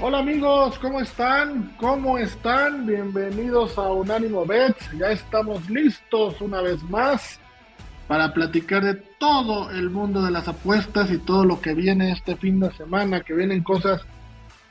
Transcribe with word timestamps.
Hola 0.00 0.20
amigos, 0.20 0.78
¿cómo 0.78 1.00
están? 1.00 1.74
¿Cómo 1.76 2.18
están? 2.18 2.86
Bienvenidos 2.86 3.76
a 3.78 3.90
Unánimo 3.90 4.46
Bets. 4.46 4.92
Ya 4.96 5.10
estamos 5.10 5.68
listos 5.68 6.40
una 6.40 6.60
vez 6.60 6.80
más 6.84 7.40
para 8.06 8.32
platicar 8.32 8.84
de 8.84 8.94
todo 9.18 9.72
el 9.72 9.90
mundo 9.90 10.22
de 10.22 10.30
las 10.30 10.46
apuestas 10.46 11.10
y 11.10 11.18
todo 11.18 11.44
lo 11.44 11.60
que 11.60 11.74
viene 11.74 12.12
este 12.12 12.36
fin 12.36 12.60
de 12.60 12.70
semana, 12.74 13.22
que 13.22 13.34
vienen 13.34 13.64
cosas 13.64 14.02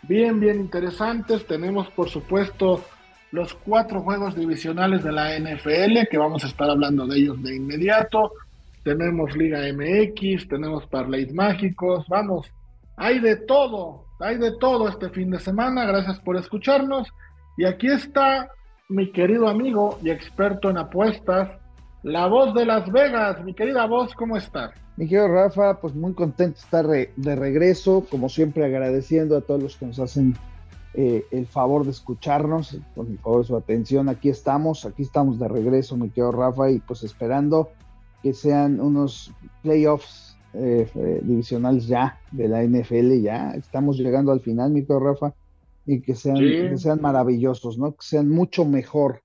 bien, 0.04 0.40
bien 0.40 0.62
interesantes. 0.62 1.46
Tenemos, 1.46 1.90
por 1.90 2.08
supuesto, 2.08 2.86
los 3.32 3.54
cuatro 3.54 4.04
juegos 4.04 4.34
divisionales 4.34 5.04
de 5.04 5.12
la 5.12 5.38
NFL, 5.38 6.08
que 6.10 6.18
vamos 6.18 6.46
a 6.46 6.48
estar 6.48 6.70
hablando 6.70 7.06
de 7.06 7.18
ellos 7.18 7.44
de 7.44 7.54
inmediato. 7.54 8.32
Tenemos 8.82 9.36
Liga 9.36 9.60
MX, 9.74 10.48
tenemos 10.48 10.86
parlays 10.88 11.34
mágicos, 11.34 12.06
vamos, 12.08 12.50
hay 12.96 13.20
de 13.20 13.36
todo, 13.36 14.07
hay 14.20 14.38
de 14.38 14.52
todo 14.58 14.88
este 14.88 15.10
fin 15.10 15.30
de 15.32 15.40
semana. 15.40 15.86
Gracias 15.86 16.20
por 16.20 16.38
escucharnos. 16.38 17.08
Y 17.58 17.66
aquí 17.66 17.88
está 17.88 18.50
mi 18.90 19.12
querido 19.12 19.48
amigo 19.48 20.00
y 20.04 20.10
experto 20.10 20.70
en 20.70 20.78
apuestas, 20.78 21.50
la 22.04 22.28
voz 22.28 22.54
de 22.54 22.66
Las 22.66 22.90
Vegas. 22.92 23.44
Mi 23.44 23.54
querida 23.54 23.86
voz, 23.86 24.14
¿cómo 24.14 24.38
estás? 24.38 24.72
Mi 24.96 25.08
querido 25.08 25.28
Rafa, 25.28 25.80
pues 25.80 25.94
muy 25.94 26.14
contento 26.14 26.56
de 26.56 26.62
estar 26.62 26.86
de 26.88 27.36
regreso, 27.36 28.06
como 28.10 28.30
siempre 28.30 28.66
agradeciendo 28.66 29.38
a 29.38 29.42
todos 29.42 29.62
los 29.62 29.78
que 29.78 29.86
nos 29.86 30.00
hacen 30.00 30.36
eh, 30.96 31.24
el 31.30 31.46
favor 31.46 31.86
de 31.86 31.92
escucharnos, 31.92 32.76
con 32.96 33.08
el 33.12 33.20
favor 33.20 33.46
su 33.46 33.56
atención. 33.56 34.10
Aquí 34.10 34.30
estamos, 34.30 34.86
aquí 34.86 35.04
estamos 35.04 35.38
de 35.38 35.48
regreso, 35.48 35.96
mi 35.96 36.10
querido 36.10 36.32
Rafa, 36.32 36.72
y 36.72 36.80
pues 36.80 37.04
esperando 37.04 37.70
que 38.24 38.34
sean 38.34 38.80
unos 38.80 39.32
playoffs 39.62 40.27
eh, 40.58 40.90
eh, 40.96 41.22
divisionales 41.24 41.88
ya 41.88 42.20
de 42.32 42.48
la 42.48 42.64
NFL, 42.64 43.22
ya 43.22 43.52
estamos 43.52 43.98
llegando 43.98 44.32
al 44.32 44.40
final, 44.42 44.72
mi 44.72 44.86
Rafa, 44.88 45.34
y 45.86 46.02
que 46.02 46.16
sean, 46.16 46.38
que 46.38 46.78
sean 46.78 47.02
maravillosos, 47.02 47.78
¿no? 47.78 47.92
Que 47.92 48.06
sean 48.06 48.30
mucho 48.30 48.66
mejor 48.66 49.22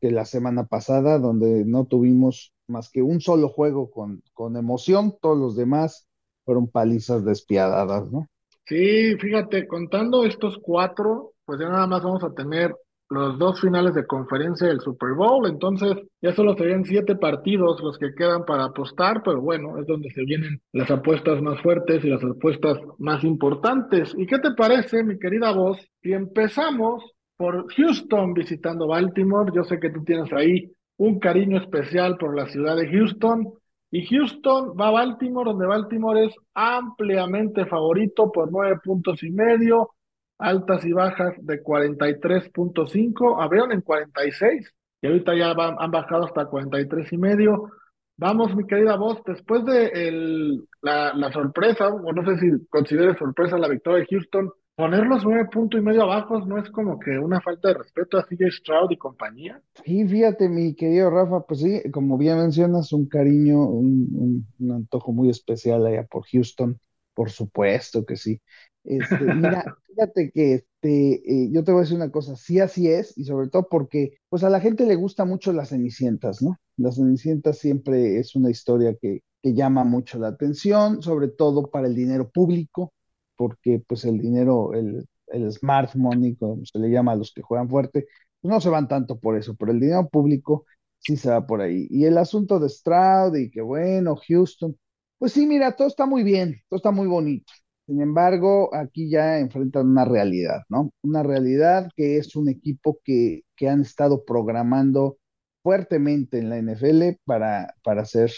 que 0.00 0.10
la 0.10 0.24
semana 0.24 0.66
pasada, 0.66 1.18
donde 1.18 1.64
no 1.64 1.84
tuvimos 1.84 2.52
más 2.68 2.88
que 2.88 3.02
un 3.02 3.20
solo 3.20 3.48
juego 3.48 3.90
con, 3.90 4.22
con 4.32 4.56
emoción, 4.56 5.16
todos 5.20 5.36
los 5.36 5.56
demás 5.56 6.08
fueron 6.44 6.68
palizas 6.68 7.24
despiadadas, 7.24 8.10
¿no? 8.10 8.26
Sí, 8.66 9.16
fíjate, 9.16 9.66
contando 9.66 10.24
estos 10.24 10.58
cuatro, 10.62 11.32
pues 11.44 11.60
ya 11.60 11.68
nada 11.68 11.86
más 11.86 12.02
vamos 12.02 12.22
a 12.22 12.32
tener 12.32 12.74
los 13.10 13.38
dos 13.38 13.60
finales 13.60 13.94
de 13.94 14.06
conferencia 14.06 14.68
del 14.68 14.80
Super 14.80 15.14
Bowl, 15.14 15.48
entonces 15.48 15.96
ya 16.22 16.32
solo 16.32 16.54
serían 16.56 16.84
siete 16.84 17.16
partidos 17.16 17.82
los 17.82 17.98
que 17.98 18.14
quedan 18.14 18.44
para 18.44 18.66
apostar, 18.66 19.22
pero 19.24 19.40
bueno, 19.40 19.78
es 19.78 19.86
donde 19.86 20.10
se 20.10 20.24
vienen 20.24 20.60
las 20.72 20.90
apuestas 20.92 21.42
más 21.42 21.60
fuertes 21.60 22.04
y 22.04 22.08
las 22.08 22.22
apuestas 22.22 22.78
más 22.98 23.24
importantes. 23.24 24.14
¿Y 24.16 24.26
qué 24.26 24.38
te 24.38 24.52
parece, 24.52 25.02
mi 25.02 25.18
querida 25.18 25.52
voz, 25.52 25.78
si 26.02 26.12
empezamos 26.12 27.02
por 27.36 27.66
Houston 27.74 28.32
visitando 28.32 28.86
Baltimore? 28.86 29.50
Yo 29.54 29.64
sé 29.64 29.80
que 29.80 29.90
tú 29.90 30.04
tienes 30.04 30.32
ahí 30.32 30.70
un 30.96 31.18
cariño 31.18 31.58
especial 31.58 32.16
por 32.16 32.36
la 32.36 32.46
ciudad 32.46 32.76
de 32.76 32.88
Houston. 32.88 33.52
Y 33.90 34.06
Houston 34.06 34.76
va 34.80 34.86
a 34.86 34.92
Baltimore, 34.92 35.50
donde 35.50 35.66
Baltimore 35.66 36.26
es 36.26 36.34
ampliamente 36.54 37.66
favorito 37.66 38.30
por 38.30 38.52
nueve 38.52 38.78
puntos 38.84 39.20
y 39.24 39.30
medio 39.30 39.90
altas 40.40 40.84
y 40.84 40.92
bajas 40.92 41.34
de 41.40 41.62
43.5, 41.62 43.42
abrieron 43.42 43.72
en 43.72 43.82
46 43.82 44.74
y 45.02 45.06
ahorita 45.06 45.34
ya 45.36 45.50
han 45.50 45.90
bajado 45.90 46.24
hasta 46.26 46.46
43 46.46 47.12
y 47.12 47.16
medio. 47.18 47.70
Vamos, 48.16 48.54
mi 48.54 48.66
querida 48.66 48.96
voz, 48.96 49.22
después 49.24 49.64
de 49.64 49.86
el, 49.86 50.64
la, 50.82 51.14
la, 51.14 51.32
sorpresa, 51.32 51.88
o 51.88 52.12
no 52.12 52.22
sé 52.24 52.38
si 52.38 52.66
considere 52.68 53.16
sorpresa 53.16 53.56
la 53.56 53.68
victoria 53.68 54.00
de 54.00 54.06
Houston, 54.10 54.50
poner 54.74 55.06
los 55.06 55.24
nueve 55.24 55.48
puntos 55.50 55.80
y 55.80 55.82
medio 55.82 56.02
abajo 56.02 56.40
no 56.40 56.58
es 56.58 56.70
como 56.70 56.98
que 56.98 57.18
una 57.18 57.40
falta 57.40 57.68
de 57.68 57.74
respeto 57.74 58.18
a 58.18 58.24
CJ 58.24 58.50
Stroud 58.50 58.90
y 58.90 58.96
compañía. 58.96 59.62
Sí, 59.84 60.06
fíjate, 60.06 60.48
mi 60.48 60.74
querido 60.74 61.10
Rafa, 61.10 61.40
pues 61.46 61.60
sí, 61.60 61.82
como 61.90 62.18
bien 62.18 62.38
mencionas, 62.38 62.92
un 62.92 63.08
cariño, 63.08 63.62
un, 63.62 64.46
un 64.58 64.72
antojo 64.72 65.12
muy 65.12 65.30
especial 65.30 65.86
allá 65.86 66.04
por 66.04 66.24
Houston, 66.26 66.78
por 67.14 67.30
supuesto 67.30 68.04
que 68.04 68.16
sí. 68.16 68.40
Este, 68.84 69.24
mira, 69.34 69.64
fíjate 69.88 70.30
que 70.32 70.54
este, 70.54 71.44
eh, 71.44 71.50
yo 71.52 71.64
te 71.64 71.72
voy 71.72 71.80
a 71.80 71.82
decir 71.82 71.96
una 71.96 72.10
cosa, 72.10 72.36
sí 72.36 72.60
así 72.60 72.88
es, 72.88 73.16
y 73.18 73.24
sobre 73.24 73.48
todo 73.48 73.68
porque 73.68 74.18
pues 74.28 74.42
a 74.44 74.50
la 74.50 74.60
gente 74.60 74.86
le 74.86 74.96
gusta 74.96 75.24
mucho 75.24 75.52
las 75.52 75.68
cenicientas, 75.70 76.42
¿no? 76.42 76.56
Las 76.76 76.96
cenicientas 76.96 77.58
siempre 77.58 78.18
es 78.18 78.34
una 78.36 78.50
historia 78.50 78.94
que, 79.00 79.20
que 79.42 79.54
llama 79.54 79.84
mucho 79.84 80.18
la 80.18 80.28
atención, 80.28 81.02
sobre 81.02 81.28
todo 81.28 81.70
para 81.70 81.86
el 81.88 81.94
dinero 81.94 82.30
público, 82.30 82.92
porque 83.36 83.82
pues 83.86 84.04
el 84.04 84.18
dinero, 84.18 84.72
el, 84.74 85.06
el 85.28 85.52
smart 85.52 85.94
money, 85.94 86.36
como 86.36 86.64
se 86.64 86.78
le 86.78 86.90
llama 86.90 87.12
a 87.12 87.16
los 87.16 87.32
que 87.32 87.42
juegan 87.42 87.68
fuerte, 87.68 88.06
pues 88.40 88.50
no 88.52 88.60
se 88.60 88.68
van 88.70 88.88
tanto 88.88 89.18
por 89.18 89.36
eso, 89.36 89.54
pero 89.56 89.72
el 89.72 89.80
dinero 89.80 90.08
público 90.08 90.66
sí 90.98 91.16
se 91.16 91.30
va 91.30 91.46
por 91.46 91.60
ahí. 91.60 91.86
Y 91.90 92.04
el 92.04 92.18
asunto 92.18 92.58
de 92.58 92.68
Stroud 92.68 93.36
y 93.36 93.50
que 93.50 93.60
bueno, 93.62 94.16
Houston, 94.28 94.76
pues 95.18 95.32
sí, 95.32 95.46
mira, 95.46 95.72
todo 95.76 95.88
está 95.88 96.06
muy 96.06 96.22
bien, 96.22 96.56
todo 96.68 96.76
está 96.78 96.90
muy 96.90 97.06
bonito. 97.06 97.52
Sin 97.90 98.00
embargo, 98.02 98.72
aquí 98.72 99.10
ya 99.10 99.40
enfrentan 99.40 99.88
una 99.88 100.04
realidad, 100.04 100.62
¿no? 100.68 100.92
Una 101.02 101.24
realidad 101.24 101.90
que 101.96 102.18
es 102.18 102.36
un 102.36 102.48
equipo 102.48 103.00
que, 103.02 103.42
que 103.56 103.68
han 103.68 103.80
estado 103.80 104.24
programando 104.24 105.18
fuertemente 105.64 106.38
en 106.38 106.50
la 106.50 106.58
NFL 106.58 107.18
para, 107.24 107.74
para 107.82 108.04
ser 108.04 108.30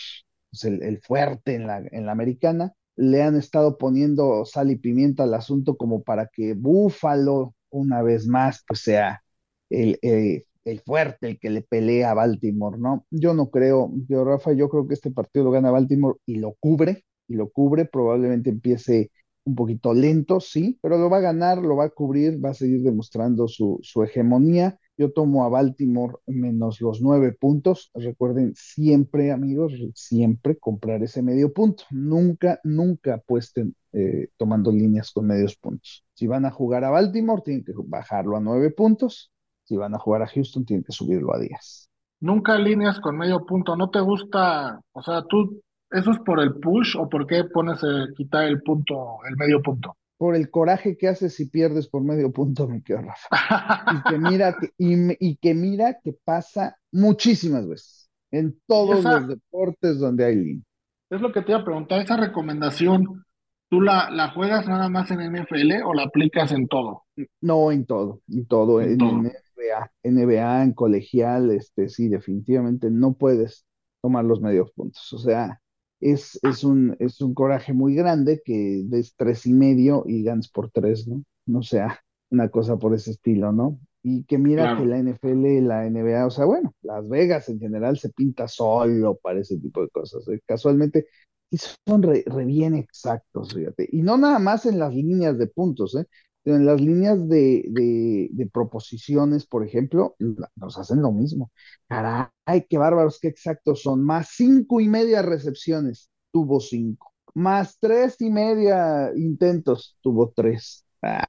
pues, 0.51 0.65
el, 0.65 0.99
fuerte 1.03 1.55
en 1.55 1.67
la, 1.67 1.83
en 1.91 2.07
la 2.07 2.13
americana. 2.13 2.73
Le 2.97 3.23
han 3.23 3.37
estado 3.37 3.77
poniendo 3.77 4.47
sal 4.47 4.71
y 4.71 4.77
pimienta 4.77 5.25
al 5.25 5.35
asunto 5.35 5.77
como 5.77 6.03
para 6.03 6.29
que 6.33 6.55
Búfalo, 6.55 7.55
una 7.69 8.01
vez 8.01 8.27
más, 8.27 8.65
pues 8.67 8.81
sea 8.81 9.23
el, 9.69 9.99
eh, 10.01 10.45
el 10.65 10.81
fuerte, 10.81 11.29
el 11.29 11.39
que 11.39 11.51
le 11.51 11.61
pelea 11.61 12.13
a 12.13 12.15
Baltimore, 12.15 12.79
¿no? 12.79 13.05
Yo 13.11 13.35
no 13.35 13.51
creo, 13.51 13.93
yo 14.09 14.25
Rafa, 14.25 14.55
yo 14.55 14.71
creo 14.71 14.89
que 14.89 14.95
este 14.95 15.11
partido 15.11 15.45
lo 15.45 15.51
gana 15.51 15.71
Baltimore 15.71 16.17
y 16.25 16.37
lo 16.37 16.55
cubre, 16.59 17.05
y 17.29 17.35
lo 17.35 17.51
cubre, 17.51 17.85
probablemente 17.85 18.49
empiece 18.51 19.11
un 19.45 19.55
poquito 19.55 19.93
lento, 19.93 20.41
sí, 20.41 20.79
pero 20.83 20.99
lo 20.99 21.11
va 21.11 21.19
a 21.19 21.21
ganar, 21.21 21.59
lo 21.59 21.77
va 21.77 21.85
a 21.85 21.91
cubrir, 21.91 22.45
va 22.45 22.51
a 22.51 22.55
seguir 22.55 22.83
demostrando 22.83 23.49
su, 23.49 23.79
su 23.83 24.03
hegemonía. 24.03 24.79
Yo 24.97 25.11
tomo 25.11 25.45
a 25.45 25.49
Baltimore 25.49 26.17
menos 26.27 26.81
los 26.81 27.01
nueve 27.01 27.33
puntos. 27.33 27.91
Recuerden 27.95 28.53
siempre, 28.55 29.33
amigos, 29.33 29.73
siempre 29.95 30.59
comprar 30.59 31.03
ese 31.03 31.23
medio 31.23 31.53
punto. 31.53 31.85
Nunca, 31.91 32.61
nunca 32.63 33.15
apuesten 33.15 33.75
eh, 33.93 34.29
tomando 34.37 34.71
líneas 34.71 35.11
con 35.11 35.27
medios 35.27 35.57
puntos. 35.57 36.05
Si 36.15 36.27
van 36.27 36.45
a 36.45 36.51
jugar 36.51 36.85
a 36.85 36.91
Baltimore, 36.91 37.43
tienen 37.45 37.65
que 37.65 37.73
bajarlo 37.77 38.37
a 38.37 38.41
nueve 38.41 38.71
puntos. 38.71 39.33
Si 39.65 39.77
van 39.77 39.95
a 39.95 39.99
jugar 39.99 40.23
a 40.23 40.27
Houston, 40.27 40.65
tienen 40.65 40.85
que 40.85 40.93
subirlo 40.93 41.35
a 41.35 41.41
diez. 41.41 41.89
Nunca 42.21 42.57
líneas 42.57 43.01
con 43.01 43.17
medio 43.17 43.45
punto. 43.45 43.75
¿No 43.75 43.91
te 43.91 44.01
gusta? 44.01 44.81
O 44.93 45.03
sea, 45.03 45.25
tú 45.29 45.61
¿Eso 45.93 46.11
es 46.11 46.19
por 46.21 46.41
el 46.41 46.55
push 46.55 46.97
o 46.97 47.09
por 47.09 47.27
qué 47.27 47.45
pones 47.45 47.83
a 47.85 48.07
quitar 48.17 48.45
el 48.45 48.63
punto, 48.63 49.19
el 49.29 49.37
medio 49.37 49.61
punto? 49.61 49.97
Por 50.17 50.37
el 50.37 50.51
coraje 50.51 50.97
que 50.97 51.09
haces 51.09 51.35
si 51.35 51.49
pierdes 51.49 51.89
por 51.89 52.03
medio 52.03 52.33
punto, 52.33 52.67
mi 52.67 52.83
querido 52.83 53.09
Rafa. 53.09 53.85
y, 53.93 54.11
que 54.11 54.19
mira 54.19 54.57
que, 54.59 54.71
y, 54.79 55.37
que 55.37 55.55
mira 55.55 55.99
que 56.03 56.15
pasa 56.25 56.77
muchísimas 56.93 57.69
veces 57.69 58.11
en 58.31 58.59
todos 58.67 59.05
los 59.05 59.29
deportes 59.29 59.99
donde 59.99 60.25
hay 60.25 60.37
línea. 60.37 60.65
Es 61.11 61.21
lo 61.21 61.33
que 61.33 61.43
te 61.43 61.53
iba 61.53 61.61
a 61.61 61.65
preguntar, 61.65 62.01
esa 62.01 62.17
recomendación, 62.17 63.25
¿tú 63.69 63.83
la, 63.83 64.11
la 64.11 64.31
juegas 64.31 64.67
nada 64.67 64.89
más 64.89 65.11
en 65.11 65.21
NFL 65.21 65.83
o 65.85 65.93
la 65.93 66.05
aplicas 66.05 66.53
en 66.53 66.69
todo? 66.69 67.03
No, 67.43 67.71
en 67.71 67.85
todo, 67.85 68.23
en 68.29 68.47
todo, 68.47 68.81
en, 68.81 68.97
NBA, 68.97 69.91
NBA, 70.05 70.63
en 70.63 70.73
colegial, 70.73 71.51
este, 71.51 71.91
sí, 71.91 72.09
definitivamente 72.09 72.91
no 72.91 73.13
puedes 73.13 73.67
tomar 74.01 74.25
los 74.25 74.41
medios 74.41 74.71
puntos. 74.73 75.13
O 75.13 75.19
sea, 75.19 75.62
es, 76.03 76.39
es, 76.43 76.65
un, 76.65 76.97
es 76.99 77.21
un 77.21 77.35
coraje 77.35 77.73
muy 77.73 77.95
grande 77.95 78.43
que 78.45 78.83
des 78.85 79.15
tres 79.17 79.47
y 79.47 79.53
medio 79.53 80.05
y 80.07 80.23
ganes 80.25 80.49
por 80.49 80.71
tres, 80.71 81.07
¿no? 81.07 81.23
No 81.47 81.63
sea 81.63 82.01
una 82.31 82.49
cosa 82.51 82.77
por 82.77 82.95
ese 82.95 83.13
estilo, 83.13 83.53
¿no? 83.53 83.79
Y 84.03 84.25
que 84.25 84.37
mira 84.37 84.77
que 84.77 84.85
la 84.85 84.99
NFL, 84.99 85.61
la 85.67 85.87
NBA, 85.87 86.27
o 86.27 86.31
sea, 86.31 86.45
bueno, 86.45 86.75
Las 86.83 87.09
Vegas 87.09 87.49
en 87.49 87.61
general 87.61 87.99
se 87.99 88.11
pinta 88.11 88.49
solo 88.49 89.17
para 89.23 89.41
ese 89.41 89.59
tipo 89.59 89.81
de 89.81 89.89
cosas. 89.91 90.27
¿eh? 90.29 90.41
Casualmente, 90.45 91.07
y 91.51 91.59
son 91.59 92.03
re, 92.03 92.25
bien 92.45 92.75
exactos, 92.75 93.55
fíjate. 93.55 93.89
Y 93.93 94.03
no 94.03 94.17
nada 94.17 94.39
más 94.41 94.67
en 94.67 94.79
las 94.81 94.93
líneas 94.95 95.39
de 95.39 95.47
puntos, 95.47 95.95
¿eh? 95.95 96.07
En 96.45 96.67
las 96.67 96.81
líneas 96.81 97.29
de, 97.29 97.65
de, 97.69 98.47
proposiciones, 98.53 99.47
por 99.47 99.65
ejemplo, 99.67 100.17
nos 100.57 100.79
hacen 100.79 101.01
lo 101.03 101.13
mismo. 101.13 101.51
Caray, 101.89 102.67
qué 102.69 102.79
bárbaros, 102.79 103.19
qué 103.21 103.29
exactos 103.29 103.83
son. 103.83 104.03
Más 104.05 104.31
cinco 104.33 104.81
y 104.81 104.89
media 104.89 105.23
recepciones, 105.23 106.11
tuvo 106.33 106.61
cinco. 106.61 107.13
Más 107.35 107.79
tres 107.79 108.21
y 108.21 108.31
media 108.31 109.11
intentos, 109.17 109.97
tuvo 110.03 110.33
tres. 110.35 110.85
Ah, 111.03 111.27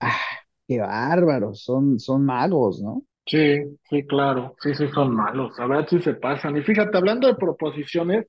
qué 0.68 0.80
bárbaros, 0.80 1.64
son, 1.64 2.00
son 2.00 2.26
magos, 2.26 2.82
¿no? 2.82 3.04
Sí, 3.26 3.78
sí, 3.90 4.06
claro, 4.06 4.56
sí, 4.62 4.74
sí, 4.76 4.88
son 4.90 5.16
malos. 5.16 5.58
A 5.60 5.68
ver 5.68 5.88
si 5.88 6.02
se 6.02 6.14
pasan. 6.14 6.58
Y 6.58 6.62
fíjate, 6.62 6.98
hablando 6.98 7.28
de 7.28 7.36
proposiciones, 7.36 8.28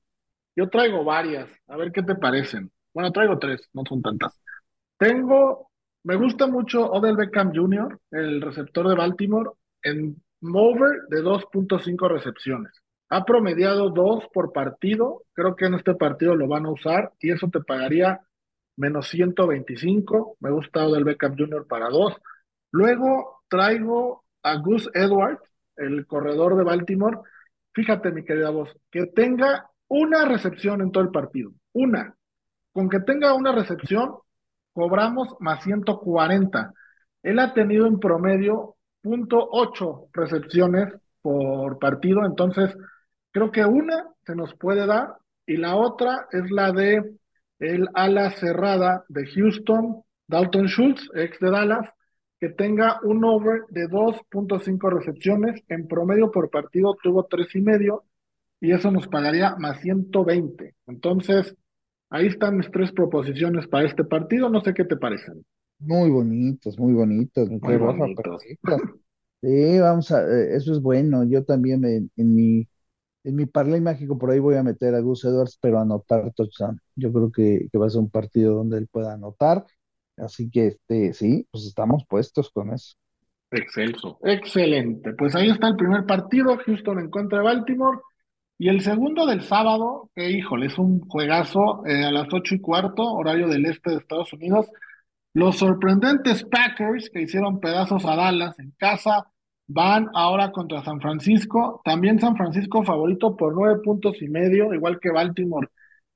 yo 0.55 0.69
traigo 0.69 1.03
varias, 1.03 1.49
a 1.67 1.75
ver 1.77 1.91
qué 1.91 2.01
te 2.01 2.15
parecen. 2.15 2.71
Bueno, 2.93 3.11
traigo 3.11 3.37
tres, 3.37 3.69
no 3.73 3.83
son 3.87 4.01
tantas. 4.01 4.39
Tengo 4.97 5.69
me 6.05 6.15
gusta 6.17 6.45
mucho 6.45 6.85
Odell 6.85 7.17
Beckham 7.17 7.51
Jr., 7.51 7.99
el 8.11 8.39
receptor 8.39 8.87
de 8.87 8.95
Baltimore, 8.95 9.49
en 9.81 10.21
mover 10.39 11.07
de 11.09 11.23
2.5 11.23 12.07
recepciones. 12.07 12.73
Ha 13.09 13.25
promediado 13.25 13.89
dos 13.89 14.23
por 14.31 14.53
partido. 14.53 15.23
Creo 15.33 15.55
que 15.55 15.65
en 15.65 15.73
este 15.73 15.95
partido 15.95 16.35
lo 16.35 16.47
van 16.47 16.67
a 16.67 16.71
usar 16.71 17.11
y 17.19 17.31
eso 17.31 17.49
te 17.49 17.59
pagaría 17.61 18.21
menos 18.77 19.07
125. 19.09 20.37
Me 20.41 20.51
gusta 20.51 20.85
Odell 20.85 21.05
Beckham 21.05 21.35
Jr. 21.35 21.65
para 21.67 21.89
dos. 21.89 22.13
Luego 22.71 23.41
traigo 23.47 24.25
a 24.43 24.57
Gus 24.57 24.87
Edwards, 24.93 25.41
el 25.75 26.05
corredor 26.05 26.55
de 26.55 26.65
Baltimore. 26.65 27.17
Fíjate, 27.73 28.11
mi 28.11 28.23
querida 28.23 28.51
voz, 28.51 28.69
que 28.91 29.07
tenga 29.07 29.71
una 29.87 30.25
recepción 30.25 30.81
en 30.81 30.91
todo 30.91 31.03
el 31.03 31.09
partido. 31.09 31.51
Una. 31.73 32.15
Con 32.73 32.89
que 32.89 32.99
tenga 32.99 33.33
una 33.33 33.53
recepción, 33.53 34.17
cobramos 34.75 35.35
más 35.39 35.63
140. 35.63 36.73
Él 37.23 37.39
ha 37.39 37.53
tenido 37.53 37.87
en 37.87 37.97
promedio 37.97 38.75
.8 39.03 40.09
recepciones 40.11 40.93
por 41.21 41.79
partido, 41.79 42.25
entonces 42.25 42.75
creo 43.31 43.51
que 43.51 43.65
una 43.65 44.05
se 44.25 44.35
nos 44.35 44.53
puede 44.55 44.85
dar 44.85 45.15
y 45.45 45.57
la 45.57 45.75
otra 45.77 46.27
es 46.31 46.51
la 46.51 46.71
de 46.71 47.15
el 47.59 47.87
ala 47.93 48.31
cerrada 48.31 49.05
de 49.07 49.25
Houston, 49.27 50.03
Dalton 50.27 50.67
Schultz, 50.67 51.09
ex 51.15 51.39
de 51.39 51.51
Dallas, 51.51 51.89
que 52.39 52.49
tenga 52.49 52.99
un 53.03 53.23
over 53.23 53.61
de 53.69 53.87
2.5 53.87 54.91
recepciones 54.91 55.63
en 55.69 55.87
promedio 55.87 56.31
por 56.31 56.49
partido, 56.49 56.97
tuvo 57.01 57.23
tres 57.23 57.55
y 57.55 57.61
medio 57.61 58.03
y 58.59 58.73
eso 58.73 58.91
nos 58.91 59.07
pagaría 59.07 59.55
más 59.57 59.79
120. 59.79 60.75
Entonces, 60.87 61.55
Ahí 62.09 62.27
están 62.27 62.57
mis 62.57 62.69
tres 62.71 62.91
proposiciones 62.91 63.67
para 63.67 63.87
este 63.87 64.03
partido, 64.03 64.49
no 64.49 64.61
sé 64.61 64.73
qué 64.73 64.85
te 64.85 64.97
parecen. 64.97 65.43
Muy 65.79 66.09
bonitos, 66.09 66.79
muy 66.79 66.93
bonitos, 66.93 67.49
muy 67.49 67.77
bonitos. 67.77 68.41
Sí, 69.41 69.79
vamos 69.79 70.11
a, 70.11 70.23
eh, 70.23 70.55
eso 70.55 70.71
es 70.71 70.81
bueno. 70.81 71.23
Yo 71.23 71.43
también 71.43 71.83
en 71.85 72.35
mi 72.35 72.67
en 73.25 73.35
mi 73.35 73.47
parlay 73.47 73.81
mágico 73.81 74.17
por 74.17 74.29
ahí 74.29 74.39
voy 74.39 74.55
a 74.55 74.63
meter 74.63 74.93
a 74.93 74.99
Gus 74.99 75.25
Edwards, 75.25 75.57
pero 75.59 75.79
anotar 75.79 76.31
touchdown. 76.33 76.79
Yo 76.95 77.11
creo 77.11 77.31
que, 77.31 77.67
que 77.71 77.77
va 77.77 77.87
a 77.87 77.89
ser 77.89 78.01
un 78.01 78.09
partido 78.09 78.55
donde 78.55 78.77
él 78.77 78.87
pueda 78.87 79.13
anotar. 79.13 79.65
Así 80.15 80.49
que 80.49 80.67
este, 80.67 81.11
sí, 81.13 81.47
pues 81.51 81.65
estamos 81.65 82.05
puestos 82.07 82.51
con 82.51 82.71
eso. 82.71 82.95
Excelso, 83.51 84.19
excelente. 84.23 85.13
Pues 85.13 85.35
ahí 85.35 85.49
está 85.49 85.67
el 85.67 85.75
primer 85.75 86.05
partido, 86.05 86.57
Houston 86.65 86.99
en 86.99 87.09
contra 87.09 87.39
de 87.39 87.45
Baltimore. 87.45 87.99
Y 88.57 88.69
el 88.69 88.81
segundo 88.81 89.25
del 89.25 89.41
sábado, 89.41 90.09
que 90.15 90.29
híjole, 90.31 90.67
es 90.67 90.77
un 90.77 91.01
juegazo 91.01 91.85
eh, 91.85 92.05
a 92.05 92.11
las 92.11 92.27
ocho 92.33 92.55
y 92.55 92.61
cuarto, 92.61 93.03
horario 93.03 93.47
del 93.49 93.65
este 93.65 93.91
de 93.91 93.97
Estados 93.97 94.31
Unidos. 94.33 94.67
Los 95.33 95.57
sorprendentes 95.57 96.45
Packers 96.45 97.09
que 97.09 97.21
hicieron 97.21 97.59
pedazos 97.59 98.05
a 98.05 98.15
Dallas 98.15 98.57
en 98.59 98.71
casa 98.77 99.25
van 99.67 100.09
ahora 100.13 100.51
contra 100.51 100.83
San 100.83 101.01
Francisco. 101.01 101.81
También 101.83 102.19
San 102.19 102.37
Francisco 102.37 102.83
favorito 102.83 103.35
por 103.35 103.53
nueve 103.53 103.81
puntos 103.83 104.21
y 104.21 104.29
medio, 104.29 104.73
igual 104.73 104.99
que 105.01 105.11
Baltimore 105.11 105.67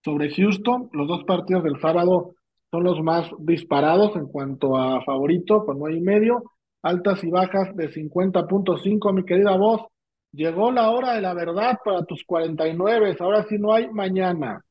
sobre 0.04 0.34
Houston. 0.34 0.90
Los 0.94 1.08
dos 1.10 1.26
partidos 1.26 1.64
del 1.66 1.80
sábado 1.82 2.36
son 2.72 2.84
los 2.86 3.02
más 3.02 3.30
disparados 3.40 4.16
en 4.16 4.28
cuanto 4.28 4.78
a 4.78 5.04
favorito, 5.04 5.66
por 5.66 5.76
nueve 5.76 5.98
y 5.98 6.02
medio. 6.02 6.44
Altas 6.82 7.22
y 7.26 7.30
bajas 7.30 7.76
de 7.76 7.92
50.5, 7.92 9.14
mi 9.14 9.26
querida 9.26 9.58
voz. 9.58 9.82
Llegó 10.32 10.72
la 10.72 10.92
hora 10.92 11.14
de 11.14 11.22
la 11.22 11.34
verdad 11.34 11.78
para 11.84 12.06
tus 12.06 12.24
49, 12.24 13.18
ahora 13.20 13.46
sí 13.50 13.58
no 13.58 13.74
hay 13.74 13.90
mañana. 13.92 14.64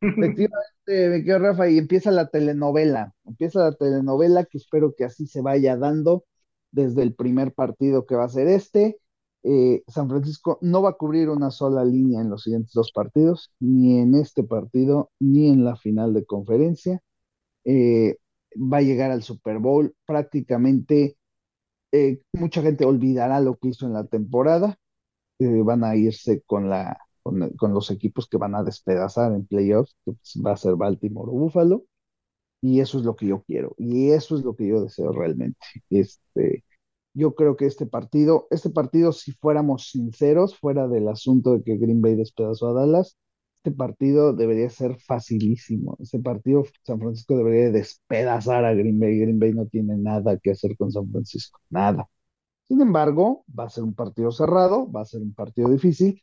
Efectivamente, 0.00 1.08
me 1.10 1.24
quedo 1.24 1.38
Rafa, 1.38 1.68
y 1.68 1.78
empieza 1.78 2.10
la 2.10 2.28
telenovela, 2.28 3.12
empieza 3.24 3.60
la 3.60 3.72
telenovela 3.72 4.44
que 4.44 4.58
espero 4.58 4.94
que 4.96 5.04
así 5.04 5.26
se 5.26 5.42
vaya 5.42 5.76
dando 5.76 6.24
desde 6.70 7.02
el 7.02 7.14
primer 7.14 7.52
partido 7.52 8.06
que 8.06 8.16
va 8.16 8.24
a 8.24 8.28
ser 8.28 8.48
este. 8.48 8.98
Eh, 9.44 9.82
San 9.86 10.08
Francisco 10.08 10.58
no 10.62 10.82
va 10.82 10.90
a 10.90 10.94
cubrir 10.94 11.28
una 11.28 11.50
sola 11.50 11.84
línea 11.84 12.20
en 12.20 12.30
los 12.30 12.42
siguientes 12.42 12.72
dos 12.72 12.90
partidos, 12.92 13.52
ni 13.60 14.00
en 14.00 14.14
este 14.14 14.42
partido, 14.42 15.10
ni 15.20 15.48
en 15.48 15.64
la 15.64 15.76
final 15.76 16.14
de 16.14 16.24
conferencia. 16.24 17.02
Eh, 17.64 18.16
va 18.56 18.78
a 18.78 18.82
llegar 18.82 19.10
al 19.10 19.22
Super 19.22 19.58
Bowl 19.58 19.94
prácticamente 20.06 21.17
eh, 21.92 22.20
mucha 22.32 22.62
gente 22.62 22.84
olvidará 22.84 23.40
lo 23.40 23.56
que 23.56 23.68
hizo 23.68 23.86
en 23.86 23.94
la 23.94 24.04
temporada, 24.04 24.78
eh, 25.38 25.62
van 25.62 25.84
a 25.84 25.96
irse 25.96 26.42
con, 26.46 26.68
la, 26.68 26.98
con, 27.22 27.74
los 27.74 27.90
equipos 27.90 28.28
que 28.28 28.38
van 28.38 28.54
a 28.54 28.62
despedazar 28.62 29.32
en 29.32 29.46
playoffs, 29.46 29.96
que 30.04 30.12
pues, 30.12 30.42
va 30.44 30.52
a 30.52 30.56
ser 30.56 30.76
Baltimore 30.76 31.30
o 31.30 31.34
Buffalo, 31.34 31.84
y 32.60 32.80
eso 32.80 32.98
es 32.98 33.04
lo 33.04 33.16
que 33.16 33.26
yo 33.26 33.42
quiero, 33.46 33.74
y 33.78 34.10
eso 34.10 34.36
es 34.36 34.44
lo 34.44 34.56
que 34.56 34.66
yo 34.68 34.82
deseo 34.82 35.12
realmente. 35.12 35.58
Este, 35.90 36.64
yo 37.14 37.34
creo 37.34 37.56
que 37.56 37.66
este 37.66 37.86
partido, 37.86 38.46
este 38.50 38.70
partido, 38.70 39.12
si 39.12 39.32
fuéramos 39.32 39.90
sinceros, 39.90 40.58
fuera 40.58 40.88
del 40.88 41.08
asunto 41.08 41.54
de 41.54 41.62
que 41.64 41.76
Green 41.76 42.00
Bay 42.02 42.16
despedazó 42.16 42.68
a 42.68 42.74
Dallas, 42.74 43.16
este 43.58 43.72
partido 43.72 44.32
debería 44.32 44.70
ser 44.70 44.98
facilísimo. 45.00 45.96
Este 46.00 46.18
partido 46.20 46.64
San 46.84 47.00
Francisco 47.00 47.36
debería 47.36 47.70
despedazar 47.70 48.64
a 48.64 48.72
Green 48.74 48.98
Bay. 49.00 49.18
Green 49.18 49.38
Bay 49.38 49.52
no 49.52 49.66
tiene 49.66 49.96
nada 49.96 50.38
que 50.38 50.52
hacer 50.52 50.76
con 50.76 50.92
San 50.92 51.10
Francisco, 51.10 51.60
nada. 51.68 52.08
Sin 52.68 52.80
embargo, 52.80 53.44
va 53.58 53.64
a 53.64 53.70
ser 53.70 53.84
un 53.84 53.94
partido 53.94 54.30
cerrado, 54.30 54.90
va 54.90 55.02
a 55.02 55.04
ser 55.04 55.22
un 55.22 55.34
partido 55.34 55.70
difícil. 55.70 56.22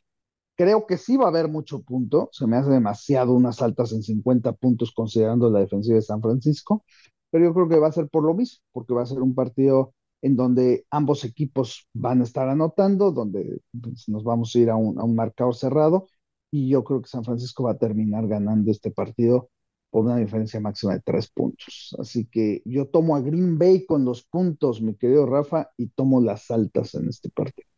Creo 0.56 0.86
que 0.86 0.96
sí 0.98 1.16
va 1.16 1.26
a 1.26 1.28
haber 1.28 1.48
mucho 1.48 1.82
punto. 1.82 2.30
Se 2.32 2.46
me 2.46 2.56
hace 2.56 2.70
demasiado 2.70 3.34
unas 3.34 3.60
altas 3.62 3.92
en 3.92 4.02
50 4.02 4.52
puntos 4.54 4.92
considerando 4.92 5.50
la 5.50 5.60
defensiva 5.60 5.96
de 5.96 6.02
San 6.02 6.22
Francisco. 6.22 6.84
Pero 7.30 7.44
yo 7.46 7.54
creo 7.54 7.68
que 7.68 7.78
va 7.78 7.88
a 7.88 7.92
ser 7.92 8.08
por 8.08 8.24
lo 8.24 8.34
mismo, 8.34 8.64
porque 8.72 8.94
va 8.94 9.02
a 9.02 9.06
ser 9.06 9.20
un 9.20 9.34
partido 9.34 9.94
en 10.22 10.36
donde 10.36 10.86
ambos 10.90 11.24
equipos 11.24 11.88
van 11.92 12.20
a 12.20 12.24
estar 12.24 12.48
anotando, 12.48 13.12
donde 13.12 13.60
pues, 13.80 14.08
nos 14.08 14.24
vamos 14.24 14.54
a 14.54 14.58
ir 14.58 14.70
a 14.70 14.76
un, 14.76 14.98
a 14.98 15.04
un 15.04 15.14
marcador 15.14 15.54
cerrado 15.54 16.06
y 16.50 16.68
yo 16.70 16.84
creo 16.84 17.02
que 17.02 17.08
San 17.08 17.24
Francisco 17.24 17.64
va 17.64 17.72
a 17.72 17.78
terminar 17.78 18.26
ganando 18.26 18.70
este 18.70 18.90
partido 18.90 19.50
por 19.90 20.04
una 20.04 20.16
diferencia 20.16 20.60
máxima 20.60 20.94
de 20.94 21.00
tres 21.00 21.30
puntos. 21.30 21.96
Así 21.98 22.26
que 22.26 22.62
yo 22.64 22.86
tomo 22.86 23.16
a 23.16 23.20
Green 23.20 23.58
Bay 23.58 23.86
con 23.86 24.04
los 24.04 24.24
puntos, 24.24 24.82
mi 24.82 24.94
querido 24.96 25.26
Rafa, 25.26 25.70
y 25.76 25.88
tomo 25.88 26.20
las 26.20 26.50
altas 26.50 26.94
en 26.94 27.08
este 27.08 27.30
partido. 27.30 27.68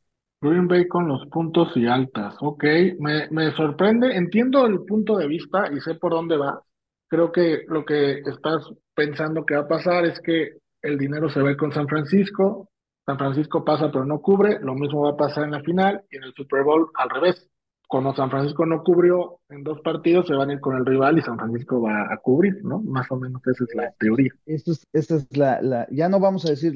Green 0.41 0.69
Bay 0.69 0.87
con 0.87 1.09
los 1.09 1.27
puntos 1.27 1.77
y 1.77 1.87
altas, 1.87 2.37
ok, 2.41 2.65
me, 3.01 3.29
me 3.31 3.51
sorprende, 3.57 4.17
entiendo 4.17 4.67
el 4.67 4.85
punto 4.85 5.17
de 5.17 5.27
vista 5.27 5.73
y 5.73 5.81
sé 5.81 5.97
por 5.97 6.13
dónde 6.13 6.37
va. 6.37 6.63
Creo 7.09 7.33
que 7.33 7.63
lo 7.67 7.85
que 7.85 8.21
estás 8.21 8.71
pensando 8.95 9.45
que 9.45 9.57
va 9.57 9.63
a 9.63 9.69
pasar 9.69 10.05
es 10.05 10.21
que 10.21 10.59
el 10.83 10.97
dinero 10.97 11.29
se 11.29 11.43
ve 11.43 11.57
con 11.57 11.73
San 11.73 11.89
Francisco, 11.89 12.69
San 13.05 13.19
Francisco 13.19 13.65
pasa 13.65 13.91
pero 13.91 14.05
no 14.05 14.21
cubre, 14.21 14.61
lo 14.61 14.75
mismo 14.75 15.03
va 15.03 15.11
a 15.11 15.17
pasar 15.17 15.45
en 15.45 15.53
la 15.53 15.61
final 15.63 16.03
y 16.11 16.19
en 16.19 16.25
el 16.25 16.35
Super 16.35 16.63
Bowl 16.63 16.91
al 16.95 17.11
revés 17.11 17.49
como 17.89 18.15
San 18.15 18.31
Francisco 18.31 18.67
no 18.67 18.85
cubrió 18.85 19.41
en 19.49 19.65
dos 19.65 19.81
partidos, 19.81 20.27
se 20.27 20.35
van 20.35 20.51
a 20.51 20.53
ir 20.53 20.61
con 20.61 20.77
el 20.77 20.85
rival 20.85 21.19
y 21.19 21.23
San 21.23 21.39
Francisco 21.39 21.81
va 21.81 22.13
a 22.13 22.19
cubrir, 22.19 22.63
¿no? 22.63 22.81
Más 22.81 23.11
o 23.11 23.17
menos 23.17 23.41
esa 23.47 23.65
es 23.65 23.75
la 23.75 23.91
teoría. 23.99 24.31
Esto 24.45 24.73
es, 24.73 24.87
esta 24.93 25.17
es 25.17 25.27
la, 25.37 25.61
la, 25.63 25.89
ya 25.91 26.09
no 26.11 26.21
vamos 26.21 26.45
a 26.45 26.51
decir, 26.51 26.75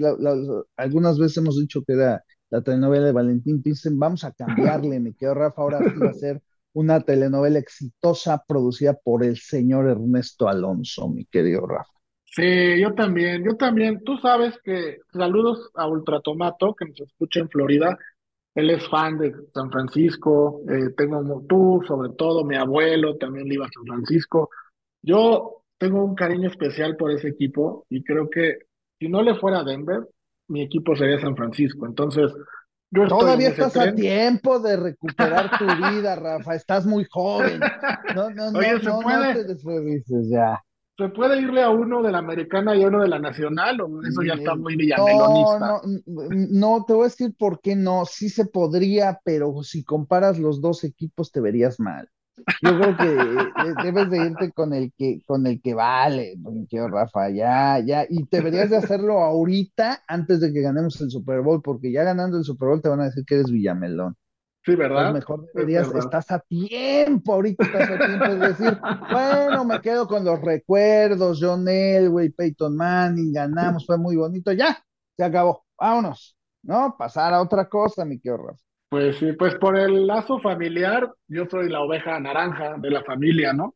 algunas 0.77 1.19
veces 1.19 1.37
hemos 1.37 1.61
dicho 1.61 1.83
que 1.87 1.93
era 1.93 2.25
la 2.51 2.63
telenovela 2.63 3.07
de 3.07 3.13
Valentín 3.13 3.63
Pinsen, 3.63 3.99
vamos 3.99 4.25
a 4.25 4.33
cambiarle, 4.33 5.01
me 5.01 5.15
quedo 5.15 5.35
Rafa, 5.35 5.61
ahora 5.61 5.79
sí 5.81 5.99
va 5.99 6.11
a 6.11 6.15
ser 6.15 6.43
una 6.73 7.01
telenovela 7.01 7.59
exitosa 7.59 8.43
producida 8.49 8.95
por 8.95 9.23
el 9.23 9.37
señor 9.37 9.89
Ernesto 9.89 10.49
Alonso, 10.49 11.09
mi 11.09 11.27
querido 11.27 11.67
Rafa. 11.67 11.93
Sí, 12.35 12.81
yo 12.81 12.95
también, 12.95 13.45
yo 13.45 13.57
también. 13.57 14.03
Tú 14.05 14.17
sabes 14.17 14.59
que 14.65 14.97
saludos 15.13 15.71
a 15.75 15.87
Ultratomato, 15.87 16.75
que 16.75 16.87
nos 16.87 16.99
escucha 17.01 17.41
en 17.41 17.51
Florida. 17.51 17.99
Él 18.55 18.71
es 18.71 18.87
fan 18.89 19.19
de 19.19 19.35
San 19.55 19.71
Francisco, 19.71 20.61
eh, 20.69 20.91
tengo 20.97 21.43
tú, 21.49 21.83
sobre 21.87 22.11
todo 22.11 22.45
mi 22.45 22.57
abuelo 22.57 23.17
también 23.17 23.49
le 23.49 23.55
iba 23.55 23.67
a 23.67 23.71
San 23.73 23.85
Francisco. 23.85 24.51
Yo 25.03 25.63
tengo 25.79 26.05
un 26.05 26.15
cariño 26.15 26.49
especial 26.49 26.97
por 26.97 27.11
ese 27.11 27.29
equipo 27.29 27.87
y 27.89 28.05
creo 28.05 28.29
que 28.29 28.59
si 28.99 29.09
no 29.09 29.23
le 29.23 29.35
fuera 29.37 29.61
a 29.61 29.65
Denver, 29.65 30.07
mi 30.49 30.63
equipo 30.63 30.95
sería 30.95 31.21
San 31.21 31.35
Francisco. 31.35 31.87
Entonces, 31.87 32.31
yo 32.95 33.09
Todavía 33.09 33.49
estás 33.49 33.75
a 33.79 33.95
tiempo 33.95 34.61
de 34.61 34.77
recuperar 34.77 35.59
tu 35.59 35.65
vida, 35.65 36.15
Rafa. 36.15 36.55
Estás 36.55 36.85
muy 36.85 37.07
joven. 37.11 37.59
No, 38.15 38.29
no, 38.31 38.51
no, 38.51 38.59
Oye, 38.59 38.79
¿se 38.81 38.87
no, 38.87 39.01
puede? 39.01 39.47
no 39.47 39.57
te 39.57 40.29
ya. 40.29 40.63
¿Se 40.99 41.09
puede 41.09 41.41
irle 41.41 41.63
a 41.63 41.71
uno 41.71 42.03
de 42.03 42.13
la 42.13 42.19
americana 42.19 42.77
y 42.77 42.83
a 42.83 42.89
uno 42.89 43.01
de 43.01 43.09
la 43.09 43.19
nacional 43.19 43.81
o 43.81 44.03
eso 44.03 44.23
ya 44.23 44.35
está 44.35 44.55
muy 44.55 44.77
villamelonista? 44.77 45.59
No, 45.59 45.81
no, 46.07 46.29
no, 46.51 46.85
te 46.85 46.93
voy 46.93 47.03
a 47.03 47.09
decir 47.09 47.35
por 47.39 47.61
qué 47.61 47.75
no. 47.75 48.05
Sí 48.05 48.29
se 48.29 48.45
podría, 48.45 49.19
pero 49.25 49.63
si 49.63 49.85
comparas 49.85 50.39
los 50.39 50.61
dos 50.61 50.85
equipos 50.85 51.33
te 51.33 51.41
verías 51.41 51.81
mal. 51.81 52.09
Yo 52.63 52.79
creo 52.79 52.97
que 52.97 53.05
eh, 53.05 53.75
debes 53.83 54.11
de 54.11 54.27
irte 54.27 54.53
con 54.53 54.73
el 54.73 54.93
que, 54.97 55.21
con 55.27 55.47
el 55.47 55.61
que 55.61 55.75
vale, 55.75 56.35
Rafa, 56.91 57.31
ya, 57.31 57.79
ya, 57.85 58.05
y 58.09 58.27
deberías 58.31 58.71
de 58.71 58.77
hacerlo 58.77 59.21
ahorita 59.21 60.03
antes 60.09 60.41
de 60.41 60.53
que 60.53 60.63
ganemos 60.63 61.01
el 61.01 61.11
Super 61.11 61.41
Bowl, 61.43 61.61
porque 61.63 61.93
ya 61.93 62.05
ganando 62.05 62.39
el 62.39 62.45
Super 62.45 62.69
Bowl 62.69 62.83
te 62.83 62.89
van 62.89 63.01
a 63.01 63.05
decir 63.05 63.25
que 63.27 63.35
eres 63.35 63.51
Villamelón. 63.51 64.17
Sí, 64.65 64.77
¿verdad? 64.77 65.11
Pues 65.11 65.15
mejor 65.15 65.47
deberías, 65.53 65.93
estás 65.93 66.31
a 66.31 66.39
tiempo, 66.39 67.35
ahorita 67.35 67.65
estás 67.65 67.91
a 67.91 68.07
tiempo 68.07 68.29
de 68.29 68.49
decir, 68.49 68.79
bueno, 69.11 69.65
me 69.65 69.81
quedo 69.81 70.07
con 70.07 70.25
los 70.25 70.41
recuerdos, 70.41 71.41
John 71.43 71.67
Elway, 71.67 72.31
Peyton 72.31 72.77
Manning, 72.77 73.33
ganamos, 73.33 73.85
fue 73.85 73.99
muy 73.99 74.15
bonito, 74.15 74.53
ya, 74.53 74.79
se 75.17 75.25
acabó, 75.25 75.65
vámonos, 75.77 76.37
¿no? 76.63 76.95
Pasar 76.97 77.35
a 77.35 77.43
otra 77.43 77.69
cosa, 77.69 78.05
mi 78.05 78.21
querido 78.21 78.57
Pues 78.89 79.17
sí, 79.17 79.33
pues 79.33 79.57
por 79.57 79.77
el 79.77 80.07
lazo 80.07 80.39
familiar, 80.39 81.13
yo 81.27 81.47
soy 81.51 81.69
la 81.69 81.81
oveja 81.81 82.21
naranja 82.21 82.77
de 82.79 82.91
la 82.91 83.03
familia, 83.03 83.53
¿no? 83.53 83.75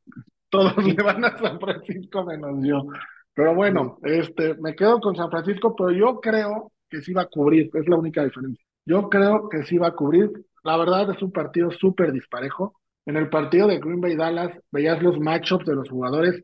Todos 0.49 0.77
le 0.85 1.03
van 1.03 1.25
a 1.25 1.37
San 1.37 1.59
Francisco 1.59 2.25
menos 2.25 2.65
yo. 2.65 2.87
Pero 3.35 3.55
bueno, 3.57 3.99
este, 4.05 4.55
me 4.55 4.77
quedo 4.77 5.01
con 5.01 5.17
San 5.17 5.31
Francisco, 5.31 5.75
pero 5.77 5.91
yo 5.91 6.21
creo 6.21 6.73
que 6.89 7.03
sí 7.03 7.13
va 7.13 7.23
a 7.23 7.27
cubrir, 7.27 7.71
es 7.75 7.89
la 7.89 7.97
única 7.97 8.25
diferencia. 8.25 8.66
Yo 8.87 9.11
creo 9.11 9.49
que 9.49 9.65
sí 9.65 9.77
va 9.77 9.89
a 9.89 9.95
cubrir. 9.95 10.31
La 10.63 10.77
verdad 10.77 11.11
es 11.11 11.21
un 11.23 11.33
partido 11.33 11.71
súper 11.71 12.13
disparejo. 12.13 12.81
En 13.05 13.17
el 13.17 13.29
partido 13.29 13.67
de 13.67 13.79
Green 13.79 14.01
Bay 14.01 14.17
Dallas 14.17 14.53
veías 14.71 15.03
los 15.03 15.19
matchups 15.19 15.67
de 15.67 15.75
los 15.75 15.91
jugadores 15.91 16.43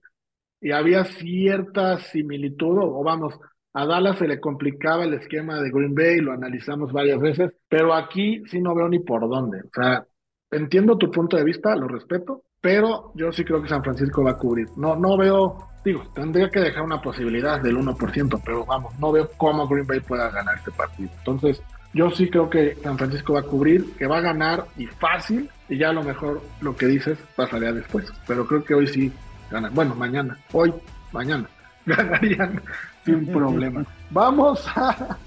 y 0.61 0.73
había 0.73 1.05
cierta 1.05 1.99
similitud, 1.99 2.79
o 2.79 3.03
vamos, 3.03 3.35
a 3.75 3.87
Dallas 3.87 4.19
se 4.19 4.29
le 4.29 4.39
complicaba 4.39 5.05
el 5.05 5.15
esquema 5.15 5.61
de 5.61 5.71
Green 5.71 5.95
Bay, 5.95 6.19
lo 6.19 6.33
analizamos 6.33 6.93
varias 6.93 7.19
veces, 7.21 7.53
pero 7.69 7.95
aquí 7.95 8.43
sí 8.47 8.61
no 8.61 8.75
veo 8.75 8.89
ni 8.89 9.01
por 9.01 9.29
dónde. 9.29 9.61
O 9.61 9.71
sea, 9.75 10.07
entiendo 10.51 10.99
tu 10.99 11.11
punto 11.11 11.37
de 11.37 11.45
vista, 11.45 11.75
lo 11.75 11.89
respeto, 11.89 12.45
pero 12.61 13.13
yo 13.17 13.33
sí 13.33 13.45
creo 13.45 13.63
que 13.63 13.69
San 13.69 13.83
Francisco 13.83 14.23
va 14.23 14.33
a 14.33 14.39
cubrir. 14.39 14.69
No, 14.77 14.95
no 14.95 15.17
veo, 15.17 15.57
digo, 15.85 16.05
tendría 16.15 16.49
que 16.49 16.61
dejar 16.61 16.85
una 16.85 17.01
posibilidad 17.01 17.61
del 17.61 17.77
1%, 17.77 18.41
pero 18.45 18.65
vamos, 18.65 18.97
no 19.01 19.11
veo 19.11 19.29
cómo 19.37 19.67
Green 19.67 19.87
Bay 19.87 20.01
pueda 20.01 20.31
ganar 20.31 20.59
este 20.59 20.71
partido. 20.71 21.11
Entonces, 21.19 21.61
yo 21.95 22.11
sí 22.11 22.29
creo 22.29 22.49
que 22.49 22.77
San 22.83 22.97
Francisco 22.97 23.35
va 23.35 23.41
a 23.41 23.45
cubrir, 23.45 23.93
que 23.97 24.07
va 24.07 24.19
a 24.19 24.23
ganar 24.23 24.67
y 24.79 24.87
fácil, 24.87 25.49
y 25.69 25.77
ya 25.77 25.91
a 25.91 25.93
lo 25.93 26.03
mejor 26.03 26.43
lo 26.61 26.75
que 26.75 26.87
dices 26.87 27.19
pasaría 27.37 27.73
después. 27.73 28.11
Pero 28.27 28.47
creo 28.47 28.65
que 28.65 28.75
hoy 28.75 28.87
sí 28.87 29.13
ganan. 29.51 29.75
Bueno, 29.75 29.95
mañana, 29.95 30.39
hoy, 30.53 30.73
mañana, 31.13 31.47
ganarían 31.87 32.63
sin 33.05 33.27
problema. 33.33 33.85
Vamos 34.11 34.67
a, 34.75 35.19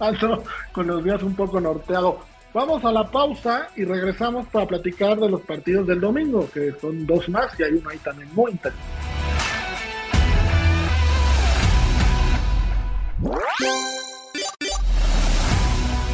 con 0.72 0.88
los 0.88 1.04
días 1.04 1.22
un 1.22 1.36
poco 1.36 1.62
norteados. 1.62 2.16
Vamos 2.54 2.84
a 2.86 2.92
la 2.92 3.04
pausa 3.12 3.68
y 3.76 3.84
regresamos 3.84 4.48
para 4.48 4.66
platicar 4.66 5.20
de 5.20 5.30
los 5.30 5.42
partidos 5.42 5.86
del 5.86 6.00
domingo, 6.00 6.50
que 6.54 6.72
son 6.80 7.06
dos 7.06 7.28
más 7.28 7.60
y 7.60 7.64
hay 7.64 7.74
uno 7.74 7.90
ahí 7.90 7.98
también 7.98 8.30
muy 8.34 8.52
interesante. 8.52 9.06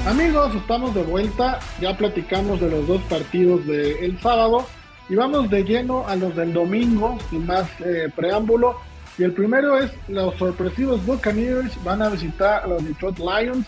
Amigos, 0.08 0.55
estamos 0.55 0.96
de 0.96 1.03
vuelta. 1.03 1.60
Ya 1.79 1.96
platicamos 1.96 2.60
de 2.60 2.72
los 2.72 2.88
dos 2.88 3.01
partidos 3.03 3.65
del 3.67 4.20
sábado 4.20 4.65
y 5.10 5.15
vamos 5.15 5.48
de 5.51 5.63
lleno 5.63 6.08
a 6.08 6.15
los 6.15 6.36
del 6.36 6.53
domingo, 6.53 7.20
sin 7.29 7.46
más 7.46 7.70
eh, 7.81 8.12
preámbulo. 8.15 8.77
Y 9.20 9.24
el 9.24 9.34
primero 9.34 9.77
es 9.77 9.91
los 10.08 10.36
sorpresivos 10.38 11.05
Buccaneers 11.05 11.72
van 11.84 12.01
a 12.01 12.10
visitar 12.10 12.63
a 12.63 12.67
los 12.67 12.84
Detroit 12.84 13.20
Lions, 13.20 13.67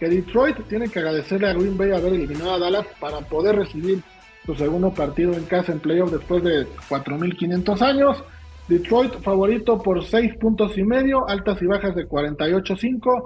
que 0.00 0.08
Detroit 0.08 0.56
tiene 0.68 0.88
que 0.88 1.00
agradecerle 1.00 1.48
a 1.48 1.52
Green 1.52 1.76
Bay 1.76 1.92
haber 1.92 2.14
eliminado 2.14 2.54
a 2.54 2.58
Dallas 2.58 2.86
para 2.98 3.18
poder 3.20 3.56
recibir 3.56 4.02
su 4.46 4.54
segundo 4.54 4.90
partido 4.90 5.34
en 5.34 5.44
casa 5.44 5.72
en 5.72 5.80
playoff 5.80 6.12
después 6.12 6.42
de 6.42 6.66
4.500 6.88 7.82
años. 7.82 8.24
Detroit 8.68 9.20
favorito 9.20 9.82
por 9.82 10.02
6 10.02 10.36
puntos 10.40 10.78
y 10.78 10.82
medio, 10.82 11.28
altas 11.28 11.60
y 11.60 11.66
bajas 11.66 11.94
de 11.94 12.08
48-5. 12.08 13.22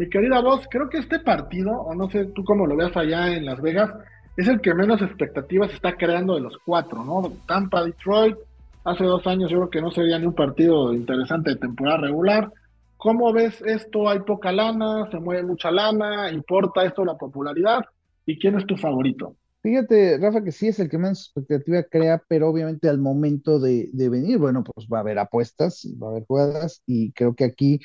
Mi 0.00 0.08
querida 0.08 0.40
voz, 0.40 0.66
creo 0.70 0.88
que 0.88 0.96
este 0.96 1.18
partido, 1.18 1.72
o 1.72 1.94
no 1.94 2.08
sé 2.08 2.24
tú 2.34 2.42
cómo 2.42 2.66
lo 2.66 2.74
veas 2.74 2.96
allá 2.96 3.36
en 3.36 3.44
Las 3.44 3.60
Vegas, 3.60 3.90
es 4.34 4.48
el 4.48 4.62
que 4.62 4.72
menos 4.72 5.02
expectativas 5.02 5.74
está 5.74 5.94
creando 5.94 6.36
de 6.36 6.40
los 6.40 6.56
cuatro, 6.64 7.04
¿no? 7.04 7.30
Tampa, 7.46 7.84
Detroit, 7.84 8.34
hace 8.82 9.04
dos 9.04 9.26
años 9.26 9.50
yo 9.50 9.58
creo 9.58 9.68
que 9.68 9.82
no 9.82 9.90
sería 9.90 10.18
ni 10.18 10.24
un 10.24 10.34
partido 10.34 10.94
interesante 10.94 11.50
de 11.50 11.56
temporada 11.56 11.98
regular. 11.98 12.50
¿Cómo 12.96 13.30
ves 13.34 13.60
esto? 13.60 14.08
¿Hay 14.08 14.20
poca 14.20 14.50
lana? 14.52 15.06
¿Se 15.10 15.18
mueve 15.18 15.42
mucha 15.42 15.70
lana? 15.70 16.32
¿Importa 16.32 16.82
esto 16.82 17.04
la 17.04 17.18
popularidad? 17.18 17.80
¿Y 18.24 18.38
quién 18.38 18.56
es 18.56 18.64
tu 18.64 18.78
favorito? 18.78 19.36
Fíjate, 19.62 20.16
Rafa, 20.16 20.42
que 20.42 20.52
sí 20.52 20.68
es 20.68 20.80
el 20.80 20.88
que 20.88 20.96
menos 20.96 21.26
expectativa 21.26 21.82
crea, 21.82 22.22
pero 22.26 22.48
obviamente 22.48 22.88
al 22.88 22.96
momento 22.96 23.60
de, 23.60 23.90
de 23.92 24.08
venir, 24.08 24.38
bueno, 24.38 24.64
pues 24.64 24.86
va 24.90 24.96
a 24.96 25.00
haber 25.02 25.18
apuestas, 25.18 25.86
va 26.02 26.06
a 26.06 26.10
haber 26.12 26.24
jugadas, 26.24 26.82
y 26.86 27.12
creo 27.12 27.34
que 27.34 27.44
aquí 27.44 27.80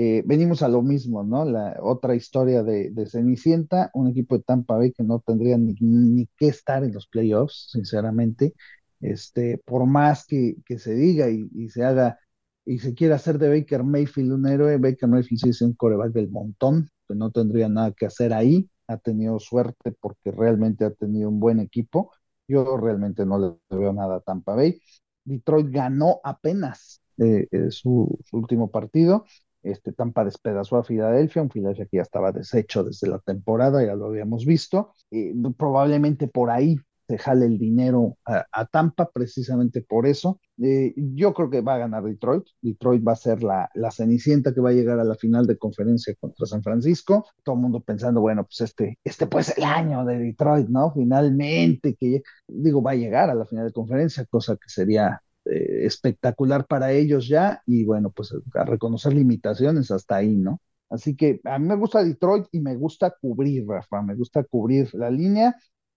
eh, 0.00 0.22
venimos 0.24 0.62
a 0.62 0.68
lo 0.68 0.80
mismo, 0.80 1.24
¿no? 1.24 1.44
La 1.44 1.76
otra 1.82 2.14
historia 2.14 2.62
de, 2.62 2.92
Cenicienta, 3.10 3.90
un 3.94 4.06
equipo 4.06 4.36
de 4.36 4.44
Tampa 4.44 4.76
Bay 4.76 4.92
que 4.92 5.02
no 5.02 5.18
tendría 5.18 5.58
ni, 5.58 5.74
ni 5.80 6.28
que 6.36 6.46
estar 6.46 6.84
en 6.84 6.94
los 6.94 7.08
playoffs, 7.08 7.70
sinceramente. 7.72 8.54
Este, 9.00 9.58
por 9.64 9.86
más 9.86 10.24
que, 10.24 10.54
que 10.64 10.78
se 10.78 10.94
diga 10.94 11.28
y, 11.30 11.68
se 11.70 11.82
haga 11.82 12.16
y 12.64 12.78
se 12.78 12.94
quiera 12.94 13.16
hacer 13.16 13.38
de 13.38 13.48
Baker 13.48 13.82
Mayfield 13.82 14.32
un 14.34 14.46
héroe, 14.46 14.76
Baker 14.78 15.08
Mayfield 15.08 15.40
sí 15.40 15.48
es 15.48 15.62
un 15.62 15.74
coreback 15.74 16.12
del 16.12 16.30
montón, 16.30 16.90
que 17.08 17.16
no 17.16 17.32
tendría 17.32 17.68
nada 17.68 17.90
que 17.90 18.06
hacer 18.06 18.32
ahí, 18.32 18.70
ha 18.86 18.98
tenido 18.98 19.40
suerte 19.40 19.96
porque 20.00 20.30
realmente 20.30 20.84
ha 20.84 20.92
tenido 20.92 21.28
un 21.28 21.40
buen 21.40 21.58
equipo. 21.58 22.12
Yo 22.46 22.76
realmente 22.76 23.26
no 23.26 23.38
le 23.40 23.76
veo 23.76 23.92
nada 23.92 24.18
a 24.18 24.20
Tampa 24.20 24.54
Bay. 24.54 24.80
Detroit 25.24 25.70
ganó 25.70 26.20
apenas 26.22 27.02
eh, 27.18 27.48
eh, 27.50 27.72
su, 27.72 28.16
último 28.30 28.70
partido 28.70 29.24
este, 29.70 29.92
Tampa 29.92 30.24
despedazó 30.24 30.76
a 30.76 30.84
Filadelfia, 30.84 31.42
un 31.42 31.50
Filadelfia 31.50 31.86
que 31.86 31.96
ya 31.98 32.02
estaba 32.02 32.32
deshecho 32.32 32.84
desde 32.84 33.08
la 33.08 33.18
temporada, 33.18 33.84
ya 33.84 33.94
lo 33.94 34.06
habíamos 34.06 34.44
visto. 34.44 34.92
y 35.10 35.32
probablemente 35.52 36.28
por 36.28 36.50
ahí 36.50 36.76
se 37.08 37.16
jale 37.16 37.46
el 37.46 37.58
dinero 37.58 38.18
a, 38.26 38.66
Tampa, 38.66 39.10
precisamente 39.10 39.80
por 39.80 40.06
eso. 40.06 40.40
Eh, 40.62 40.92
yo 40.96 41.32
creo 41.32 41.48
que 41.48 41.62
va 41.62 41.76
a 41.76 41.78
ganar 41.78 42.04
Detroit. 42.04 42.44
Detroit 42.60 43.02
va 43.06 43.12
a 43.12 43.16
ser 43.16 43.42
la, 43.42 43.70
la, 43.74 43.90
cenicienta 43.90 44.52
que 44.52 44.60
va 44.60 44.70
a 44.70 44.74
llegar 44.74 45.00
a 45.00 45.04
la 45.04 45.14
final 45.14 45.46
de 45.46 45.56
conferencia 45.56 46.14
contra 46.20 46.46
San 46.46 46.62
Francisco. 46.62 47.26
Todo 47.42 47.54
el 47.54 47.62
mundo 47.62 47.80
pensando, 47.80 48.20
bueno, 48.20 48.44
pues 48.44 48.60
este, 48.60 48.98
este 49.02 49.26
puede 49.26 49.44
ser 49.44 49.58
el 49.58 49.64
año 49.64 50.04
de 50.04 50.18
Detroit, 50.18 50.68
¿no? 50.68 50.92
Finalmente, 50.92 51.94
que 51.94 52.22
digo, 52.46 52.82
va 52.82 52.90
a 52.90 52.96
llegar 52.96 53.30
a 53.30 53.34
la 53.34 53.46
final 53.46 53.66
de 53.66 53.72
conferencia, 53.72 54.26
cosa 54.26 54.56
que 54.56 54.68
sería 54.68 55.22
eh, 55.50 55.86
espectacular 55.86 56.66
para 56.66 56.92
ellos 56.92 57.26
ya 57.28 57.62
y 57.66 57.84
bueno, 57.84 58.10
pues 58.10 58.34
a 58.54 58.64
reconocer 58.64 59.14
limitaciones 59.14 59.90
hasta 59.90 60.16
ahí, 60.16 60.36
¿no? 60.36 60.60
Así 60.90 61.16
que 61.16 61.40
a 61.44 61.58
mí 61.58 61.66
me 61.68 61.76
gusta 61.76 62.04
Detroit 62.04 62.46
y 62.52 62.60
me 62.60 62.76
gusta 62.76 63.14
cubrir, 63.20 63.66
Rafa, 63.66 64.02
me 64.02 64.14
gusta 64.14 64.44
cubrir 64.44 64.94
la 64.94 65.10
línea. 65.10 65.56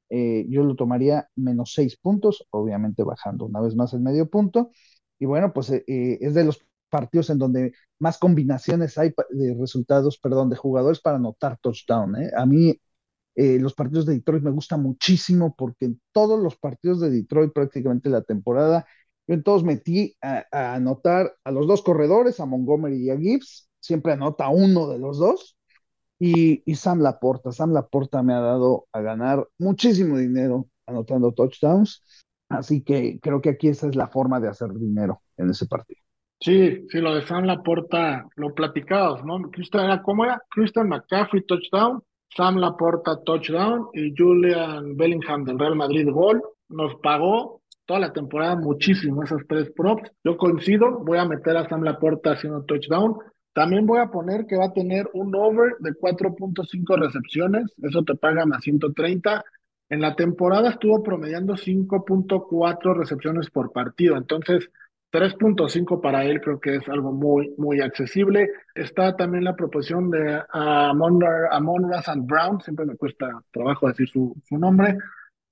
Eh, 0.09 0.45
yo 0.49 0.63
lo 0.63 0.75
tomaría 0.75 1.27
menos 1.35 1.73
seis 1.73 1.97
puntos, 1.97 2.45
obviamente 2.51 3.03
bajando 3.03 3.45
una 3.45 3.61
vez 3.61 3.75
más 3.75 3.93
el 3.93 4.01
medio 4.01 4.29
punto. 4.29 4.71
Y 5.19 5.25
bueno, 5.25 5.53
pues 5.53 5.69
eh, 5.71 5.83
es 5.87 6.33
de 6.33 6.43
los 6.45 6.59
partidos 6.89 7.29
en 7.29 7.37
donde 7.37 7.73
más 7.99 8.17
combinaciones 8.17 8.97
hay 8.97 9.13
de 9.31 9.55
resultados, 9.59 10.17
perdón, 10.17 10.49
de 10.49 10.57
jugadores 10.57 10.99
para 11.01 11.17
anotar 11.17 11.57
touchdown. 11.61 12.15
A 12.35 12.45
mí 12.45 12.79
los 13.35 13.73
partidos 13.73 14.05
de 14.05 14.13
Detroit 14.15 14.43
me 14.43 14.51
gustan 14.51 14.81
muchísimo 14.83 15.55
porque 15.57 15.85
en 15.85 16.01
todos 16.11 16.39
los 16.41 16.57
partidos 16.57 16.99
de 16.99 17.09
Detroit 17.09 17.53
prácticamente 17.53 18.09
la 18.09 18.21
temporada 18.23 18.85
yo 19.27 19.35
entonces 19.35 19.65
metí 19.65 20.15
a, 20.21 20.45
anotar 20.75 21.35
a 21.43 21.51
los 21.51 21.67
dos 21.67 21.81
corredores, 21.81 22.39
a 22.39 22.45
Montgomery 22.45 23.05
y 23.05 23.09
a 23.09 23.17
Gibbs, 23.17 23.69
siempre 23.79 24.13
anota 24.13 24.49
uno 24.49 24.87
de 24.89 24.99
los 24.99 25.19
dos, 25.19 25.57
y, 26.19 26.61
Sam 26.75 26.99
Laporta. 26.99 27.51
Sam 27.51 27.73
Laporta 27.73 28.21
me 28.21 28.33
ha 28.33 28.39
dado 28.39 28.87
a 28.91 29.01
ganar 29.01 29.47
muchísimo 29.57 30.17
dinero 30.17 30.67
anotando 30.85 31.31
touchdowns, 31.33 32.03
así 32.49 32.83
que 32.83 33.19
creo 33.19 33.41
que 33.41 33.49
aquí 33.49 33.69
esa 33.69 33.87
es 33.87 33.95
la 33.95 34.07
forma 34.07 34.39
de 34.39 34.49
hacer 34.49 34.71
dinero 34.73 35.21
en 35.37 35.49
ese 35.49 35.65
partido. 35.65 35.99
Sí, 36.39 36.87
sí, 36.89 36.99
lo 36.99 37.15
de 37.15 37.25
Sam 37.25 37.45
Laporta, 37.45 38.27
lo 38.35 38.53
platicabas, 38.53 39.23
¿no? 39.23 39.39
Christian, 39.51 40.01
¿Cómo 40.03 40.25
era? 40.25 40.41
Christian 40.49 40.89
McCaffrey, 40.89 41.43
touchdown, 41.45 42.01
Sam 42.35 42.57
Laporta, 42.57 43.23
touchdown, 43.23 43.87
y 43.93 44.13
Julian 44.17 44.95
Bellingham 44.97 45.43
del 45.43 45.59
Real 45.59 45.75
Madrid, 45.75 46.07
gol. 46.11 46.41
Nos 46.69 46.95
pagó 47.01 47.60
toda 47.85 47.99
la 47.99 48.13
temporada 48.13 48.55
muchísimo 48.55 49.23
esas 49.23 49.41
tres 49.47 49.71
props. 49.75 50.11
Yo 50.23 50.37
coincido, 50.37 50.99
voy 50.99 51.17
a 51.17 51.25
meter 51.25 51.57
a 51.57 51.67
Sam 51.67 51.83
Laporta 51.83 52.31
haciendo 52.31 52.63
touchdown. 52.63 53.17
También 53.53 53.85
voy 53.85 53.99
a 53.99 54.07
poner 54.07 54.45
que 54.45 54.55
va 54.55 54.65
a 54.65 54.73
tener 54.73 55.09
un 55.13 55.35
over 55.35 55.73
de 55.79 55.91
4.5 55.91 56.97
recepciones, 56.97 57.65
eso 57.81 58.03
te 58.03 58.15
paga 58.15 58.45
más 58.45 58.63
130. 58.63 59.43
En 59.89 59.99
la 59.99 60.15
temporada 60.15 60.69
estuvo 60.69 61.03
promediando 61.03 61.55
5.4 61.55 62.95
recepciones 62.95 63.49
por 63.49 63.73
partido, 63.73 64.15
entonces 64.15 64.69
3.5 65.11 65.99
para 65.99 66.23
él 66.23 66.39
creo 66.39 66.61
que 66.61 66.75
es 66.75 66.87
algo 66.87 67.11
muy, 67.11 67.53
muy 67.57 67.81
accesible. 67.81 68.49
Está 68.73 69.17
también 69.17 69.43
la 69.43 69.55
proposición 69.55 70.09
de 70.09 70.41
Amon 70.49 71.19
Ra 71.19 72.03
and 72.05 72.25
Brown, 72.25 72.61
siempre 72.61 72.85
me 72.85 72.95
cuesta 72.95 73.27
trabajo 73.51 73.89
decir 73.89 74.07
su, 74.07 74.33
su 74.47 74.57
nombre. 74.57 74.97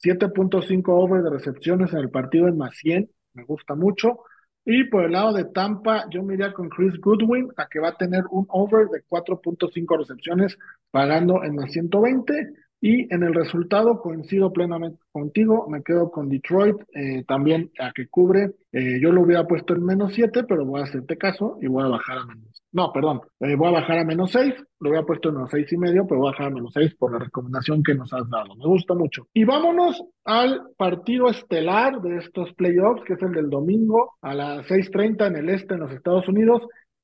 7.5 0.03 0.83
over 0.87 1.23
de 1.23 1.29
recepciones 1.29 1.91
en 1.93 1.99
el 1.99 2.09
partido 2.09 2.47
en 2.47 2.57
más 2.57 2.75
100, 2.77 3.09
me 3.33 3.43
gusta 3.43 3.75
mucho. 3.75 4.19
Y 4.65 4.85
por 4.85 5.05
el 5.05 5.13
lado 5.13 5.33
de 5.33 5.45
Tampa, 5.45 6.05
yo 6.09 6.21
me 6.23 6.35
iría 6.35 6.53
con 6.53 6.69
Chris 6.69 6.99
Goodwin, 6.99 7.49
a 7.57 7.67
que 7.67 7.79
va 7.79 7.89
a 7.89 7.97
tener 7.97 8.23
un 8.29 8.45
over 8.49 8.87
de 8.87 9.03
4.5 9.07 9.97
recepciones, 9.97 10.57
pagando 10.91 11.43
en 11.43 11.55
más 11.55 11.71
120. 11.71 12.53
Y 12.81 13.13
en 13.13 13.23
el 13.23 13.33
resultado 13.33 14.01
coincido 14.01 14.53
plenamente 14.53 14.99
contigo, 15.11 15.67
me 15.69 15.83
quedo 15.83 16.09
con 16.11 16.29
Detroit, 16.29 16.77
eh, 16.93 17.25
también 17.27 17.71
a 17.77 17.91
que 17.91 18.07
cubre. 18.07 18.51
Eh, 18.71 18.99
yo 19.01 19.11
lo 19.11 19.23
hubiera 19.23 19.45
puesto 19.45 19.73
en 19.73 19.83
menos 19.83 20.13
7, 20.13 20.45
pero 20.45 20.65
voy 20.65 20.79
a 20.79 20.85
hacerte 20.85 21.17
caso 21.17 21.57
y 21.61 21.67
voy 21.67 21.83
a 21.83 21.89
bajar 21.89 22.19
a 22.19 22.25
menos. 22.25 22.63
No, 22.71 22.93
perdón, 22.93 23.21
eh, 23.39 23.55
voy 23.55 23.69
a 23.69 23.79
bajar 23.79 23.99
a 23.99 24.05
menos 24.05 24.31
6, 24.31 24.53
lo 24.79 24.89
hubiera 24.91 25.05
puesto 25.05 25.29
en 25.29 25.35
menos 25.35 25.49
6 25.51 25.73
y 25.73 25.77
medio, 25.77 26.05
pero 26.07 26.21
voy 26.21 26.29
a 26.29 26.31
bajar 26.31 26.47
a 26.47 26.51
menos 26.51 26.71
6 26.73 26.95
por 26.95 27.11
la 27.11 27.19
recomendación 27.19 27.83
que 27.83 27.95
nos 27.95 28.13
has 28.13 28.29
dado. 28.29 28.55
Me 28.55 28.65
gusta 28.65 28.93
mucho. 28.93 29.27
Y 29.33 29.43
vámonos 29.43 30.01
al 30.23 30.69
partido 30.77 31.29
estelar 31.29 31.99
de 32.01 32.17
estos 32.17 32.53
playoffs, 32.53 33.03
que 33.03 33.13
es 33.13 33.21
el 33.23 33.33
del 33.33 33.49
domingo 33.49 34.13
a 34.21 34.33
las 34.35 34.67
6:30 34.67 35.27
en 35.27 35.35
el 35.35 35.49
este 35.49 35.73
en 35.73 35.81
los 35.81 35.91
Estados 35.91 36.27
Unidos. 36.29 36.61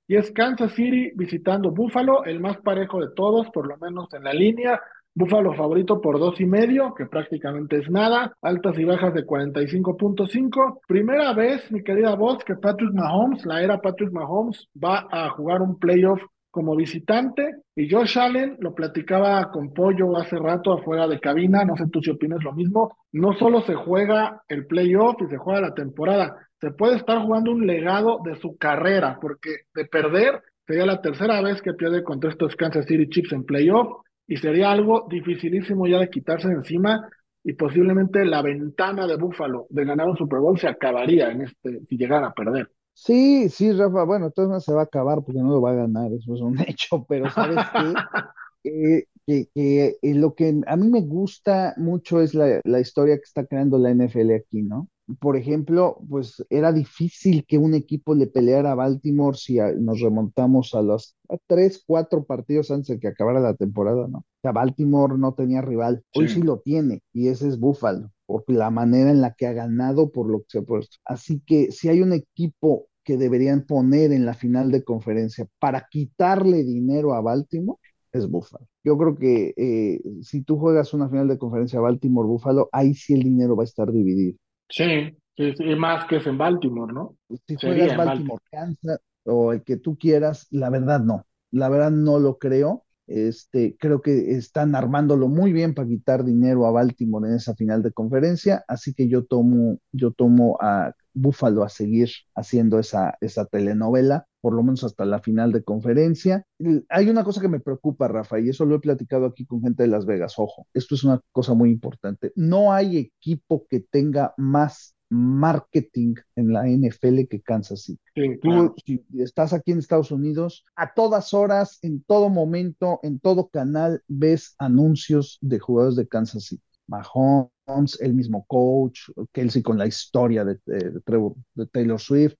Y 0.08 0.16
es 0.18 0.32
Kansas 0.32 0.74
City 0.74 1.12
visitando 1.16 1.72
Buffalo, 1.72 2.24
el 2.26 2.40
más 2.40 2.58
parejo 2.58 3.02
de 3.02 3.08
todos, 3.16 3.50
por 3.50 3.68
lo 3.68 3.76
menos 3.78 4.14
en 4.14 4.24
la 4.24 4.34
línea. 4.34 4.80
Búfalo 5.18 5.54
favorito 5.54 6.02
por 6.02 6.20
dos 6.20 6.42
y 6.42 6.46
medio, 6.46 6.94
que 6.94 7.06
prácticamente 7.06 7.78
es 7.78 7.90
nada. 7.90 8.36
Altas 8.42 8.78
y 8.78 8.84
bajas 8.84 9.14
de 9.14 9.26
45.5. 9.26 10.82
Primera 10.86 11.34
vez, 11.34 11.72
mi 11.72 11.82
querida 11.84 12.16
voz, 12.16 12.44
que 12.44 12.56
Patrick 12.56 12.94
Mahomes, 12.94 13.46
la 13.46 13.64
era 13.64 13.80
Patrick 13.80 14.12
Mahomes, 14.12 14.68
va 14.76 15.08
a 15.10 15.30
jugar 15.30 15.62
un 15.62 15.80
playoff 15.80 16.22
como 16.52 16.76
visitante. 16.76 17.62
Y 17.78 17.90
Josh 17.90 18.20
Allen, 18.20 18.58
lo 18.60 18.76
platicaba 18.76 19.50
con 19.52 19.74
Pollo 19.74 20.18
hace 20.18 20.38
rato 20.38 20.74
afuera 20.74 21.08
de 21.08 21.22
cabina, 21.22 21.64
no 21.64 21.78
sé 21.78 21.86
tú 21.90 22.02
si 22.02 22.12
opinas 22.12 22.44
lo 22.44 22.52
mismo. 22.52 22.98
No 23.14 23.32
solo 23.36 23.62
se 23.62 23.74
juega 23.74 24.42
el 24.50 24.68
playoff 24.68 25.16
y 25.22 25.30
se 25.30 25.38
juega 25.38 25.62
la 25.62 25.74
temporada, 25.74 26.36
se 26.60 26.72
puede 26.72 26.98
estar 26.98 27.22
jugando 27.22 27.52
un 27.52 27.66
legado 27.66 28.20
de 28.26 28.36
su 28.42 28.58
carrera, 28.58 29.18
porque 29.22 29.60
de 29.74 29.86
perder 29.86 30.42
sería 30.68 30.86
la 30.86 31.00
tercera 31.00 31.42
vez 31.42 31.62
que 31.62 31.74
pierde 31.74 32.04
contra 32.04 32.32
estos 32.32 32.54
Kansas 32.58 32.86
City 32.86 33.08
Chiefs 33.08 33.32
en 33.32 33.46
playoff 33.46 34.02
y 34.28 34.38
sería 34.38 34.72
algo 34.72 35.08
dificilísimo 35.10 35.88
ya 35.88 36.00
de 36.00 36.10
quitarse 36.10 36.48
de 36.48 36.56
encima 36.56 37.10
y 37.44 37.54
posiblemente 37.54 38.26
la 38.26 38.42
ventana 38.42 39.06
de 39.06 39.18
Búfalo 39.18 39.68
de 39.70 39.86
ganar 39.86 40.08
un 40.08 40.18
Super 40.18 40.40
Bowl 40.40 40.60
se 40.60 40.68
acabaría 40.68 41.32
en 41.32 41.42
este 41.42 41.82
si 41.88 41.98
llegara 41.98 42.28
a 42.28 42.34
perder. 42.34 42.72
Sí, 42.94 43.50
sí, 43.50 43.72
Rafa, 43.74 44.04
bueno, 44.04 44.28
entonces 44.28 44.50
no 44.50 44.60
se 44.60 44.74
va 44.74 44.82
a 44.82 44.86
acabar 44.86 45.20
porque 45.24 45.42
no 45.42 45.50
lo 45.50 45.62
va 45.62 45.72
a 45.72 45.76
ganar, 45.76 46.12
eso 46.14 46.34
es 46.34 46.42
un 46.42 46.58
hecho, 46.68 47.06
pero 47.08 47.30
¿sabes 47.30 47.58
qué? 47.74 47.94
Eh, 48.68 49.06
que, 49.28 49.48
que 49.54 49.98
eh, 50.02 50.16
lo 50.16 50.34
que 50.34 50.60
a 50.66 50.76
mí 50.76 50.90
me 50.90 51.02
gusta 51.02 51.76
mucho 51.78 52.20
es 52.20 52.34
la, 52.34 52.62
la 52.64 52.80
historia 52.80 53.16
que 53.18 53.22
está 53.22 53.46
creando 53.46 53.78
la 53.78 53.92
NFL 53.92 54.32
aquí, 54.32 54.64
¿no? 54.64 54.90
Por 55.20 55.38
ejemplo, 55.38 55.98
pues 56.10 56.44
era 56.50 56.72
difícil 56.72 57.46
que 57.48 57.58
un 57.58 57.74
equipo 57.74 58.16
le 58.16 58.28
peleara 58.28 58.72
a 58.72 58.76
Baltimore 58.76 59.38
si 59.38 59.58
nos 59.80 60.02
remontamos 60.02 60.74
a 60.74 60.82
los 60.82 61.16
tres, 61.48 61.84
cuatro 61.86 62.24
partidos 62.24 62.72
antes 62.72 62.88
de 62.88 63.00
que 63.00 63.08
acabara 63.08 63.40
la 63.40 63.56
temporada, 63.56 64.08
¿no? 64.08 64.20
O 64.20 64.26
sea, 64.42 64.52
Baltimore 64.52 65.18
no 65.18 65.34
tenía 65.34 65.62
rival. 65.62 66.04
Hoy 66.16 66.28
sí, 66.28 66.42
lo 66.42 66.60
tiene 66.60 67.02
y 67.14 67.28
ese 67.28 67.48
es 67.48 67.60
Buffalo, 67.60 68.12
por 68.26 68.44
la 68.48 68.72
manera 68.72 69.12
en 69.12 69.22
la 69.22 69.34
que 69.34 69.48
ha 69.48 69.54
ganado, 69.54 70.12
por 70.12 70.30
lo 70.30 70.40
que 70.40 70.46
se 70.50 70.60
ha 70.60 70.64
puesto. 70.64 70.98
Así 71.06 71.42
que 71.46 71.72
si 71.72 71.90
hay 71.90 72.02
un 72.02 72.14
equipo 72.14 72.88
que 73.04 73.18
deberían 73.18 73.66
poner 73.66 74.12
en 74.12 74.26
la 74.26 74.34
final 74.34 74.72
de 74.72 74.84
conferencia 74.84 75.48
para 75.60 75.88
quitarle 75.90 76.64
dinero 76.64 77.14
a 77.14 77.22
Baltimore, 77.22 77.80
es 78.12 78.28
Buffalo. 78.30 78.68
Yo 78.84 78.98
creo 78.98 79.16
que 79.16 79.54
eh, 79.58 80.02
si 80.22 80.42
tú 80.42 80.58
juegas 80.58 80.94
una 80.94 81.10
final 81.10 81.28
de 81.28 81.38
conferencia 81.38 81.80
Baltimore-Buffalo, 81.80 82.70
ahí 82.72 82.94
sí 82.94 83.14
el 83.14 83.24
dinero 83.24 83.56
va 83.56 83.64
a 83.64 83.66
estar 83.66 83.92
dividido. 83.92 84.38
Sí, 84.70 85.18
sí, 85.38 85.54
sí, 85.56 85.76
más 85.76 86.06
que 86.06 86.18
es 86.18 86.28
en 86.28 86.38
Baltimore, 86.38 86.94
¿no? 86.94 87.18
Si 87.48 87.56
juegas 87.56 87.98
Baltimore, 87.98 88.44
Kansas 88.52 89.00
o 89.24 89.54
el 89.54 89.64
que 89.64 89.78
tú 89.78 89.98
quieras, 89.98 90.48
la 90.52 90.70
verdad 90.70 91.00
no. 91.00 91.26
La 91.52 91.70
verdad 91.70 91.92
no 91.92 92.20
lo 92.20 92.38
creo. 92.38 92.85
Este, 93.08 93.76
creo 93.80 94.02
que 94.02 94.32
están 94.32 94.76
armándolo 94.76 95.28
muy 95.28 95.54
bien 95.54 95.74
para 95.74 95.88
quitar 95.88 96.24
dinero 96.24 96.66
a 96.66 96.72
Baltimore 96.72 97.28
en 97.28 97.36
esa 97.36 97.56
final 97.56 97.84
de 97.84 97.92
conferencia, 97.92 98.64
así 98.68 98.94
que 98.94 99.08
yo 99.08 99.26
tomo, 99.26 99.78
yo 99.92 100.12
tomo 100.12 100.58
a 100.60 100.94
Buffalo 101.14 101.64
a 101.64 101.70
seguir 101.70 102.10
haciendo 102.36 102.80
esa, 102.80 103.18
esa 103.22 103.46
telenovela, 103.46 104.28
por 104.42 104.54
lo 104.54 104.64
menos 104.64 104.84
hasta 104.84 105.06
la 105.06 105.22
final 105.22 105.52
de 105.52 105.64
conferencia. 105.64 106.46
Hay 106.90 107.10
una 107.10 107.24
cosa 107.24 107.42
que 107.42 107.48
me 107.48 107.60
preocupa, 107.60 108.08
Rafa, 108.08 108.40
y 108.40 108.50
eso 108.50 108.66
lo 108.66 108.76
he 108.76 108.80
platicado 108.80 109.26
aquí 109.26 109.46
con 109.46 109.62
gente 109.62 109.84
de 109.84 109.90
Las 109.90 110.06
Vegas. 110.06 110.36
Ojo, 110.38 110.68
esto 110.74 110.96
es 110.96 111.04
una 111.04 111.22
cosa 111.32 111.54
muy 111.54 111.72
importante. 111.72 112.32
No 112.36 112.74
hay 112.74 112.98
equipo 112.98 113.66
que 113.70 113.80
tenga 113.80 114.34
más 114.38 114.95
marketing 115.16 116.16
en 116.36 116.54
la 116.54 116.68
NFL 116.68 117.26
que 117.30 117.42
Kansas 117.42 117.84
City. 117.84 118.40
Tú, 118.42 118.76
si 118.86 119.04
estás 119.18 119.54
aquí 119.54 119.72
en 119.72 119.80
Estados 119.80 120.12
Unidos, 120.12 120.64
a 120.76 120.94
todas 120.94 121.34
horas, 121.34 121.80
en 121.82 122.04
todo 122.04 122.30
momento, 122.30 123.00
en 123.04 123.20
todo 123.20 123.50
canal, 123.50 124.04
ves 124.08 124.56
anuncios 124.58 125.38
de 125.42 125.60
jugadores 125.60 125.96
de 125.96 126.08
Kansas 126.08 126.46
City. 126.46 126.64
Mahomes, 126.88 128.00
el 128.00 128.14
mismo 128.14 128.46
coach, 128.48 129.10
Kelsey 129.32 129.64
con 129.64 129.78
la 129.78 129.88
historia 129.88 130.46
de, 130.46 130.60
de, 130.66 131.66
Taylor 131.72 132.00
Swift. 132.00 132.36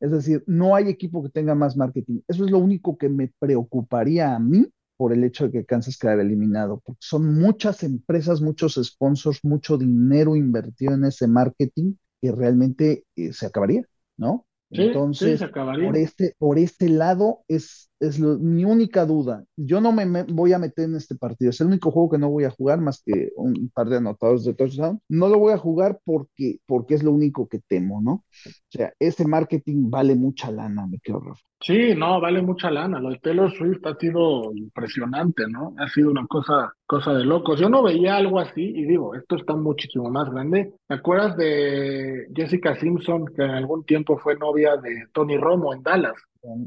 Es 0.00 0.12
decir, 0.12 0.44
no 0.46 0.76
hay 0.76 0.88
equipo 0.88 1.22
que 1.22 1.30
tenga 1.30 1.54
más 1.54 1.76
marketing. 1.76 2.20
Eso 2.28 2.44
es 2.44 2.50
lo 2.50 2.58
único 2.58 2.96
que 2.96 3.08
me 3.08 3.32
preocuparía 3.40 4.34
a 4.34 4.38
mí 4.38 4.66
por 4.96 5.12
el 5.12 5.24
hecho 5.24 5.44
de 5.46 5.52
que 5.52 5.64
Kansas 5.64 5.96
quedara 5.96 6.22
eliminado, 6.22 6.80
porque 6.84 6.98
son 7.00 7.34
muchas 7.34 7.84
empresas, 7.84 8.40
muchos 8.40 8.80
sponsors, 8.82 9.44
mucho 9.44 9.78
dinero 9.78 10.34
invertido 10.34 10.94
en 10.94 11.04
ese 11.04 11.28
marketing 11.28 11.94
que 12.20 12.32
realmente 12.32 13.04
eh, 13.16 13.32
se 13.32 13.46
acabaría, 13.46 13.82
¿no? 14.16 14.46
Entonces, 14.70 15.42
por 15.52 15.96
este, 15.96 16.34
por 16.38 16.58
este 16.58 16.88
lado 16.88 17.44
es, 17.48 17.87
es 18.00 18.20
mi 18.20 18.64
única 18.64 19.04
duda. 19.04 19.44
Yo 19.56 19.80
no 19.80 19.92
me, 19.92 20.22
voy 20.24 20.52
a 20.52 20.58
meter 20.58 20.86
en 20.86 20.96
este 20.96 21.16
partido. 21.16 21.50
Es 21.50 21.60
el 21.60 21.68
único 21.68 21.90
juego 21.90 22.10
que 22.10 22.18
no 22.18 22.30
voy 22.30 22.44
a 22.44 22.50
jugar 22.50 22.80
más 22.80 23.02
que 23.04 23.30
un 23.36 23.70
par 23.74 23.88
de 23.88 23.96
anotadores 23.96 24.44
de 24.44 24.54
touchdown. 24.54 25.00
No 25.08 25.28
lo 25.28 25.38
voy 25.38 25.52
a 25.52 25.58
jugar 25.58 26.00
porque, 26.04 26.58
porque 26.66 26.94
es 26.94 27.02
lo 27.02 27.12
único 27.12 27.48
que 27.48 27.60
temo, 27.60 28.00
¿no? 28.00 28.12
O 28.12 28.70
sea, 28.70 28.92
ese 28.98 29.26
marketing 29.26 29.90
vale 29.90 30.14
mucha 30.14 30.50
lana, 30.50 30.86
me 30.86 30.98
quedo 30.98 31.20
Rafa. 31.20 31.42
Sí, 31.60 31.94
no, 31.96 32.20
vale 32.20 32.40
mucha 32.40 32.70
lana. 32.70 33.00
Lo 33.00 33.10
de 33.10 33.18
Taylor 33.18 33.50
Swift 33.50 33.84
ha 33.84 33.96
sido 33.96 34.52
impresionante, 34.54 35.44
¿no? 35.48 35.74
Ha 35.78 35.88
sido 35.88 36.10
una 36.10 36.24
cosa, 36.26 36.72
cosa 36.86 37.14
de 37.14 37.24
locos. 37.24 37.58
Yo 37.58 37.68
no 37.68 37.82
veía 37.82 38.16
algo 38.16 38.38
así 38.38 38.62
y 38.62 38.84
digo, 38.84 39.14
esto 39.16 39.36
está 39.36 39.54
muchísimo 39.54 40.08
más 40.08 40.30
grande. 40.30 40.72
¿Te 40.86 40.94
acuerdas 40.94 41.36
de 41.36 42.28
Jessica 42.34 42.76
Simpson, 42.76 43.26
que 43.26 43.42
en 43.42 43.50
algún 43.50 43.84
tiempo 43.84 44.18
fue 44.18 44.36
novia 44.36 44.76
de 44.76 45.06
Tony 45.12 45.36
Romo 45.36 45.74
en 45.74 45.82
Dallas? 45.82 46.14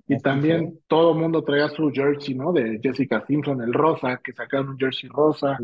Y 0.08 0.18
también 0.20 0.80
todo 0.88 1.14
el 1.14 1.20
mundo 1.20 1.44
traía 1.44 1.70
su 1.70 1.92
jersey, 1.92 2.36
¿no? 2.36 2.52
De 2.52 2.80
Jessica 2.82 3.24
Simpson, 3.26 3.62
el 3.62 3.74
rosa, 3.74 4.20
que 4.24 4.34
sacaron 4.34 4.70
un 4.70 4.78
jersey 4.78 5.10
rosa. 5.10 5.58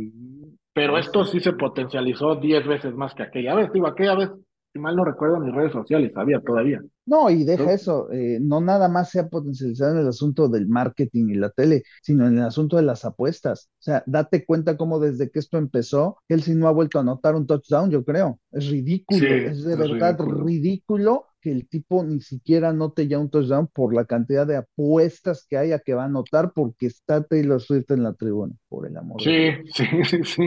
Pero 0.74 0.98
esto 0.98 1.26
sí 1.26 1.40
se 1.40 1.54
potencializó 1.54 2.36
diez 2.36 2.66
veces 2.66 2.94
más 2.96 3.14
que 3.14 3.24
aquella 3.24 3.56
vez. 3.56 3.72
Digo, 3.72 3.88
aquella 3.88 4.16
vez 4.16 4.30
si 4.78 4.82
mal 4.82 4.96
no 4.96 5.04
recuerdo, 5.04 5.40
mis 5.40 5.54
redes 5.54 5.72
sociales 5.72 6.12
había 6.16 6.40
todavía. 6.40 6.82
No, 7.06 7.30
y 7.30 7.46
deja 7.46 7.74
eso, 7.74 8.12
eh, 8.12 8.38
no 8.42 8.60
nada 8.62 8.90
más 8.90 9.10
se 9.10 9.20
ha 9.20 9.30
potencializado 9.30 9.94
en 9.94 10.02
el 10.02 10.08
asunto 10.10 10.50
del 10.50 10.68
marketing 10.68 11.30
y 11.30 11.36
la 11.36 11.50
tele, 11.50 11.84
sino 12.02 12.28
en 12.28 12.38
el 12.38 12.44
asunto 12.44 12.76
de 12.76 12.84
las 12.84 13.06
apuestas. 13.06 13.70
O 13.80 13.82
sea, 13.82 14.04
date 14.06 14.46
cuenta 14.46 14.78
cómo 14.78 15.00
desde 15.00 15.30
que 15.32 15.40
esto 15.40 15.58
empezó, 15.58 16.18
él 16.28 16.42
sí 16.44 16.54
no 16.54 16.68
ha 16.68 16.72
vuelto 16.72 16.98
a 16.98 17.02
anotar 17.02 17.36
un 17.36 17.48
touchdown, 17.48 17.90
yo 17.90 18.04
creo. 18.04 18.40
Es 18.52 18.70
ridículo, 18.70 19.26
es 19.26 19.64
de 19.64 19.76
verdad 19.76 20.20
ridículo. 20.20 21.26
que 21.40 21.52
el 21.52 21.68
tipo 21.70 22.04
ni 22.04 22.20
siquiera 22.20 22.70
anote 22.70 23.08
ya 23.08 23.20
un 23.20 23.30
touchdown 23.30 23.68
por 23.68 23.96
la 23.96 24.06
cantidad 24.06 24.46
de 24.46 24.58
apuestas 24.58 25.46
que 25.50 25.58
haya 25.58 25.80
que 25.80 25.94
va 25.94 26.04
a 26.04 26.08
anotar 26.08 26.52
porque 26.54 26.88
está 26.88 27.24
Taylor 27.24 27.62
Swift 27.62 27.90
en 27.92 28.04
la 28.04 28.14
tribuna, 28.14 28.54
por 28.68 28.86
el 28.86 28.98
amor 28.98 29.22
sí, 29.22 29.32
de 29.32 29.52
Dios. 29.64 29.70
Sí, 29.74 29.86
sí, 30.04 30.24
sí. 30.26 30.44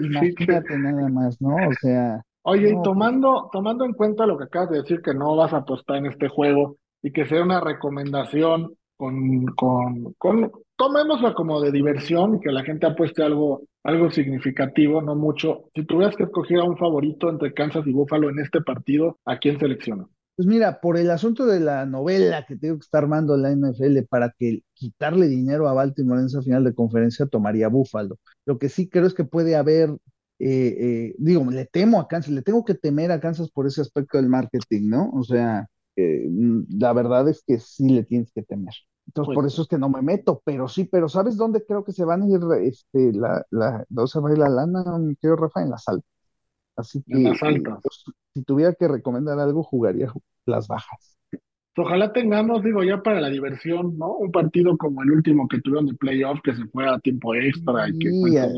imagínate 0.00 0.78
nada 0.78 1.08
más, 1.08 1.40
¿no? 1.40 1.68
O 1.68 1.72
sea, 1.80 2.22
Oye, 2.48 2.70
y 2.70 2.82
tomando, 2.82 3.48
tomando 3.50 3.84
en 3.84 3.92
cuenta 3.92 4.24
lo 4.24 4.38
que 4.38 4.44
acabas 4.44 4.70
de 4.70 4.82
decir, 4.82 5.02
que 5.02 5.12
no 5.12 5.34
vas 5.34 5.52
a 5.52 5.58
apostar 5.58 5.96
en 5.96 6.06
este 6.06 6.28
juego 6.28 6.76
y 7.02 7.10
que 7.10 7.26
sea 7.26 7.42
una 7.42 7.60
recomendación 7.60 8.72
con, 8.96 9.46
con, 9.46 10.14
con 10.16 10.52
tomémosla 10.76 11.34
como 11.34 11.60
de 11.60 11.72
diversión 11.72 12.36
y 12.36 12.40
que 12.40 12.52
la 12.52 12.62
gente 12.62 12.86
apueste 12.86 13.24
algo, 13.24 13.62
algo 13.82 14.12
significativo, 14.12 15.02
no 15.02 15.16
mucho. 15.16 15.64
Si 15.74 15.84
tuvieras 15.84 16.14
que 16.14 16.22
escoger 16.22 16.60
a 16.60 16.64
un 16.64 16.76
favorito 16.76 17.28
entre 17.28 17.52
Kansas 17.52 17.84
y 17.84 17.92
Buffalo 17.92 18.30
en 18.30 18.38
este 18.38 18.60
partido, 18.60 19.18
¿a 19.24 19.38
quién 19.38 19.58
seleccionas? 19.58 20.06
Pues 20.36 20.46
mira, 20.46 20.80
por 20.80 20.98
el 20.98 21.10
asunto 21.10 21.46
de 21.46 21.58
la 21.58 21.84
novela 21.84 22.44
que 22.46 22.56
tengo 22.56 22.76
que 22.76 22.84
estar 22.84 23.02
armando 23.02 23.36
la 23.36 23.50
NFL 23.50 24.04
para 24.08 24.34
que 24.38 24.60
quitarle 24.74 25.26
dinero 25.26 25.66
a 25.66 25.72
Baltimore 25.72 26.20
en 26.20 26.26
esa 26.26 26.42
final 26.42 26.62
de 26.62 26.74
conferencia, 26.74 27.26
tomaría 27.26 27.68
Buffalo. 27.68 28.18
Lo 28.44 28.58
que 28.58 28.68
sí 28.68 28.88
creo 28.88 29.06
es 29.06 29.14
que 29.14 29.24
puede 29.24 29.56
haber 29.56 29.90
eh, 30.38 30.76
eh, 31.10 31.14
digo, 31.18 31.44
le 31.50 31.66
temo 31.66 32.00
a 32.00 32.08
Kansas, 32.08 32.32
le 32.32 32.42
tengo 32.42 32.64
que 32.64 32.74
temer 32.74 33.10
a 33.12 33.20
Kansas 33.20 33.50
por 33.50 33.66
ese 33.66 33.80
aspecto 33.80 34.18
del 34.18 34.28
marketing, 34.28 34.88
¿no? 34.88 35.10
O 35.14 35.22
sea, 35.24 35.68
mm, 35.96 36.62
la 36.78 36.92
verdad 36.92 37.28
es 37.28 37.42
que 37.46 37.58
sí 37.58 37.88
le 37.88 38.04
tienes 38.04 38.32
que 38.32 38.42
temer. 38.42 38.74
Entonces, 39.06 39.32
por 39.32 39.46
Pues 39.46 39.46
eso 39.46 39.62
es 39.62 39.68
que 39.68 39.78
no 39.78 39.88
me 39.88 40.02
meto, 40.02 40.42
pero 40.44 40.68
sí, 40.68 40.84
pero 40.84 41.08
¿sabes 41.08 41.36
dónde 41.36 41.64
creo 41.64 41.84
que 41.84 41.92
se 41.92 42.04
van 42.04 42.22
a 42.22 42.26
ir, 42.28 42.40
este, 42.62 43.12
la, 43.12 43.44
la, 43.50 43.84
dónde 43.88 44.10
se 44.10 44.20
va 44.20 44.28
a 44.30 44.32
ir 44.32 44.38
la 44.38 44.48
lana, 44.48 44.98
mi 44.98 45.14
querido 45.16 45.36
Rafa? 45.36 45.62
En 45.62 45.70
las 45.70 45.86
altas. 45.88 46.10
Así 46.76 47.02
en 47.08 47.22
que, 47.22 47.24
las 47.24 47.42
eh, 47.42 47.42
altas. 47.42 47.80
pues, 47.82 48.04
si 48.34 48.42
tuviera 48.44 48.74
que 48.74 48.88
recomendar 48.88 49.38
algo, 49.40 49.62
jugaría 49.64 50.12
las 50.46 50.68
bajas. 50.68 51.18
Ojalá 51.78 52.12
tengamos, 52.12 52.62
digo, 52.64 52.82
ya 52.82 53.02
para 53.02 53.20
la 53.20 53.28
diversión, 53.28 53.96
¿no? 53.98 54.14
Un 54.14 54.32
partido 54.32 54.76
como 54.78 55.02
el 55.02 55.10
último 55.12 55.46
que 55.46 55.60
tuvieron 55.60 55.86
de 55.86 55.94
playoff, 55.94 56.40
que 56.42 56.54
se 56.54 56.64
fue 56.66 56.88
a 56.88 56.98
tiempo 56.98 57.34
extra 57.34 57.88
y 57.88 57.94
que 57.98 58.10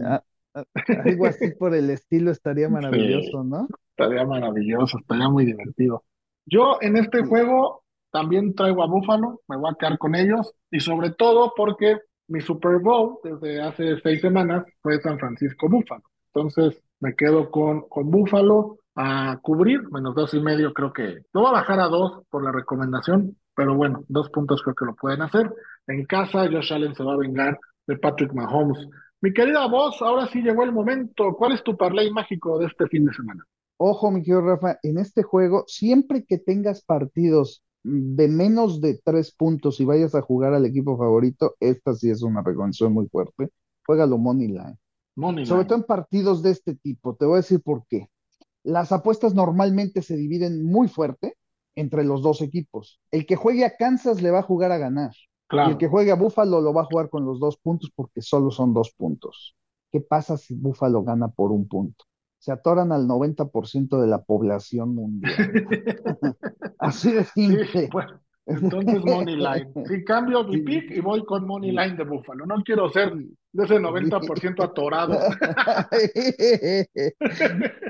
a- 0.07 0.25
algo 1.05 1.27
así 1.27 1.51
por 1.51 1.75
el 1.75 1.91
estilo 1.91 2.31
estaría 2.31 2.69
Sí, 2.69 2.73
maravilloso, 2.73 3.45
¿no? 3.45 3.69
estaría 3.91 4.25
maravilloso, 4.27 4.99
estaría 4.99 5.29
muy 5.29 5.45
divertido. 5.45 6.05
Yo 6.47 6.79
en 6.81 6.97
este 6.97 7.23
Sí. 7.23 7.25
juego 7.25 7.85
también 8.11 8.55
traigo 8.55 8.83
a 8.83 8.87
Buffalo, 8.87 9.41
me 9.49 9.57
voy 9.57 9.71
a 9.73 9.77
quedar 9.79 9.99
con 9.99 10.15
ellos, 10.15 10.55
y 10.71 10.81
sobre 10.81 11.11
todo 11.11 11.53
porque 11.57 11.99
mi 12.29 12.41
Super 12.41 12.79
Bowl 12.81 13.19
desde 13.23 13.61
hace 13.63 13.99
seis 14.03 14.21
semanas 14.21 14.65
fue 14.83 15.01
San 15.01 15.19
Francisco 15.19 15.69
Buffalo. 15.69 16.03
Entonces 16.35 16.83
me 17.01 17.15
quedo 17.15 17.51
con, 17.51 17.83
con 17.89 18.11
Buffalo 18.11 18.79
a 18.95 19.39
cubrir, 19.43 19.83
menos 19.91 20.15
dos 20.15 20.35
y 20.35 20.41
medio, 20.41 20.73
creo 20.75 20.93
que 20.93 21.21
lo 21.33 21.41
voy 21.43 21.51
a 21.51 21.53
bajar 21.53 21.81
a 21.81 21.89
dos 21.89 22.23
por 22.31 22.45
la 22.45 22.53
recomendación, 22.53 23.37
pero 23.55 23.75
bueno, 23.75 24.05
dos 24.09 24.31
puntos 24.31 24.63
creo 24.63 24.75
que 24.75 24.85
lo 24.87 24.95
pueden 24.97 25.23
hacer. 25.23 25.53
En 25.87 26.05
casa, 26.07 26.49
Josh 26.51 26.73
Allen 26.73 26.95
se 26.95 27.05
va 27.05 27.15
a 27.15 27.17
vengar 27.19 27.59
de 27.87 27.97
Patrick 27.99 28.33
Mahomes. 28.35 28.79
Mi 29.21 29.33
querida 29.33 29.67
voz, 29.67 30.01
ahora 30.01 30.29
sí 30.29 30.41
llegó 30.41 30.63
el 30.63 30.73
momento. 30.73 31.35
¿Cuál 31.37 31.53
es 31.53 31.63
tu 31.65 31.77
parlay 31.77 32.11
mágico 32.11 32.59
de 32.59 32.67
este 32.67 32.87
fin 32.87 33.05
de 33.05 33.13
semana? 33.13 33.45
Ojo, 33.77 34.11
mi 34.11 34.23
querido 34.23 34.43
Rafa, 34.43 34.79
en 34.83 34.99
este 34.99 35.23
juego, 35.23 35.65
siempre 35.67 36.25
que 36.25 36.39
tengas 36.39 36.83
partidos 36.83 37.65
de 37.83 38.29
menos 38.29 38.81
de 38.81 39.01
tres 39.05 39.33
puntos 39.33 39.81
y 39.81 39.85
vayas 39.85 40.15
a 40.15 40.23
jugar 40.23 40.55
al 40.55 40.67
equipo 40.67 40.97
favorito, 40.97 41.55
esta 41.61 41.95
sí 41.95 42.11
es 42.11 42.23
una 42.23 42.43
recomendación 42.43 42.93
muy 42.93 43.09
fuerte. 43.09 43.51
Juégalo 43.87 44.19
Money 44.19 44.49
Line. 44.49 44.77
Money 45.17 45.47
Sobre 45.47 45.63
line. 45.63 45.69
todo 45.69 45.79
en 45.79 45.85
partidos 45.85 46.43
de 46.43 46.51
este 46.51 46.75
tipo. 46.77 47.17
Te 47.17 47.25
voy 47.25 47.35
a 47.35 47.37
decir 47.39 47.61
por 47.61 47.87
qué. 47.89 48.09
Las 48.63 48.93
apuestas 48.93 49.35
normalmente 49.35 50.03
se 50.03 50.17
dividen 50.17 50.65
muy 50.65 50.89
fuerte 50.89 51.37
entre 51.75 52.05
los 52.05 52.23
dos 52.23 52.43
equipos. 52.43 53.01
El 53.11 53.27
que 53.27 53.37
juegue 53.37 53.65
a 53.65 53.77
Kansas 53.77 54.21
le 54.23 54.31
va 54.31 54.41
a 54.41 54.43
jugar 54.43 54.73
a 54.73 54.79
ganar. 54.79 55.13
Y 55.61 55.71
el 55.71 55.79
que 55.79 55.89
juegue 55.89 56.11
a 56.13 56.17
Buffalo 56.17 56.61
lo 56.61 56.73
va 56.75 56.83
a 56.83 56.85
jugar 56.85 57.11
con 57.11 57.25
los 57.25 57.41
dos 57.41 57.57
puntos 57.59 57.91
porque 57.95 58.23
solo 58.23 58.51
son 58.51 58.75
dos 58.75 58.93
puntos. 58.93 59.57
¿Qué 59.91 60.01
pasa 60.01 60.37
si 60.37 60.55
Buffalo 60.55 61.03
gana 61.03 61.29
por 61.29 61.53
un 61.53 61.67
punto? 61.69 62.05
Se 62.39 62.53
atoran 62.53 62.93
al 62.93 63.07
90% 63.07 64.01
de 64.01 64.07
la 64.09 64.23
población 64.23 64.95
mundial. 64.95 65.51
Así 66.79 67.13
de 67.13 67.25
Sí, 67.49 67.57
simple. 67.65 67.91
bueno, 67.91 68.21
entonces 68.49 69.05
Money 69.05 69.37
Line. 69.37 69.73
Sí, 69.87 70.05
cambio 70.05 70.45
mi 70.45 70.63
pick 70.63 70.91
y 70.91 71.01
voy 71.01 71.25
con 71.25 71.47
Money 71.47 71.71
Line 71.71 71.97
de 71.97 72.05
Buffalo. 72.05 72.47
No 72.47 72.63
quiero 72.65 72.89
ser 72.89 73.15
de 73.15 73.65
ese 73.65 73.77
sí. 73.77 73.83
90% 73.83 74.65
atorado. 74.65 75.19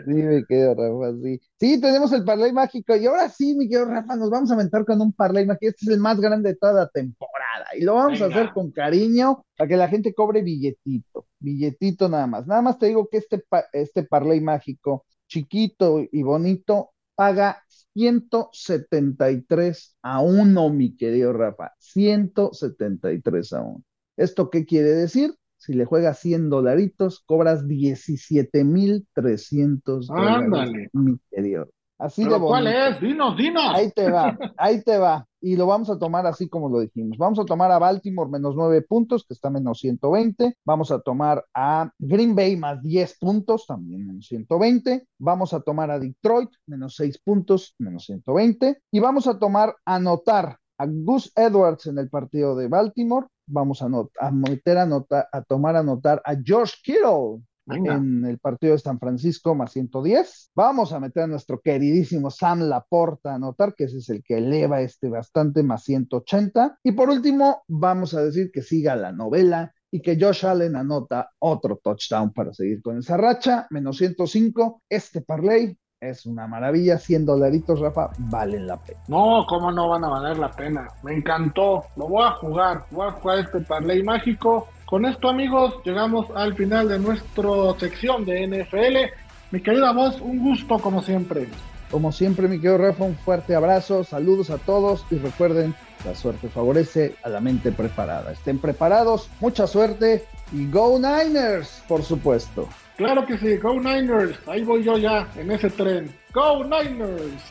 Sí, 0.08 0.14
me 0.14 0.44
quedo, 0.46 0.74
Rafa, 0.74 1.18
sí. 1.22 1.40
Sí, 1.60 1.80
tenemos 1.80 2.12
el 2.12 2.24
parlay 2.24 2.52
mágico. 2.52 2.96
Y 2.96 3.06
ahora 3.06 3.28
sí, 3.28 3.54
mi 3.54 3.68
querido 3.68 3.84
Rafa, 3.84 4.16
nos 4.16 4.30
vamos 4.30 4.50
a 4.50 4.54
aventar 4.54 4.86
con 4.86 5.00
un 5.02 5.12
parlay 5.12 5.44
mágico. 5.44 5.68
Este 5.68 5.84
es 5.84 5.92
el 5.92 6.00
más 6.00 6.18
grande 6.18 6.50
de 6.50 6.56
toda 6.56 6.72
la 6.72 6.88
temporada. 6.88 7.66
Y 7.76 7.84
lo 7.84 7.94
vamos 7.94 8.22
a 8.22 8.26
hacer 8.26 8.52
con 8.54 8.70
cariño 8.70 9.44
para 9.56 9.68
que 9.68 9.76
la 9.76 9.88
gente 9.88 10.14
cobre 10.14 10.42
billetito. 10.42 11.26
Billetito 11.38 12.08
nada 12.08 12.26
más. 12.26 12.46
Nada 12.46 12.62
más 12.62 12.78
te 12.78 12.86
digo 12.86 13.06
que 13.10 13.18
este, 13.18 13.44
este 13.72 14.04
parlay 14.04 14.40
mágico, 14.40 15.04
chiquito 15.26 16.00
y 16.10 16.22
bonito, 16.22 16.92
paga 17.14 17.62
173 17.98 19.96
a 20.02 20.20
1, 20.20 20.70
mi 20.70 20.94
querido 20.96 21.32
Rafa. 21.32 21.72
173 21.78 23.52
a 23.54 23.62
1. 23.62 23.82
¿Esto 24.16 24.50
qué 24.50 24.64
quiere 24.64 24.90
decir? 24.90 25.34
Si 25.56 25.72
le 25.72 25.84
juegas 25.84 26.20
100 26.20 26.48
dolaritos, 26.48 27.24
cobras 27.26 27.66
17,300 27.66 30.06
dólares, 30.06 30.44
Ándale. 30.44 30.88
mi 30.92 31.18
querido. 31.30 31.68
Así 31.98 32.22
de 32.22 32.30
¿Pero 32.30 32.46
cuál 32.46 32.64
bonito. 32.64 32.84
es? 32.86 33.00
Dinos, 33.00 33.36
dinos. 33.36 33.74
Ahí 33.74 33.90
te 33.90 34.10
va, 34.10 34.36
ahí 34.56 34.82
te 34.82 34.98
va. 34.98 35.26
Y 35.40 35.56
lo 35.56 35.66
vamos 35.66 35.90
a 35.90 35.98
tomar 35.98 36.26
así 36.26 36.48
como 36.48 36.68
lo 36.68 36.80
dijimos. 36.80 37.16
Vamos 37.18 37.38
a 37.38 37.44
tomar 37.44 37.70
a 37.72 37.78
Baltimore 37.78 38.30
menos 38.30 38.54
9 38.56 38.82
puntos, 38.82 39.24
que 39.26 39.34
está 39.34 39.50
menos 39.50 39.78
120. 39.80 40.56
Vamos 40.64 40.90
a 40.90 41.00
tomar 41.00 41.44
a 41.54 41.90
Green 41.98 42.34
Bay 42.34 42.56
más 42.56 42.82
10 42.82 43.18
puntos, 43.18 43.66
también 43.66 44.06
menos 44.06 44.26
120. 44.26 45.06
Vamos 45.18 45.54
a 45.54 45.60
tomar 45.60 45.90
a 45.90 45.98
Detroit 45.98 46.50
menos 46.66 46.94
6 46.96 47.18
puntos, 47.24 47.74
menos 47.78 48.04
120. 48.06 48.80
Y 48.92 48.98
vamos 49.00 49.26
a 49.26 49.38
tomar 49.38 49.74
a 49.84 49.94
anotar 49.96 50.56
a 50.78 50.86
Gus 50.86 51.32
Edwards 51.36 51.86
en 51.86 51.98
el 51.98 52.08
partido 52.08 52.54
de 52.56 52.68
Baltimore. 52.68 53.26
Vamos 53.46 53.80
a, 53.82 53.88
not- 53.88 54.10
a 54.20 54.30
meter 54.30 54.78
a, 54.78 54.86
nota- 54.86 55.28
a 55.32 55.42
tomar 55.42 55.74
a 55.76 55.80
anotar 55.80 56.20
a 56.24 56.34
George 56.44 56.74
Kittle 56.84 57.42
Venga. 57.68 57.94
en 57.94 58.24
el 58.24 58.38
partido 58.38 58.72
de 58.72 58.78
San 58.78 58.98
Francisco 58.98 59.54
más 59.54 59.72
110. 59.72 60.50
Vamos 60.54 60.92
a 60.92 61.00
meter 61.00 61.24
a 61.24 61.26
nuestro 61.26 61.60
queridísimo 61.60 62.30
Sam 62.30 62.62
Laporta 62.62 63.32
a 63.32 63.34
anotar, 63.34 63.74
que 63.74 63.84
ese 63.84 63.98
es 63.98 64.08
el 64.08 64.22
que 64.22 64.38
eleva 64.38 64.80
este 64.80 65.08
bastante 65.08 65.62
más 65.62 65.84
180. 65.84 66.78
Y 66.82 66.92
por 66.92 67.10
último, 67.10 67.62
vamos 67.68 68.14
a 68.14 68.22
decir 68.22 68.50
que 68.52 68.62
siga 68.62 68.96
la 68.96 69.12
novela 69.12 69.72
y 69.90 70.02
que 70.02 70.18
Josh 70.20 70.46
Allen 70.46 70.76
anota 70.76 71.30
otro 71.38 71.80
touchdown 71.82 72.32
para 72.32 72.52
seguir 72.52 72.82
con 72.82 72.98
esa 72.98 73.16
racha, 73.16 73.66
menos 73.70 73.96
105. 73.98 74.82
Este 74.88 75.22
parlay 75.22 75.76
es 76.00 76.26
una 76.26 76.46
maravilla, 76.46 76.98
100 76.98 77.26
dolaritos, 77.26 77.80
Rafa, 77.80 78.10
valen 78.18 78.66
la 78.66 78.76
pena. 78.76 79.00
No, 79.08 79.44
cómo 79.48 79.72
no 79.72 79.88
van 79.88 80.04
a 80.04 80.08
valer 80.08 80.38
la 80.38 80.50
pena. 80.50 80.86
Me 81.02 81.14
encantó. 81.14 81.84
Lo 81.96 82.08
voy 82.08 82.24
a 82.24 82.32
jugar. 82.32 82.84
Voy 82.90 83.08
a 83.08 83.12
jugar 83.12 83.38
este 83.40 83.60
parlay 83.60 84.02
mágico. 84.02 84.68
Con 84.88 85.04
esto, 85.04 85.28
amigos, 85.28 85.74
llegamos 85.84 86.28
al 86.34 86.54
final 86.54 86.88
de 86.88 86.98
nuestra 86.98 87.50
sección 87.78 88.24
de 88.24 88.46
NFL. 88.46 89.12
Mi 89.50 89.60
querida 89.60 89.92
voz, 89.92 90.18
un 90.22 90.38
gusto 90.38 90.78
como 90.78 91.02
siempre. 91.02 91.46
Como 91.90 92.10
siempre, 92.10 92.48
mi 92.48 92.56
querido 92.56 92.78
Rafa, 92.78 93.04
un 93.04 93.14
fuerte 93.14 93.54
abrazo, 93.54 94.02
saludos 94.02 94.48
a 94.48 94.56
todos 94.56 95.04
y 95.10 95.16
recuerden, 95.16 95.74
la 96.06 96.14
suerte 96.14 96.48
favorece 96.48 97.16
a 97.22 97.28
la 97.28 97.38
mente 97.38 97.70
preparada. 97.70 98.32
Estén 98.32 98.60
preparados, 98.60 99.28
mucha 99.40 99.66
suerte 99.66 100.24
y 100.52 100.70
Go 100.70 100.98
Niners, 100.98 101.82
por 101.86 102.02
supuesto. 102.02 102.66
Claro 102.96 103.26
que 103.26 103.36
sí, 103.36 103.58
Go 103.58 103.74
Niners. 103.74 104.38
Ahí 104.48 104.64
voy 104.64 104.84
yo 104.84 104.96
ya 104.96 105.28
en 105.36 105.50
ese 105.50 105.68
tren. 105.68 106.10
Go 106.32 106.64
Niners. 106.64 107.42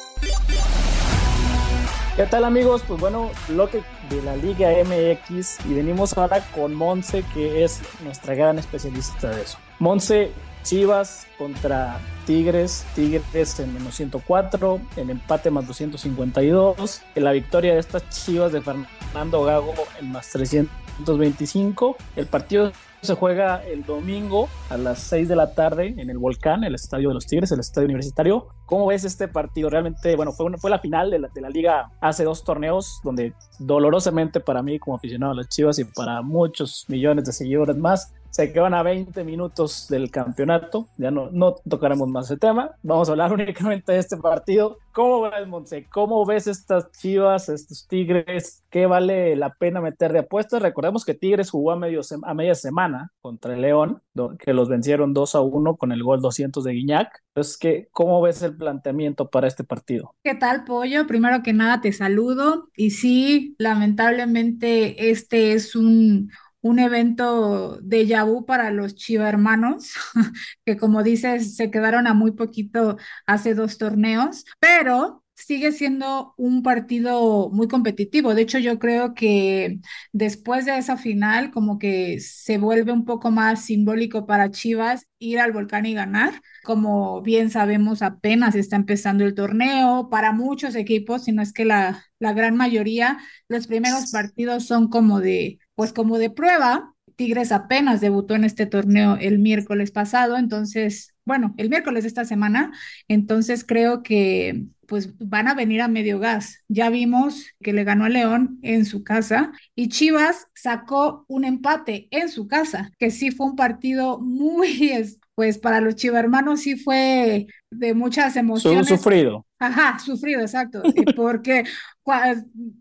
¿Qué 2.17 2.25
tal 2.25 2.45
amigos? 2.45 2.81
Pues 2.87 2.99
bueno, 2.99 3.29
bloque 3.47 3.83
de 4.09 4.23
la 4.23 4.35
Liga 4.35 4.71
MX 4.71 5.63
y 5.67 5.75
venimos 5.75 6.17
ahora 6.17 6.43
con 6.55 6.73
Monse, 6.73 7.23
que 7.31 7.63
es 7.63 7.79
nuestra 8.03 8.33
gran 8.33 8.57
especialista 8.57 9.29
de 9.29 9.43
eso. 9.43 9.59
Monse, 9.77 10.31
Chivas 10.63 11.27
contra 11.37 11.99
Tigres, 12.25 12.87
Tigres 12.95 13.59
en 13.59 13.71
menos 13.71 13.93
104, 13.93 14.81
en 14.95 15.11
empate 15.11 15.51
más 15.51 15.67
252, 15.67 17.03
en 17.13 17.23
la 17.23 17.33
victoria 17.33 17.75
de 17.75 17.79
estas 17.79 18.09
Chivas 18.09 18.51
de 18.51 18.61
Fernando 18.61 19.43
Gago 19.43 19.75
en 19.99 20.11
más 20.11 20.27
325. 20.31 21.97
El 22.15 22.25
partido 22.25 22.71
se 23.01 23.13
juega 23.15 23.63
el 23.63 23.83
domingo 23.85 24.49
a 24.69 24.77
las 24.77 24.99
6 24.99 25.27
de 25.27 25.35
la 25.35 25.53
tarde 25.53 25.93
en 25.97 26.09
el 26.09 26.17
Volcán, 26.17 26.63
el 26.63 26.75
estadio 26.75 27.09
de 27.09 27.15
los 27.15 27.25
Tigres, 27.25 27.51
el 27.51 27.59
estadio 27.59 27.85
universitario. 27.85 28.47
¿Cómo 28.65 28.87
ves 28.87 29.03
este 29.03 29.27
partido? 29.27 29.69
Realmente, 29.69 30.15
bueno, 30.15 30.31
fue, 30.31 30.45
una, 30.45 30.57
fue 30.57 30.69
la 30.69 30.79
final 30.79 31.11
de 31.11 31.19
la, 31.19 31.27
de 31.29 31.41
la 31.41 31.49
liga 31.49 31.91
hace 32.01 32.23
dos 32.23 32.43
torneos, 32.43 32.99
donde 33.03 33.33
dolorosamente 33.59 34.39
para 34.39 34.61
mí 34.61 34.79
como 34.79 34.97
aficionado 34.97 35.33
a 35.33 35.35
las 35.35 35.47
Chivas 35.49 35.79
y 35.79 35.85
para 35.85 36.21
muchos 36.21 36.85
millones 36.87 37.25
de 37.25 37.33
seguidores 37.33 37.77
más, 37.77 38.13
se 38.29 38.51
quedan 38.53 38.73
a 38.73 38.83
20 38.83 39.23
minutos 39.23 39.87
del 39.89 40.11
campeonato. 40.11 40.87
Ya 40.97 41.11
no, 41.11 41.29
no 41.31 41.55
tocaremos 41.67 42.07
más 42.07 42.25
ese 42.25 42.37
tema. 42.37 42.71
Vamos 42.83 43.09
a 43.09 43.11
hablar 43.11 43.33
únicamente 43.33 43.93
de 43.93 43.99
este 43.99 44.17
partido. 44.17 44.77
¿Cómo 44.91 45.21
ves, 45.21 45.47
Monse? 45.47 45.85
¿Cómo 45.91 46.25
ves 46.25 46.47
estas 46.47 46.91
chivas, 46.91 47.49
estos 47.49 47.87
Tigres? 47.87 48.63
¿Qué 48.69 48.87
vale 48.87 49.35
la 49.35 49.53
pena 49.53 49.79
meter 49.79 50.11
de 50.11 50.19
apuestas? 50.19 50.61
Recordemos 50.61 51.05
que 51.05 51.13
Tigres 51.13 51.51
jugó 51.51 51.71
a 51.71 52.33
media 52.33 52.55
semana 52.55 53.11
contra 53.21 53.53
el 53.53 53.61
León, 53.61 54.01
que 54.39 54.53
los 54.53 54.69
vencieron 54.69 55.13
2 55.13 55.35
a 55.35 55.41
1 55.41 55.75
con 55.75 55.91
el 55.91 56.03
gol 56.03 56.21
200 56.21 56.63
de 56.63 56.71
Guiñac. 56.71 57.23
Entonces, 57.29 57.57
¿qué, 57.57 57.87
¿cómo 57.91 58.21
ves 58.21 58.41
el 58.41 58.57
planteamiento 58.57 59.29
para 59.29 59.47
este 59.47 59.63
partido? 59.63 60.15
¿Qué 60.23 60.33
tal, 60.33 60.63
Pollo? 60.63 61.05
Primero 61.05 61.43
que 61.43 61.53
nada, 61.53 61.81
te 61.81 61.91
saludo. 61.91 62.69
Y 62.75 62.89
sí, 62.91 63.55
lamentablemente, 63.59 65.11
este 65.11 65.53
es 65.53 65.75
un 65.75 66.31
un 66.67 66.79
evento 66.79 67.79
de 67.81 68.05
vu 68.25 68.45
para 68.45 68.71
los 68.71 68.95
Chiva 68.95 69.29
hermanos, 69.29 69.93
que 70.65 70.77
como 70.77 71.03
dices, 71.03 71.55
se 71.55 71.71
quedaron 71.71 72.07
a 72.07 72.13
muy 72.13 72.31
poquito 72.31 72.97
hace 73.25 73.53
dos 73.55 73.77
torneos, 73.77 74.45
pero 74.59 75.23
sigue 75.37 75.71
siendo 75.71 76.33
un 76.37 76.63
partido 76.63 77.49
muy 77.51 77.67
competitivo. 77.67 78.33
De 78.33 78.41
hecho, 78.41 78.57
yo 78.57 78.79
creo 78.79 79.13
que 79.13 79.79
después 80.11 80.65
de 80.65 80.77
esa 80.77 80.97
final, 80.97 81.51
como 81.51 81.77
que 81.77 82.19
se 82.19 82.57
vuelve 82.57 82.91
un 82.91 83.05
poco 83.05 83.29
más 83.31 83.63
simbólico 83.65 84.25
para 84.25 84.49
Chivas 84.49 85.07
ir 85.19 85.39
al 85.39 85.51
volcán 85.51 85.85
y 85.85 85.93
ganar. 85.93 86.41
Como 86.63 87.21
bien 87.21 87.49
sabemos, 87.51 88.01
apenas 88.01 88.55
está 88.55 88.75
empezando 88.77 89.25
el 89.25 89.35
torneo. 89.35 90.09
Para 90.09 90.31
muchos 90.31 90.75
equipos, 90.75 91.25
si 91.25 91.31
no 91.31 91.41
es 91.43 91.53
que 91.53 91.65
la 91.65 92.33
gran 92.33 92.55
mayoría, 92.57 93.17
los 93.47 93.67
primeros 93.67 94.11
partidos 94.11 94.65
son 94.65 94.89
como 94.89 95.19
de, 95.21 95.59
pues 95.77 95.93
como 95.93 96.17
de 96.17 96.31
prueba. 96.31 96.95
Tigres 97.15 97.51
apenas 97.51 98.01
debutó 98.01 98.33
en 98.35 98.43
este 98.43 98.65
torneo 98.65 99.15
el 99.19 99.37
miércoles 99.39 99.91
pasado, 99.91 100.37
entonces, 100.37 101.15
bueno, 101.23 101.53
el 101.57 101.69
miércoles 101.69 102.03
de 102.03 102.07
esta 102.09 102.25
semana, 102.25 102.71
entonces 103.07 103.63
creo 103.63 104.01
que 104.03 104.65
pues 104.87 105.17
van 105.19 105.47
a 105.47 105.53
venir 105.53 105.81
a 105.81 105.87
medio 105.87 106.17
gas. 106.19 106.63
Ya 106.67 106.89
vimos 106.89 107.45
que 107.61 107.73
le 107.73 107.83
ganó 107.83 108.05
a 108.05 108.09
León 108.09 108.57
en 108.63 108.85
su 108.85 109.03
casa 109.03 109.51
y 109.75 109.89
Chivas 109.89 110.47
sacó 110.55 111.25
un 111.27 111.45
empate 111.45 112.07
en 112.11 112.29
su 112.29 112.47
casa, 112.47 112.91
que 112.97 113.11
sí 113.11 113.29
fue 113.31 113.47
un 113.47 113.55
partido 113.55 114.19
muy, 114.19 114.91
pues 115.37 115.59
para 115.59 115.81
los 115.81 115.95
chivermanos 115.95 116.61
sí 116.61 116.75
fue 116.77 117.45
de 117.69 117.93
muchas 117.93 118.35
emociones. 118.37 118.87
Sufrido. 118.87 119.45
Ajá, 119.59 119.99
sufrido, 119.99 120.41
exacto, 120.41 120.81
porque 121.15 121.63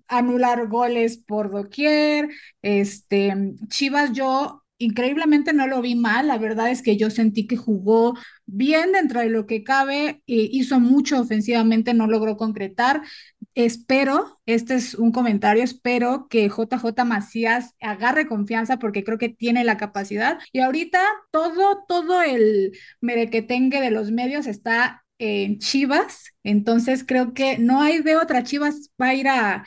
anular 0.08 0.66
goles 0.66 1.18
por 1.18 1.50
doquier, 1.50 2.30
este, 2.62 3.52
Chivas 3.68 4.12
yo 4.14 4.62
increíblemente 4.78 5.52
no 5.52 5.66
lo 5.66 5.82
vi 5.82 5.96
mal, 5.96 6.28
la 6.28 6.38
verdad 6.38 6.70
es 6.70 6.80
que 6.80 6.96
yo 6.96 7.10
sentí 7.10 7.46
que 7.46 7.58
jugó 7.58 8.14
bien 8.46 8.92
dentro 8.92 9.20
de 9.20 9.28
lo 9.28 9.46
que 9.46 9.62
cabe, 9.62 10.22
eh, 10.26 10.48
hizo 10.50 10.80
mucho 10.80 11.20
ofensivamente, 11.20 11.92
no 11.92 12.06
logró 12.06 12.38
concretar. 12.38 13.02
Espero, 13.56 14.38
este 14.44 14.74
es 14.74 14.94
un 14.94 15.12
comentario, 15.12 15.64
espero 15.64 16.28
que 16.28 16.46
JJ 16.50 17.04
Macías 17.06 17.74
agarre 17.80 18.26
confianza 18.28 18.78
porque 18.78 19.02
creo 19.02 19.16
que 19.16 19.30
tiene 19.30 19.64
la 19.64 19.78
capacidad. 19.78 20.38
Y 20.52 20.60
ahorita 20.60 21.00
todo, 21.30 21.82
todo 21.88 22.20
el 22.20 22.72
merequetengue 23.00 23.80
de 23.80 23.90
los 23.90 24.10
medios 24.10 24.46
está 24.46 25.06
en 25.18 25.58
Chivas, 25.58 26.34
entonces 26.42 27.02
creo 27.02 27.32
que 27.32 27.56
no 27.56 27.80
hay 27.80 28.02
de 28.02 28.16
otra, 28.16 28.42
Chivas 28.42 28.90
va 29.00 29.08
a 29.08 29.14
ir 29.14 29.26
a, 29.28 29.64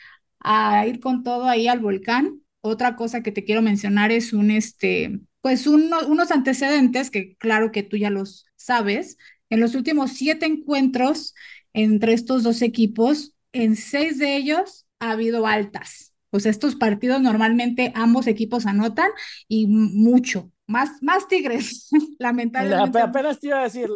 ir 0.86 1.00
con 1.00 1.24
todo 1.24 1.46
ahí 1.48 1.66
al 1.66 1.80
volcán. 1.80 2.42
Otra 2.60 2.94
cosa 2.94 3.22
que 3.24 3.32
te 3.32 3.44
quiero 3.44 3.60
mencionar 3.60 4.12
es 4.12 4.32
un, 4.32 4.52
este, 4.52 5.18
pues 5.40 5.66
unos 5.66 6.30
antecedentes 6.30 7.10
que 7.10 7.34
claro 7.38 7.72
que 7.72 7.82
tú 7.82 7.96
ya 7.96 8.10
los 8.10 8.46
sabes. 8.54 9.18
En 9.48 9.58
los 9.58 9.74
últimos 9.74 10.12
siete 10.12 10.46
encuentros 10.46 11.34
entre 11.72 12.12
estos 12.12 12.44
dos 12.44 12.62
equipos, 12.62 13.34
en 13.52 13.76
seis 13.76 14.18
de 14.18 14.36
ellos 14.36 14.86
ha 14.98 15.12
habido 15.12 15.46
altas. 15.46 16.14
Pues 16.30 16.46
estos 16.46 16.76
partidos 16.76 17.20
normalmente 17.20 17.92
ambos 17.94 18.28
equipos 18.28 18.66
anotan 18.66 19.10
y 19.48 19.66
mucho, 19.66 20.52
más, 20.70 21.02
más 21.02 21.26
Tigres, 21.26 21.88
lamentablemente. 22.18 23.00
Apenas 23.00 23.40
te 23.40 23.48
iba 23.48 23.60
a 23.60 23.64
decir, 23.64 23.90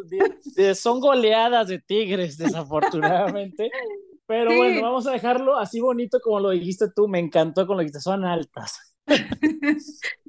son 0.74 1.00
goleadas 1.00 1.68
de 1.68 1.78
Tigres, 1.78 2.36
desafortunadamente. 2.36 3.70
Pero 4.26 4.56
bueno, 4.56 4.82
vamos 4.82 5.06
a 5.06 5.12
dejarlo 5.12 5.58
así 5.58 5.80
bonito 5.80 6.18
como 6.20 6.40
lo 6.40 6.50
dijiste 6.50 6.86
tú. 6.96 7.06
Me 7.06 7.18
encantó 7.18 7.66
con 7.66 7.76
lo 7.76 7.84
que 7.84 7.90
te 7.90 8.00
son 8.00 8.24
altas. 8.24 8.93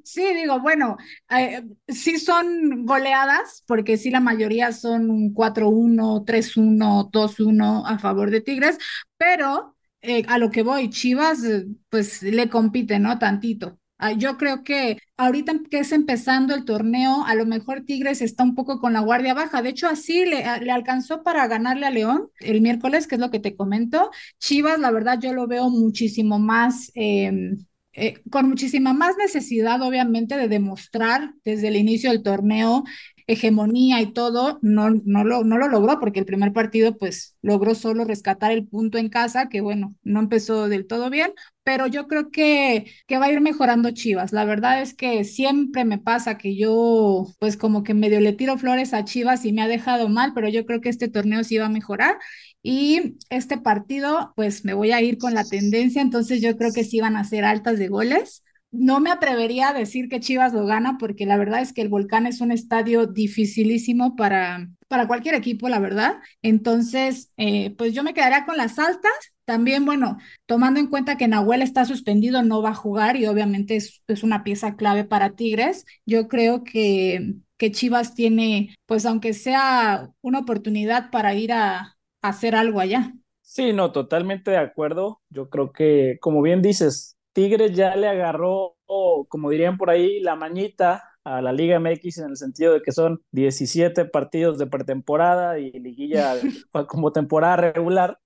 sí, 0.04 0.34
digo, 0.34 0.60
bueno, 0.60 0.96
eh, 1.30 1.62
sí 1.88 2.18
son 2.18 2.84
goleadas, 2.84 3.62
porque 3.66 3.96
sí 3.96 4.10
la 4.10 4.20
mayoría 4.20 4.72
son 4.72 5.10
un 5.10 5.34
4-1, 5.34 6.24
3-1, 6.24 7.10
2-1 7.10 7.84
a 7.86 7.98
favor 7.98 8.30
de 8.30 8.40
Tigres, 8.40 8.78
pero 9.16 9.76
eh, 10.02 10.24
a 10.28 10.38
lo 10.38 10.50
que 10.50 10.62
voy, 10.62 10.90
Chivas, 10.90 11.42
eh, 11.44 11.66
pues 11.88 12.22
le 12.22 12.48
compite, 12.48 12.98
¿no? 12.98 13.18
Tantito. 13.18 13.78
Ah, 13.98 14.12
yo 14.12 14.36
creo 14.36 14.62
que 14.62 14.98
ahorita 15.16 15.54
que 15.70 15.78
es 15.78 15.90
empezando 15.92 16.54
el 16.54 16.66
torneo, 16.66 17.24
a 17.24 17.34
lo 17.34 17.46
mejor 17.46 17.82
Tigres 17.86 18.20
está 18.20 18.44
un 18.44 18.54
poco 18.54 18.78
con 18.78 18.92
la 18.92 19.00
guardia 19.00 19.32
baja. 19.32 19.62
De 19.62 19.70
hecho, 19.70 19.88
así 19.88 20.26
le, 20.26 20.44
le, 20.60 20.70
alcanzó 20.70 21.22
para 21.22 21.46
ganarle 21.48 21.86
a 21.86 21.90
León 21.90 22.28
el 22.40 22.60
miércoles, 22.60 23.06
que 23.06 23.14
es 23.14 23.20
lo 23.22 23.30
que 23.30 23.40
te 23.40 23.56
comento. 23.56 24.10
Chivas, 24.38 24.78
la 24.78 24.90
verdad, 24.90 25.18
yo 25.18 25.32
lo 25.32 25.46
veo 25.46 25.70
muchísimo 25.70 26.38
más. 26.38 26.92
Em, 26.94 27.56
eh, 27.96 28.22
con 28.30 28.48
muchísima 28.48 28.92
más 28.92 29.16
necesidad, 29.16 29.82
obviamente, 29.82 30.36
de 30.36 30.48
demostrar 30.48 31.34
desde 31.44 31.68
el 31.68 31.76
inicio 31.76 32.10
del 32.10 32.22
torneo 32.22 32.84
hegemonía 33.28 34.00
y 34.00 34.12
todo, 34.12 34.58
no, 34.62 34.90
no, 34.90 35.24
lo, 35.24 35.42
no 35.44 35.58
lo 35.58 35.68
logró 35.68 35.98
porque 35.98 36.20
el 36.20 36.26
primer 36.26 36.52
partido 36.52 36.96
pues 36.96 37.36
logró 37.42 37.74
solo 37.74 38.04
rescatar 38.04 38.52
el 38.52 38.66
punto 38.68 38.98
en 38.98 39.08
casa, 39.08 39.48
que 39.48 39.60
bueno, 39.60 39.96
no 40.04 40.20
empezó 40.20 40.68
del 40.68 40.86
todo 40.86 41.10
bien, 41.10 41.32
pero 41.64 41.88
yo 41.88 42.06
creo 42.06 42.30
que, 42.30 42.86
que 43.08 43.18
va 43.18 43.26
a 43.26 43.32
ir 43.32 43.40
mejorando 43.40 43.90
Chivas. 43.90 44.32
La 44.32 44.44
verdad 44.44 44.80
es 44.80 44.94
que 44.94 45.24
siempre 45.24 45.84
me 45.84 45.98
pasa 45.98 46.38
que 46.38 46.56
yo 46.56 47.26
pues 47.40 47.56
como 47.56 47.82
que 47.82 47.94
medio 47.94 48.20
le 48.20 48.32
tiro 48.32 48.58
flores 48.58 48.94
a 48.94 49.04
Chivas 49.04 49.44
y 49.44 49.52
me 49.52 49.62
ha 49.62 49.68
dejado 49.68 50.08
mal, 50.08 50.32
pero 50.34 50.48
yo 50.48 50.64
creo 50.64 50.80
que 50.80 50.88
este 50.88 51.08
torneo 51.08 51.42
sí 51.42 51.58
va 51.58 51.66
a 51.66 51.68
mejorar 51.68 52.18
y 52.66 53.16
este 53.30 53.58
partido 53.58 54.32
pues 54.34 54.64
me 54.64 54.74
voy 54.74 54.92
a 54.92 55.00
ir 55.00 55.18
con 55.18 55.34
la 55.34 55.44
tendencia, 55.44 56.02
entonces 56.02 56.40
yo 56.42 56.56
creo 56.56 56.72
que 56.72 56.84
sí 56.84 57.00
van 57.00 57.16
a 57.16 57.24
ser 57.24 57.44
altas 57.44 57.78
de 57.78 57.88
goles 57.88 58.42
no 58.76 59.00
me 59.00 59.10
atrevería 59.10 59.70
a 59.70 59.72
decir 59.72 60.08
que 60.08 60.20
Chivas 60.20 60.52
lo 60.52 60.66
gana 60.66 60.98
porque 60.98 61.26
la 61.26 61.36
verdad 61.36 61.60
es 61.60 61.72
que 61.72 61.82
el 61.82 61.88
Volcán 61.88 62.26
es 62.26 62.40
un 62.40 62.52
estadio 62.52 63.06
dificilísimo 63.06 64.16
para, 64.16 64.68
para 64.88 65.06
cualquier 65.06 65.34
equipo, 65.34 65.68
la 65.68 65.78
verdad. 65.78 66.16
Entonces, 66.42 67.32
eh, 67.36 67.74
pues 67.76 67.94
yo 67.94 68.02
me 68.02 68.14
quedaría 68.14 68.44
con 68.44 68.56
las 68.56 68.78
altas. 68.78 69.12
También, 69.44 69.84
bueno, 69.84 70.18
tomando 70.46 70.80
en 70.80 70.88
cuenta 70.88 71.16
que 71.16 71.28
Nahuel 71.28 71.62
está 71.62 71.84
suspendido, 71.84 72.42
no 72.42 72.62
va 72.62 72.70
a 72.70 72.74
jugar 72.74 73.16
y 73.16 73.26
obviamente 73.26 73.76
es, 73.76 74.02
una 74.22 74.44
pieza 74.44 74.76
clave 74.76 75.04
para 75.04 75.36
Tigres. 75.36 75.84
Yo 76.04 76.28
creo 76.28 76.64
que, 76.64 77.34
que 77.56 77.70
Chivas 77.70 78.14
tiene, 78.14 78.74
pues 78.86 79.06
aunque 79.06 79.32
sea 79.34 80.10
una 80.20 80.40
oportunidad 80.40 81.10
para 81.10 81.34
ir 81.34 81.52
a 81.52 81.95
hacer 82.28 82.54
algo 82.54 82.80
allá. 82.80 83.12
Sí, 83.42 83.72
no, 83.72 83.92
totalmente 83.92 84.50
de 84.50 84.58
acuerdo. 84.58 85.22
Yo 85.30 85.48
creo 85.48 85.72
que, 85.72 86.18
como 86.20 86.42
bien 86.42 86.62
dices, 86.62 87.16
Tigres 87.32 87.72
ya 87.74 87.96
le 87.96 88.08
agarró, 88.08 88.76
como 88.86 89.50
dirían 89.50 89.78
por 89.78 89.90
ahí, 89.90 90.20
la 90.20 90.36
mañita 90.36 91.02
a 91.26 91.42
la 91.42 91.52
Liga 91.52 91.80
MX 91.80 92.18
en 92.18 92.30
el 92.30 92.36
sentido 92.36 92.72
de 92.72 92.82
que 92.82 92.92
son 92.92 93.20
17 93.32 94.04
partidos 94.04 94.58
de 94.58 94.68
pretemporada 94.68 95.58
y 95.58 95.72
liguilla 95.72 96.34
como 96.88 97.12
temporada 97.12 97.56
regular, 97.56 98.18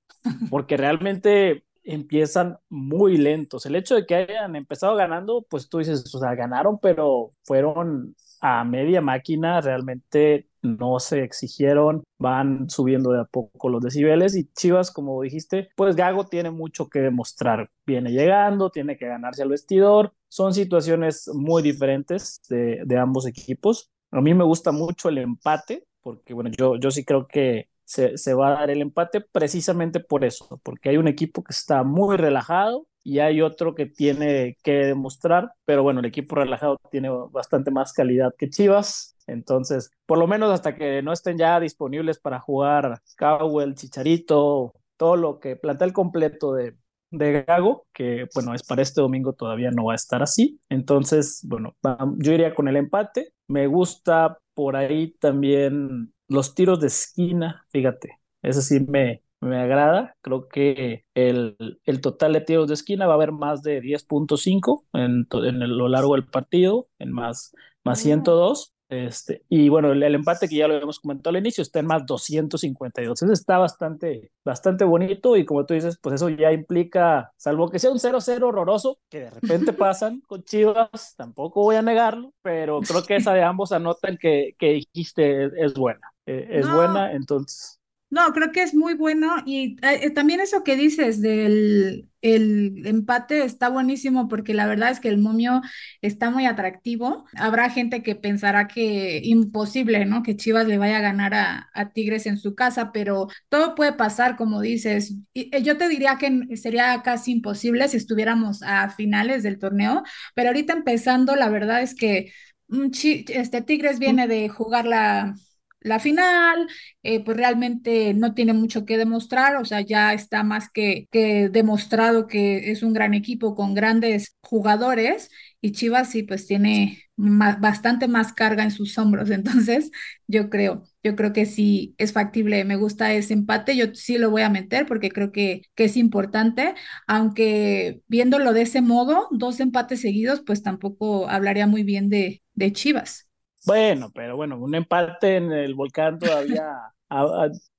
porque 0.51 0.77
realmente 0.77 1.65
empiezan 1.83 2.59
muy 2.69 3.17
lentos. 3.17 3.65
El 3.65 3.77
hecho 3.77 3.95
de 3.95 4.05
que 4.07 4.15
hayan 4.17 4.55
empezado 4.55 4.97
ganando, 4.97 5.47
pues 5.49 5.69
tú 5.71 5.79
dices, 5.79 6.15
o 6.15 6.19
sea, 6.19 6.35
ganaron, 6.35 6.79
pero 6.79 7.31
fueron 7.45 8.15
a 8.43 8.65
media 8.65 9.01
máquina, 9.01 9.63
realmente 9.63 10.50
no 10.63 10.99
se 11.01 11.23
exigieron, 11.23 12.05
van 12.19 12.69
subiendo 12.69 13.13
de 13.13 13.21
a 13.21 13.25
poco 13.25 13.69
los 13.69 13.83
decibeles 13.83 14.37
y 14.37 14.51
Chivas, 14.53 14.91
como 14.91 15.23
dijiste, 15.23 15.71
pues 15.77 15.97
Gago 15.97 16.27
tiene 16.27 16.51
mucho 16.51 16.89
que 16.89 17.01
demostrar. 17.01 17.71
Viene 17.87 18.11
llegando, 18.13 18.71
tiene 18.71 18.97
que 18.97 19.07
ganarse 19.07 19.43
al 19.43 19.49
vestidor. 19.49 20.13
Son 20.29 20.55
situaciones 20.55 21.29
muy 21.33 21.63
diferentes 21.63 22.43
de, 22.49 22.83
de 22.85 22.99
ambos 22.99 23.27
equipos. 23.27 23.91
A 24.11 24.21
mí 24.21 24.35
me 24.35 24.45
gusta 24.45 24.73
mucho 24.73 25.09
el 25.09 25.19
empate, 25.19 25.87
porque 26.03 26.35
bueno, 26.35 26.51
yo, 26.57 26.77
yo 26.77 26.91
sí 26.91 27.05
creo 27.05 27.27
que 27.27 27.69
se, 27.85 28.17
se, 28.19 28.35
va 28.35 28.49
a 28.49 28.61
dar 28.61 28.71
el 28.71 28.83
empate 28.83 29.21
precisamente 29.21 30.01
por 30.01 30.25
eso, 30.25 30.61
porque 30.63 30.91
hay 30.91 30.97
un 30.97 31.09
equipo 31.09 31.43
que 31.43 31.53
está 31.53 31.83
muy 31.83 32.17
relajado 32.17 32.87
y 33.03 33.19
hay 33.21 33.43
otro 33.43 33.75
que 33.75 33.87
tiene 33.87 34.57
que 34.63 34.73
demostrar, 34.87 35.53
pero 35.65 35.83
bueno, 35.83 36.01
el 36.01 36.07
equipo 36.07 36.37
relajado 36.37 36.79
tiene 36.91 37.09
bastante 37.31 37.71
más 37.71 37.93
calidad 37.93 38.35
que 38.39 38.51
Chivas, 38.51 39.17
entonces, 39.27 39.91
por 40.07 40.19
lo 40.19 40.27
menos 40.27 40.51
hasta 40.51 40.75
que 40.75 41.03
no 41.03 41.13
estén 41.13 41.39
ya 41.39 41.61
disponibles 41.61 42.19
para 42.19 42.41
jugar 42.41 43.01
Cowell, 43.17 43.75
Chicharito, 43.75 44.73
todo 44.97 45.17
lo 45.17 45.39
que 45.39 45.57
plantea 45.57 45.87
el 45.87 45.93
completo 45.93 46.53
de, 46.53 46.77
de 47.11 47.45
Gago, 47.45 47.87
que 47.93 48.27
bueno, 48.35 48.55
es 48.55 48.63
para 48.63 48.83
este 48.83 49.01
domingo 49.01 49.33
todavía 49.33 49.71
no 49.71 49.87
va 49.87 49.93
a 49.93 49.97
estar 49.97 50.23
así. 50.23 50.61
Entonces, 50.69 51.45
bueno, 51.49 51.77
yo 52.19 52.33
iría 52.33 52.55
con 52.55 52.69
el 52.69 52.77
empate. 52.77 53.33
Me 53.47 53.67
gusta 53.67 54.39
por 54.55 54.77
ahí 54.77 55.13
también 55.21 56.13
los 56.29 56.55
tiros 56.55 56.81
de 56.81 56.89
esquina, 56.89 57.67
fíjate, 57.71 58.21
ese 58.43 58.63
sí 58.63 58.81
me, 58.81 59.23
me 59.41 59.59
agrada. 59.59 60.17
Creo 60.21 60.49
que 60.49 61.05
el, 61.15 61.57
el, 61.85 62.01
total 62.01 62.33
de 62.35 62.41
tiros 62.43 62.69
de 62.69 62.75
esquina 62.75 63.07
va 63.07 63.15
a 63.15 63.17
haber 63.17 63.33
más 63.33 63.63
de 63.63 63.81
10.5 63.83 64.85
en, 64.93 65.27
en 65.33 65.79
lo 65.79 65.89
largo 65.89 66.15
del 66.15 66.27
partido, 66.27 66.89
en 66.99 67.13
más, 67.13 67.55
más 67.85 68.01
102. 68.01 68.75
Este, 68.91 69.45
y 69.49 69.69
bueno, 69.69 69.93
el, 69.93 70.03
empate 70.03 70.49
que 70.49 70.57
ya 70.57 70.67
lo 70.67 70.75
habíamos 70.75 70.99
comentado 70.99 71.31
al 71.31 71.41
inicio 71.41 71.63
está 71.63 71.79
en 71.79 71.87
más 71.87 72.05
252. 72.07 73.23
Entonces 73.23 73.39
está 73.39 73.57
bastante, 73.57 74.33
bastante 74.45 74.85
bonito 74.85 75.37
y 75.37 75.45
como 75.45 75.65
tú 75.65 75.75
dices, 75.75 75.97
pues 76.03 76.17
eso 76.17 76.29
ya 76.29 76.51
implica, 76.51 77.33
salvo 77.37 77.71
que 77.71 77.79
sea 77.79 77.93
un 77.93 78.01
0-0 78.01 78.43
horroroso, 78.43 78.99
que 79.09 79.21
de 79.21 79.31
repente 79.31 79.73
pasan 79.73 80.21
con 80.27 80.43
Chivas, 80.43 81.15
tampoco 81.17 81.63
voy 81.63 81.77
a 81.77 81.83
negarlo, 81.83 82.35
pero 82.43 82.81
creo 82.81 83.05
que 83.05 83.15
esa 83.15 83.33
de 83.33 83.45
ambos 83.45 83.71
anotan 83.71 84.19
que, 84.19 84.57
que 84.59 84.73
dijiste 84.73 85.51
es, 85.65 85.75
buena. 85.75 86.13
Eh, 86.27 86.49
es 86.51 86.71
buena, 86.71 87.13
entonces 87.13 87.80
No, 88.11 88.33
creo 88.33 88.51
que 88.51 88.63
es 88.63 88.75
muy 88.75 88.95
bueno 88.95 89.37
y 89.47 89.77
eh, 89.87 90.01
eh, 90.07 90.11
también 90.11 90.41
eso 90.41 90.65
que 90.65 90.77
dices 90.77 91.21
del 91.23 92.09
el 92.23 92.87
empate 92.87 93.45
está 93.45 93.69
buenísimo 93.71 94.29
porque 94.29 94.53
la 94.53 94.67
verdad 94.67 94.91
es 94.91 95.01
que 95.01 95.09
el 95.09 95.19
momio 95.19 95.63
está 96.03 96.31
muy 96.31 96.45
atractivo. 96.45 97.25
Habrá 97.37 97.71
gente 97.71 98.03
que 98.03 98.15
pensará 98.17 98.69
que 98.69 99.21
imposible, 99.25 100.05
¿no? 100.05 100.23
Que 100.23 100.37
Chivas 100.37 100.67
le 100.67 100.77
vaya 100.77 100.99
a 100.99 101.01
ganar 101.01 101.35
a, 101.35 101.71
a 101.73 101.93
Tigres 101.93 102.27
en 102.27 102.37
su 102.37 102.55
casa, 102.55 102.93
pero 102.93 103.29
todo 103.49 103.75
puede 103.75 103.93
pasar, 103.95 104.37
como 104.37 104.61
dices. 104.61 105.15
Y, 105.33 105.55
eh, 105.57 105.63
yo 105.63 105.79
te 105.79 105.89
diría 105.89 106.19
que 106.19 106.57
sería 106.57 107.01
casi 107.03 107.33
imposible 107.33 107.89
si 107.89 107.97
estuviéramos 107.97 108.63
a 108.63 108.91
finales 108.91 109.43
del 109.43 109.59
torneo, 109.59 110.03
pero 110.35 110.49
ahorita 110.51 110.73
empezando, 110.75 111.37
la 111.37 111.49
verdad 111.49 111.81
es 111.83 111.95
que 111.95 112.33
mm, 112.69 112.89
este 113.29 113.63
Tigres 113.63 113.99
viene 113.99 114.27
de 114.29 114.49
jugar 114.49 114.87
la 114.87 115.35
la 115.81 115.99
final, 115.99 116.69
eh, 117.03 117.25
pues 117.25 117.37
realmente 117.37 118.15
no 118.15 118.35
tiene 118.35 118.53
mucho 118.53 118.85
que 118.85 118.99
demostrar, 118.99 119.57
o 119.57 119.65
sea, 119.65 119.81
ya 119.81 120.13
está 120.13 120.43
más 120.43 120.71
que, 120.71 121.09
que 121.11 121.49
demostrado 121.49 122.27
que 122.27 122.71
es 122.71 122.83
un 122.83 122.93
gran 122.93 123.15
equipo 123.15 123.55
con 123.55 123.75
grandes 123.75 124.37
jugadores 124.43 125.31
y 125.61 125.73
Chivas 125.73 126.11
sí, 126.11 126.23
pues 126.23 126.47
tiene 126.47 127.05
bastante 127.17 128.09
más 128.09 128.33
carga 128.33 128.63
en 128.65 128.71
sus 128.71 128.97
hombros, 128.99 129.31
entonces 129.31 129.91
yo 130.27 130.51
creo, 130.51 130.85
yo 131.03 131.17
creo 131.17 131.33
que 131.33 131.47
sí 131.47 131.95
es 131.99 132.13
factible, 132.13 132.65
me 132.65 132.77
gusta 132.77 133.13
ese 133.15 133.35
empate, 133.35 133.77
yo 133.77 133.87
sí 133.95 134.19
lo 134.19 134.31
voy 134.31 134.43
a 134.43 134.51
meter 134.51 134.87
porque 134.87 135.11
creo 135.11 135.33
que, 135.33 135.63
que 135.75 135.85
es 135.85 135.97
importante, 135.97 136.75
aunque 137.07 138.01
viéndolo 138.09 138.53
de 138.53 138.63
ese 138.63 138.81
modo, 138.83 139.29
dos 139.31 139.61
empates 139.61 140.01
seguidos, 140.03 140.43
pues 140.47 140.63
tampoco 140.63 141.29
hablaría 141.29 141.67
muy 141.67 141.83
bien 141.85 142.09
de, 142.09 142.43
de 142.55 142.73
Chivas. 142.73 143.30
Bueno, 143.67 144.11
pero 144.15 144.37
bueno, 144.37 144.59
un 144.59 144.75
empate 144.75 145.37
en 145.37 145.53
el 145.53 145.75
volcán 145.75 146.19
todavía 146.19 146.93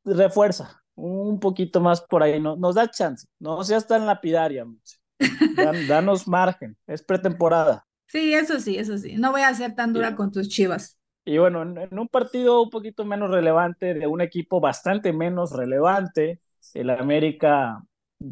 refuerza 0.04 0.82
un 0.96 1.39
poquito 1.39 1.80
más 1.80 2.02
por 2.02 2.22
ahí, 2.22 2.39
no, 2.39 2.56
nos 2.56 2.76
da 2.76 2.89
chance, 2.89 3.28
no 3.39 3.63
seas 3.63 3.88
tan 3.88 4.06
lapidaria, 4.06 4.65
danos 5.88 6.28
margen, 6.28 6.78
es 6.86 7.02
pretemporada. 7.02 7.86
Sí, 8.08 8.34
eso 8.34 8.60
sí, 8.60 8.78
eso 8.78 8.98
sí, 8.98 9.15
no 9.15 9.32
voy 9.32 9.41
a 9.41 9.54
ser 9.54 9.74
tan 9.74 9.94
dura 9.94 10.15
con 10.15 10.32
tus 10.32 10.50
chivas. 10.50 10.98
Y 11.24 11.38
bueno, 11.38 11.62
en, 11.62 11.98
un 11.98 12.08
partido 12.08 12.62
un 12.62 12.70
poquito 12.70 13.06
menos 13.06 13.32
relevante, 13.32 13.94
de 13.94 14.08
un 14.08 14.22
equipo 14.22 14.60
bastante 14.60 15.13
menos 15.13 15.52
relevante, 15.52 16.39
el 16.74 16.89
América 16.89 17.82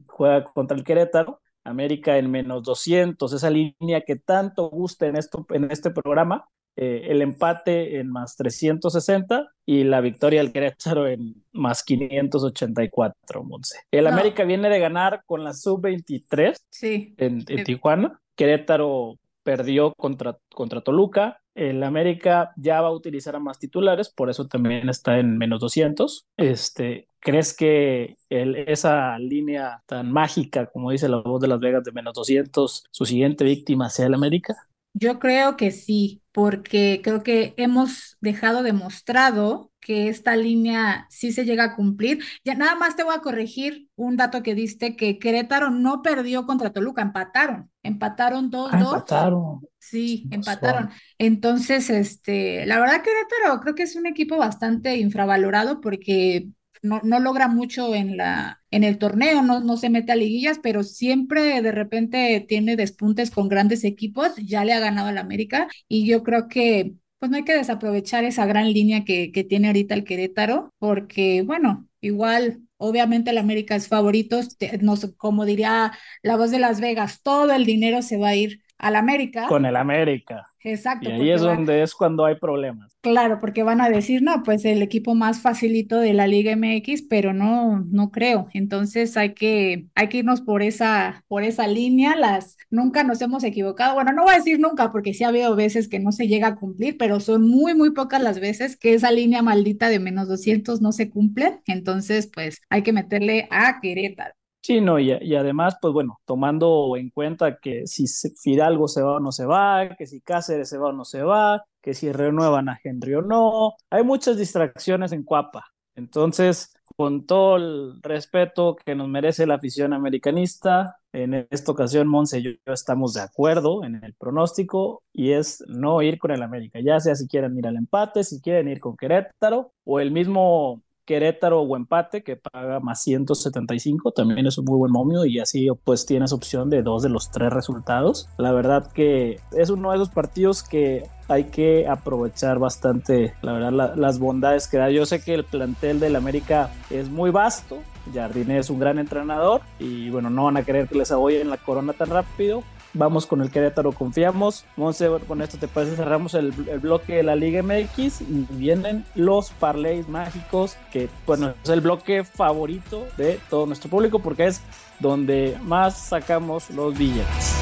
juega 0.08 0.44
contra 0.44 0.78
el 0.78 0.84
Querétaro, 0.84 1.42
América 1.64 2.18
en 2.18 2.30
menos 2.30 2.64
200, 2.64 3.32
esa 3.32 3.50
línea 3.50 4.02
que 4.02 4.16
tanto 4.16 4.70
gusta 4.70 5.08
en, 5.08 5.16
esto, 5.16 5.46
en 5.50 5.72
este 5.72 5.92
programa, 5.92 6.48
eh, 6.82 7.12
el 7.12 7.22
empate 7.22 8.00
en 8.00 8.10
más 8.10 8.38
360 8.38 9.50
y 9.66 9.84
la 9.84 10.00
victoria 10.00 10.40
del 10.40 10.54
Querétaro 10.54 11.08
en 11.08 11.44
más 11.52 11.84
584, 11.84 13.44
Monse. 13.44 13.80
El 13.92 14.08
América 14.08 14.46
viene 14.46 14.70
de 14.70 14.80
ganar 14.80 15.24
con 15.26 15.44
la 15.44 15.52
sub-23 15.54 16.56
sí. 16.70 17.16
en, 17.18 17.44
Tijuana. 17.44 18.22
Querétaro 18.34 19.20
perdió 19.44 19.94
contra, 19.96 20.38
contra 20.56 20.80
Toluca. 20.80 21.42
El 21.54 21.84
América 21.84 22.54
ya 22.56 22.80
va 22.80 22.88
a 22.88 22.94
utilizar 22.94 23.36
a 23.36 23.40
más 23.40 23.60
titulares, 23.60 24.10
por 24.10 24.30
eso 24.30 24.48
también 24.48 24.88
está 24.88 25.20
en 25.20 25.38
menos 25.38 25.60
200. 25.60 26.28
Este, 26.38 27.10
¿Crees 27.20 27.54
que 27.54 28.16
esa 28.30 29.20
línea 29.20 29.84
tan 29.86 30.14
mágica, 30.14 30.68
como 30.68 30.92
dice 30.92 31.10
la 31.10 31.18
voz 31.18 31.42
de 31.42 31.50
Las 31.50 31.60
Vegas, 31.60 31.84
de 31.84 31.92
menos 31.92 32.14
200, 32.14 32.86
su 32.90 33.06
siguiente 33.06 33.44
víctima 33.44 33.90
sea 33.90 34.06
el 34.06 34.14
América? 34.14 34.56
Yo 34.94 35.20
creo 35.20 35.56
que 35.56 35.72
sí, 35.72 36.22
porque 36.32 37.02
creo 37.04 37.24
que 37.24 37.54
hemos 37.58 38.18
dejado 38.22 38.64
demostrado 38.64 39.72
que 39.80 40.10
esta 40.10 40.36
línea 40.36 41.08
sí 41.10 41.32
se 41.32 41.46
llega 41.46 41.64
a 41.64 41.76
cumplir. 41.76 42.24
Ya 42.44 42.56
nada 42.56 42.76
más 42.76 42.96
te 42.96 43.04
voy 43.04 43.16
a 43.16 43.22
corregir 43.22 43.88
un 43.96 44.18
dato 44.18 44.44
que 44.44 44.56
diste, 44.56 44.96
que 44.96 45.20
Querétaro 45.20 45.70
no 45.70 46.02
perdió 46.02 46.46
contra 46.46 46.72
Toluca, 46.72 47.02
empataron, 47.02 47.72
empataron 47.82 48.52
2-2. 48.52 48.70
Ah, 48.72 48.80
empataron. 48.80 49.62
Sí, 49.80 50.28
empataron. 50.32 50.90
Entonces, 51.18 51.90
este, 51.90 52.66
la 52.66 52.80
verdad 52.80 53.02
Querétaro 53.02 53.62
creo 53.62 53.76
que 53.76 53.84
es 53.84 53.96
un 53.96 54.06
equipo 54.06 54.38
bastante 54.38 54.98
infravalorado 54.98 55.82
porque 55.82 56.50
no, 56.82 57.02
no 57.04 57.20
logra 57.20 57.48
mucho 57.48 57.94
en, 57.96 58.18
la, 58.18 58.62
en 58.72 58.84
el 58.84 58.98
torneo, 58.98 59.42
no, 59.42 59.60
no 59.62 59.78
se 59.78 59.90
mete 59.90 60.12
a 60.12 60.16
liguillas, 60.16 60.60
pero 60.62 60.84
siempre 60.84 61.62
de 61.62 61.72
repente 61.72 62.46
tiene 62.48 62.76
despuntes 62.76 63.32
con 63.32 63.50
grandes 63.50 63.84
equipos, 63.84 64.32
ya 64.38 64.66
le 64.66 64.74
ha 64.74 64.80
ganado 64.80 65.10
al 65.10 65.18
América 65.18 65.68
y 65.88 66.08
yo 66.08 66.24
creo 66.24 66.48
que 66.48 66.94
pues 67.20 67.30
no 67.32 67.38
hay 67.38 67.44
que 67.44 67.54
desaprovechar 67.56 68.24
esa 68.24 68.46
gran 68.46 68.72
línea 68.72 69.04
que, 69.04 69.32
que 69.32 69.44
tiene 69.44 69.68
ahorita 69.68 69.94
el 69.94 70.06
Querétaro, 70.06 70.74
porque 70.80 71.42
bueno, 71.44 71.88
igual 72.02 72.62
Obviamente 72.82 73.32
el 73.32 73.38
América 73.38 73.76
es 73.76 73.90
favorito, 73.90 74.40
no, 74.80 74.96
como 75.18 75.44
diría 75.46 75.92
la 76.24 76.38
voz 76.38 76.50
de 76.50 76.60
Las 76.60 76.80
Vegas, 76.80 77.22
todo 77.22 77.52
el 77.52 77.66
dinero 77.66 78.02
se 78.02 78.16
va 78.18 78.30
a 78.30 78.36
ir 78.38 78.62
al 78.80 78.96
América. 78.96 79.46
Con 79.48 79.66
el 79.66 79.76
América. 79.76 80.48
Exacto. 80.64 81.10
Y 81.10 81.14
ahí 81.14 81.32
es 81.32 81.42
donde 81.42 81.84
es 81.84 81.94
cuando 81.94 82.26
hay 82.26 82.36
problemas. 82.36 82.98
Claro, 83.02 83.40
porque 83.40 83.64
van 83.64 83.82
a 83.82 83.90
decir, 83.90 84.22
no, 84.22 84.44
pues 84.44 84.66
el 84.66 84.82
equipo 84.82 85.16
más 85.16 85.42
facilito 85.42 86.00
de 86.00 86.14
la 86.14 86.28
Liga 86.28 86.56
MX, 86.56 87.04
pero 87.04 87.34
no, 87.34 87.86
no 87.90 88.12
creo. 88.12 88.48
Entonces 88.54 89.16
hay 89.16 89.34
que, 89.34 89.88
hay 89.96 90.10
que 90.10 90.18
irnos 90.18 90.42
por 90.42 90.62
esa, 90.62 91.24
por 91.28 91.44
esa 91.44 91.68
línea. 91.68 92.16
Las, 92.16 92.58
nunca 92.70 93.04
nos 93.04 93.22
hemos 93.22 93.44
equivocado. 93.44 93.96
Bueno, 93.96 94.12
no 94.12 94.24
voy 94.24 94.34
a 94.34 94.38
decir 94.38 94.60
nunca, 94.60 94.92
porque 94.92 95.14
sí 95.14 95.24
ha 95.24 95.30
habido 95.30 95.56
veces 95.56 95.88
que 95.88 96.00
no 96.00 96.12
se 96.12 96.28
llega 96.28 96.48
a 96.48 96.56
cumplir, 96.56 96.98
pero 96.98 97.20
son 97.20 97.48
muy, 97.48 97.76
muy 97.76 97.92
pocas 97.92 98.22
las 98.22 98.40
veces 98.40 98.78
que 98.78 98.94
esa 98.94 99.12
línea 99.12 99.42
maldita 99.42 99.90
de 99.90 100.00
menos 100.00 100.28
200 100.28 100.82
no 100.82 100.92
se 100.92 101.10
cumple. 101.10 101.60
Entonces, 101.68 102.28
pues 102.34 102.62
hay 102.70 102.84
que 102.84 102.94
meterle 102.94 103.48
a 103.52 103.80
Querétaro. 103.82 104.39
Sí, 104.62 104.82
no, 104.82 105.00
y, 105.00 105.12
además, 105.36 105.78
pues 105.82 105.94
bueno, 105.94 106.20
tomando 106.26 106.96
en 106.98 107.10
cuenta 107.10 107.58
que 107.60 107.88
si 107.88 108.06
Fidalgo 108.42 108.88
se 108.88 109.02
va 109.02 109.16
o 109.16 109.20
no 109.20 109.32
se 109.32 109.46
va, 109.46 109.96
que 109.98 110.06
si 110.06 110.22
Cáceres 110.22 110.70
se 110.70 110.78
va 110.78 110.90
o 110.90 110.92
no 110.94 111.06
se 111.06 111.24
va, 111.24 111.64
que 111.82 111.94
si 111.94 112.12
renuevan 112.12 112.70
a 112.70 112.80
Henry 112.84 113.16
o 113.16 113.22
no, 113.22 113.74
hay 113.90 114.04
muchas 114.04 114.38
distracciones 114.38 115.12
en 115.14 115.24
Cuapa. 115.24 115.66
Entonces, 115.96 116.74
con 116.98 117.26
todo 117.26 117.56
el 117.56 118.02
respeto 118.02 118.76
que 118.76 118.96
nos 118.96 119.08
merece 119.08 119.48
la 119.48 119.56
afición 119.56 119.94
americanista, 119.94 120.98
en 121.14 121.48
esta 121.50 121.72
ocasión 121.72 122.08
Monse 122.08 122.40
y 122.40 122.44
yo 122.44 122.74
estamos 122.74 123.14
de 123.14 123.22
acuerdo 123.22 123.84
en 123.84 124.04
el 124.04 124.14
pronóstico 124.14 125.04
y 125.14 125.32
es 125.32 125.64
no 125.68 126.02
ir 126.02 126.20
con 126.20 126.32
el 126.32 126.44
América, 126.44 126.80
ya 126.84 127.00
sea 127.00 127.16
si 127.16 127.28
quieren 127.28 127.58
ir 127.58 127.66
al 127.68 127.78
empate, 127.78 128.24
si 128.24 128.42
quieren 128.42 128.68
ir 128.68 128.80
con 128.80 128.96
Querétaro 128.96 129.72
o 129.86 130.00
el 130.00 130.12
mismo 130.12 130.84
Querétaro 131.10 131.62
o 131.62 131.76
empate, 131.76 132.22
que 132.22 132.36
paga 132.36 132.80
más 132.80 133.02
175, 133.02 134.12
también 134.12 134.46
es 134.46 134.60
un 134.60 134.66
muy 134.66 134.78
buen 134.78 134.92
momio 134.92 135.26
y 135.26 135.40
así 135.40 135.68
pues 135.84 136.06
tienes 136.06 136.32
opción 136.34 136.70
de 136.70 136.84
dos 136.84 137.02
de 137.02 137.10
los 137.10 137.32
tres 137.32 137.52
resultados. 137.52 138.30
La 138.38 138.52
verdad 138.52 138.92
que 138.92 139.40
es 139.58 139.72
uno 139.72 139.90
de 139.90 139.96
esos 139.96 140.10
partidos 140.10 140.62
que 140.62 141.08
hay 141.28 141.46
que 141.46 141.88
aprovechar 141.88 142.60
bastante, 142.60 143.34
la 143.42 143.54
verdad, 143.54 143.96
las 143.96 144.20
bondades 144.20 144.68
que 144.68 144.78
da. 144.78 144.92
Yo 144.92 145.08
sé 145.08 145.24
que 145.24 145.34
el 145.34 145.46
plantel 145.46 146.00
del 146.00 146.16
América 146.16 146.70
es 146.92 147.10
muy 147.10 147.32
vasto, 147.32 147.80
Jardine 148.14 148.60
es 148.60 148.70
un 148.70 148.78
gran 148.78 149.00
entrenador 149.00 149.62
y 149.80 150.12
bueno, 150.12 150.30
no 150.30 150.46
van 150.46 150.58
a 150.58 150.64
querer 150.64 150.88
que 150.88 150.96
les 150.96 151.10
en 151.10 151.50
la 151.50 151.58
corona 151.58 151.94
tan 151.94 152.12
rápido, 152.12 152.62
Vamos 152.94 153.28
con 153.28 153.42
el 153.42 153.52
Querétaro, 153.52 153.92
confiamos. 153.92 154.66
Monse, 154.76 155.10
con 155.28 155.42
esto 155.44 155.60
te 155.60 155.68
parece, 155.68 155.96
cerramos 155.96 156.34
el, 156.34 156.52
bloque 156.52 157.18
de 157.18 157.24
la 157.24 157.36
Liga 157.36 157.62
MX 157.62 158.22
y 158.22 158.48
vienen 158.50 159.06
los 159.14 159.52
parlays 159.52 160.08
mágicos, 160.10 160.76
que 160.92 161.08
bueno, 161.28 161.54
es 161.64 161.70
el 161.70 161.82
bloque 161.82 162.24
favorito 162.24 163.06
de 163.16 163.40
todo 163.50 163.68
nuestro 163.68 163.92
público 163.92 164.20
porque 164.20 164.48
es 164.48 164.62
donde 165.00 165.56
más 165.62 166.00
sacamos 166.00 166.72
los 166.72 166.98
billetes. 166.98 167.62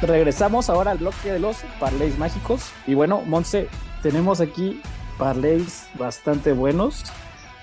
Regresamos 0.00 0.70
ahora 0.70 0.92
al 0.92 0.98
bloque 0.98 1.30
de 1.30 1.40
los 1.40 1.58
parlays 1.78 2.18
mágicos. 2.18 2.70
Y 2.86 2.94
bueno, 2.94 3.20
Monse, 3.20 3.68
tenemos 4.02 4.40
aquí 4.40 4.80
parlays 5.18 5.90
bastante 5.98 6.54
buenos 6.54 7.04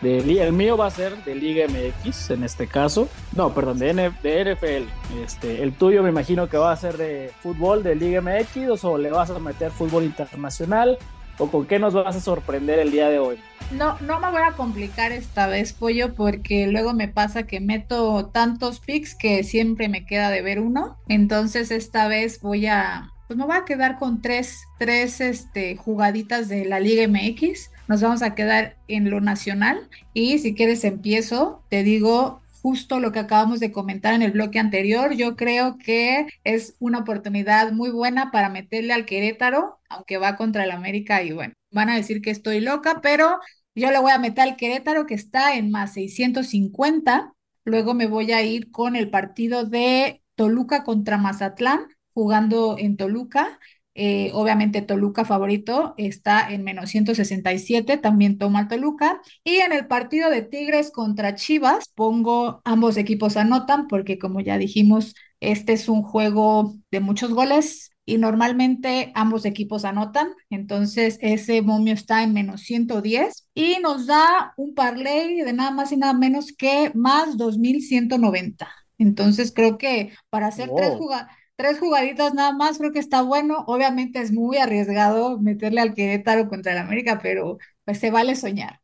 el 0.01 0.53
mío 0.53 0.77
va 0.77 0.87
a 0.87 0.91
ser 0.91 1.23
de 1.23 1.35
Liga 1.35 1.65
MX 1.67 2.31
en 2.31 2.43
este 2.43 2.67
caso. 2.67 3.09
No, 3.35 3.53
perdón, 3.53 3.79
de, 3.79 3.93
de 3.93 4.55
NFL. 4.55 5.21
Este, 5.23 5.63
el 5.63 5.73
tuyo 5.73 6.03
me 6.03 6.09
imagino 6.09 6.47
que 6.49 6.57
va 6.57 6.71
a 6.71 6.77
ser 6.77 6.97
de 6.97 7.31
fútbol 7.41 7.83
de 7.83 7.95
Liga 7.95 8.21
MX 8.21 8.83
o 8.83 8.97
le 8.97 9.11
vas 9.11 9.29
a 9.29 9.39
meter 9.39 9.71
fútbol 9.71 10.03
internacional 10.03 10.97
o 11.39 11.49
con 11.49 11.65
qué 11.65 11.79
nos 11.79 11.93
vas 11.93 12.15
a 12.15 12.21
sorprender 12.21 12.79
el 12.79 12.91
día 12.91 13.09
de 13.09 13.19
hoy. 13.19 13.39
No, 13.71 13.97
no 13.99 14.19
me 14.19 14.31
voy 14.31 14.41
a 14.41 14.53
complicar 14.53 15.11
esta 15.11 15.47
vez, 15.47 15.73
Pollo, 15.73 16.13
porque 16.13 16.67
luego 16.67 16.93
me 16.93 17.07
pasa 17.07 17.43
que 17.43 17.59
meto 17.59 18.27
tantos 18.27 18.79
picks 18.79 19.13
que 19.13 19.43
siempre 19.43 19.89
me 19.89 20.05
queda 20.05 20.29
de 20.29 20.41
ver 20.41 20.59
uno. 20.59 20.97
Entonces 21.07 21.71
esta 21.71 22.07
vez 22.07 22.39
voy 22.41 22.67
a, 22.67 23.11
pues 23.27 23.37
me 23.37 23.45
voy 23.45 23.57
a 23.57 23.65
quedar 23.65 23.99
con 23.99 24.21
tres, 24.21 24.63
tres 24.79 25.21
este, 25.21 25.75
jugaditas 25.75 26.47
de 26.47 26.65
la 26.65 26.79
Liga 26.79 27.07
MX 27.07 27.71
nos 27.87 28.01
vamos 28.01 28.21
a 28.21 28.35
quedar 28.35 28.77
en 28.87 29.09
lo 29.09 29.21
nacional 29.21 29.89
y 30.13 30.39
si 30.39 30.55
quieres 30.55 30.83
empiezo, 30.83 31.63
te 31.69 31.83
digo 31.83 32.41
justo 32.61 32.99
lo 32.99 33.11
que 33.11 33.19
acabamos 33.19 33.59
de 33.59 33.71
comentar 33.71 34.13
en 34.13 34.21
el 34.21 34.31
bloque 34.31 34.59
anterior. 34.59 35.13
Yo 35.13 35.35
creo 35.35 35.77
que 35.77 36.27
es 36.43 36.75
una 36.79 36.99
oportunidad 36.99 37.71
muy 37.71 37.91
buena 37.91 38.31
para 38.31 38.49
meterle 38.49 38.93
al 38.93 39.05
Querétaro, 39.05 39.79
aunque 39.89 40.17
va 40.17 40.35
contra 40.35 40.63
el 40.63 40.71
América 40.71 41.23
y 41.23 41.31
bueno, 41.31 41.53
van 41.71 41.89
a 41.89 41.95
decir 41.95 42.21
que 42.21 42.31
estoy 42.31 42.59
loca, 42.59 42.99
pero 43.01 43.39
yo 43.75 43.91
le 43.91 43.99
voy 43.99 44.11
a 44.11 44.19
meter 44.19 44.43
al 44.43 44.57
Querétaro 44.57 45.05
que 45.05 45.13
está 45.13 45.55
en 45.55 45.71
más 45.71 45.93
650. 45.93 47.33
Luego 47.63 47.93
me 47.93 48.07
voy 48.07 48.31
a 48.31 48.41
ir 48.41 48.71
con 48.71 48.95
el 48.95 49.09
partido 49.09 49.63
de 49.65 50.21
Toluca 50.35 50.83
contra 50.83 51.17
Mazatlán, 51.17 51.87
jugando 52.13 52.75
en 52.77 52.97
Toluca. 52.97 53.59
Eh, 53.99 54.29
obviamente 54.35 54.83
Toluca 54.83 55.25
favorito 55.25 55.95
está 55.97 56.51
en 56.53 56.63
menos 56.63 56.91
167, 56.91 57.97
también 57.97 58.37
toma 58.37 58.67
Toluca. 58.67 59.19
Y 59.43 59.55
en 59.55 59.73
el 59.73 59.87
partido 59.87 60.29
de 60.29 60.43
Tigres 60.43 60.91
contra 60.91 61.33
Chivas, 61.33 61.89
pongo 61.95 62.61
ambos 62.63 62.95
equipos 62.97 63.37
anotan 63.37 63.87
porque 63.87 64.19
como 64.19 64.39
ya 64.39 64.59
dijimos, 64.59 65.15
este 65.39 65.73
es 65.73 65.89
un 65.89 66.03
juego 66.03 66.75
de 66.91 66.99
muchos 66.99 67.31
goles 67.33 67.89
y 68.05 68.19
normalmente 68.19 69.11
ambos 69.15 69.45
equipos 69.45 69.83
anotan. 69.83 70.29
Entonces 70.51 71.17
ese 71.21 71.63
momio 71.63 71.95
está 71.95 72.21
en 72.21 72.33
menos 72.33 72.61
110 72.61 73.47
y 73.55 73.77
nos 73.81 74.05
da 74.05 74.53
un 74.57 74.75
parlay 74.75 75.41
de 75.41 75.53
nada 75.53 75.71
más 75.71 75.91
y 75.91 75.97
nada 75.97 76.13
menos 76.13 76.53
que 76.55 76.91
más 76.93 77.35
2190. 77.35 78.69
Entonces 78.99 79.51
creo 79.51 79.79
que 79.79 80.11
para 80.29 80.47
hacer 80.47 80.69
tres 80.75 80.95
jugadas 80.97 81.27
tres 81.57 81.79
jugaditas 81.79 82.33
nada 82.33 82.53
más, 82.53 82.77
creo 82.77 82.93
que 82.93 82.99
está 82.99 83.21
bueno. 83.23 83.65
Obviamente 83.67 84.21
es 84.21 84.31
muy 84.31 84.57
arriesgado 84.57 85.39
meterle 85.39 85.81
al 85.81 85.93
Querétaro 85.93 86.47
contra 86.47 86.71
el 86.71 86.77
América, 86.77 87.19
pero 87.21 87.57
pues 87.83 87.99
se 87.99 88.11
vale 88.11 88.35
soñar. 88.35 88.79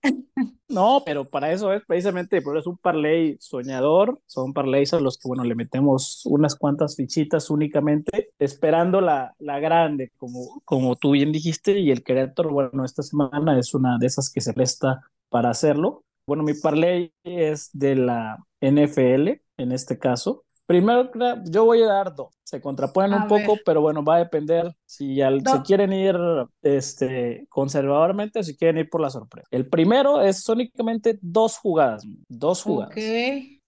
No, 0.69 1.03
pero 1.05 1.29
para 1.29 1.51
eso 1.51 1.71
es 1.71 1.83
precisamente, 1.85 2.41
por 2.41 2.57
es 2.57 2.65
un 2.65 2.77
parlay 2.77 3.37
soñador, 3.39 4.19
son 4.25 4.53
parlays 4.53 4.93
a 4.93 4.99
los 4.99 5.19
que, 5.19 5.27
bueno, 5.27 5.43
le 5.43 5.53
metemos 5.53 6.23
unas 6.25 6.55
cuantas 6.55 6.95
fichitas 6.95 7.51
únicamente, 7.51 8.31
esperando 8.39 8.99
la, 8.99 9.35
la 9.37 9.59
grande, 9.59 10.11
como, 10.17 10.61
como 10.65 10.95
tú 10.95 11.11
bien 11.11 11.31
dijiste, 11.31 11.77
y 11.79 11.91
el 11.91 12.03
Querétaro, 12.03 12.49
bueno, 12.51 12.85
esta 12.85 13.03
semana 13.03 13.59
es 13.59 13.75
una 13.75 13.99
de 13.99 14.07
esas 14.07 14.31
que 14.31 14.41
se 14.41 14.53
presta 14.53 15.01
para 15.29 15.51
hacerlo. 15.51 16.05
Bueno, 16.25 16.41
mi 16.43 16.53
parlay 16.55 17.13
es 17.23 17.69
de 17.73 17.95
la 17.95 18.37
NFL, 18.61 19.41
en 19.57 19.71
este 19.73 19.99
caso, 19.99 20.43
Primero, 20.65 21.11
yo 21.45 21.65
voy 21.65 21.81
a 21.81 21.87
dar 21.87 22.15
dos. 22.15 22.33
Se 22.43 22.61
contraponen 22.61 23.13
un 23.13 23.27
poco, 23.27 23.57
pero 23.65 23.81
bueno, 23.81 24.03
va 24.03 24.15
a 24.15 24.19
depender 24.19 24.73
si 24.85 25.17
se 25.17 25.61
quieren 25.65 25.91
ir 25.91 26.15
este, 26.61 27.45
conservadormente 27.49 28.39
o 28.39 28.43
si 28.43 28.55
quieren 28.55 28.77
ir 28.77 28.89
por 28.89 29.01
la 29.01 29.09
sorpresa. 29.09 29.47
El 29.51 29.67
primero 29.67 30.21
es 30.21 30.47
únicamente 30.47 31.19
dos 31.21 31.57
jugadas, 31.57 32.05
dos 32.29 32.63
jugadas. 32.63 32.95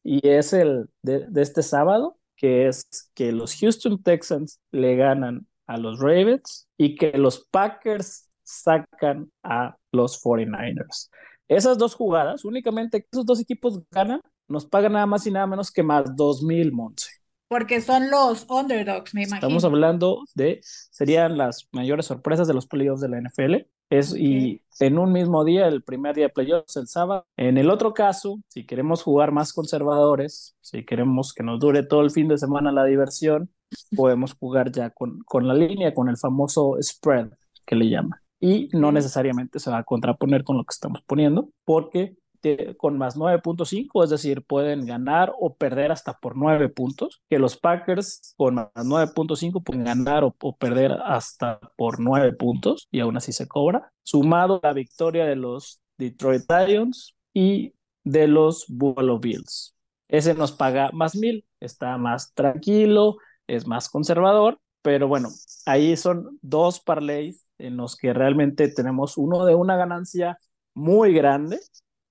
Y 0.04 0.28
es 0.28 0.54
el 0.54 0.88
de, 1.02 1.26
de 1.28 1.42
este 1.42 1.64
sábado, 1.64 2.18
que 2.38 2.68
es 2.68 3.12
que 3.14 3.32
los 3.32 3.56
Houston 3.56 4.02
Texans 4.02 4.62
le 4.72 4.96
ganan 4.96 5.48
a 5.68 5.78
los 5.78 6.00
Ravens 6.00 6.68
y 6.78 6.96
que 6.96 7.18
los 7.18 7.48
Packers 7.52 8.30
sacan 8.44 9.32
a 9.44 9.76
los 9.92 10.22
49ers. 10.24 11.10
Esas 11.48 11.78
dos 11.78 11.94
jugadas, 11.96 12.46
únicamente 12.46 13.06
esos 13.12 13.26
dos 13.26 13.40
equipos 13.40 13.82
ganan, 13.92 14.22
nos 14.48 14.66
pagan 14.66 14.94
nada 14.94 15.06
más 15.06 15.26
y 15.28 15.32
nada 15.32 15.48
menos 15.48 15.72
que 15.72 15.84
más 15.84 16.06
2.000, 16.16 16.72
Monse. 16.72 17.10
Porque 17.48 17.80
son 17.80 18.10
los 18.10 18.48
underdogs, 18.50 19.14
me 19.14 19.24
imagino. 19.24 19.38
Estamos 19.38 19.64
hablando 19.66 20.24
de, 20.34 20.60
serían 20.64 21.38
las 21.38 21.70
mayores 21.72 22.08
sorpresas 22.08 22.48
de 22.48 22.54
los 22.56 22.66
playoffs 22.66 23.02
de 23.02 23.10
la 23.10 23.22
NFL. 23.22 23.68
Es, 23.92 24.16
Y 24.16 24.64
en 24.80 24.98
un 24.98 25.12
mismo 25.12 25.46
día, 25.46 25.68
el 25.68 25.84
primer 25.84 26.16
día 26.16 26.26
de 26.26 26.34
playoffs, 26.34 26.76
el 26.76 26.88
sábado. 26.88 27.28
En 27.38 27.60
el 27.60 27.70
otro 27.70 27.94
caso, 27.94 28.40
si 28.48 28.66
queremos 28.66 29.04
jugar 29.04 29.32
más 29.32 29.54
conservadores, 29.54 30.56
si 30.62 30.84
queremos 30.84 31.34
que 31.34 31.44
nos 31.44 31.60
dure 31.60 31.84
todo 31.84 32.02
el 32.02 32.10
fin 32.10 32.28
de 32.28 32.40
semana 32.40 32.72
la 32.72 32.84
diversión, 32.84 33.52
podemos 33.96 34.34
jugar 34.34 34.72
ya 34.72 34.90
con, 34.90 35.20
con 35.20 35.48
la 35.48 35.54
línea, 35.54 35.94
con 35.94 36.10
el 36.10 36.18
famoso 36.18 36.78
spread 36.82 37.30
que 37.66 37.76
le 37.76 37.90
llaman. 37.90 38.20
Y 38.40 38.70
no 38.74 38.92
necesariamente 38.92 39.60
se 39.60 39.70
va 39.70 39.78
a 39.78 39.84
contraponer 39.84 40.44
con 40.44 40.58
lo 40.58 40.64
que 40.64 40.74
estamos 40.74 41.02
poniendo, 41.06 41.50
porque 41.64 42.16
con 42.78 42.98
más 42.98 43.18
9.5, 43.18 44.04
es 44.04 44.10
decir, 44.10 44.44
pueden 44.44 44.86
ganar 44.86 45.34
o 45.40 45.56
perder 45.56 45.92
hasta 45.92 46.14
por 46.14 46.36
9 46.36 46.70
puntos, 46.70 47.22
que 47.30 47.40
los 47.40 47.58
Packers 47.58 48.34
con 48.38 48.56
más 48.56 48.70
9.5 48.76 49.64
pueden 49.64 49.84
ganar 49.84 50.24
o, 50.24 50.56
perder 50.58 50.94
hasta 51.04 51.60
por 51.76 52.00
9 52.00 52.34
puntos 52.34 52.88
y 52.92 53.00
aún 53.00 53.18
así 53.18 53.32
se 53.32 53.48
cobra, 53.48 53.92
sumado 54.04 54.60
la 54.62 54.74
victoria 54.74 55.26
de 55.26 55.36
los 55.36 55.82
Detroit 55.98 56.44
Lions 56.50 57.16
y 57.34 57.74
de 58.04 58.28
los 58.28 58.66
Buffalo 58.68 59.20
Bills. 59.20 59.76
Ese 60.08 60.34
nos 60.36 60.52
paga 60.52 60.92
más 60.94 61.16
mil, 61.16 61.46
está 61.60 61.98
más 61.98 62.34
tranquilo, 62.34 63.18
es 63.48 63.66
más 63.66 63.90
conservador, 63.90 64.60
pero 64.82 65.08
bueno, 65.08 65.30
ahí 65.66 65.98
son 65.98 66.38
dos 66.42 66.80
parlays 66.80 67.46
en 67.58 67.78
los 67.78 67.96
que 67.96 68.14
realmente 68.14 68.68
tenemos 68.68 69.18
uno 69.18 69.46
de 69.46 69.56
una 69.56 69.78
ganancia 69.78 70.38
muy 70.76 71.14
grande 71.14 71.60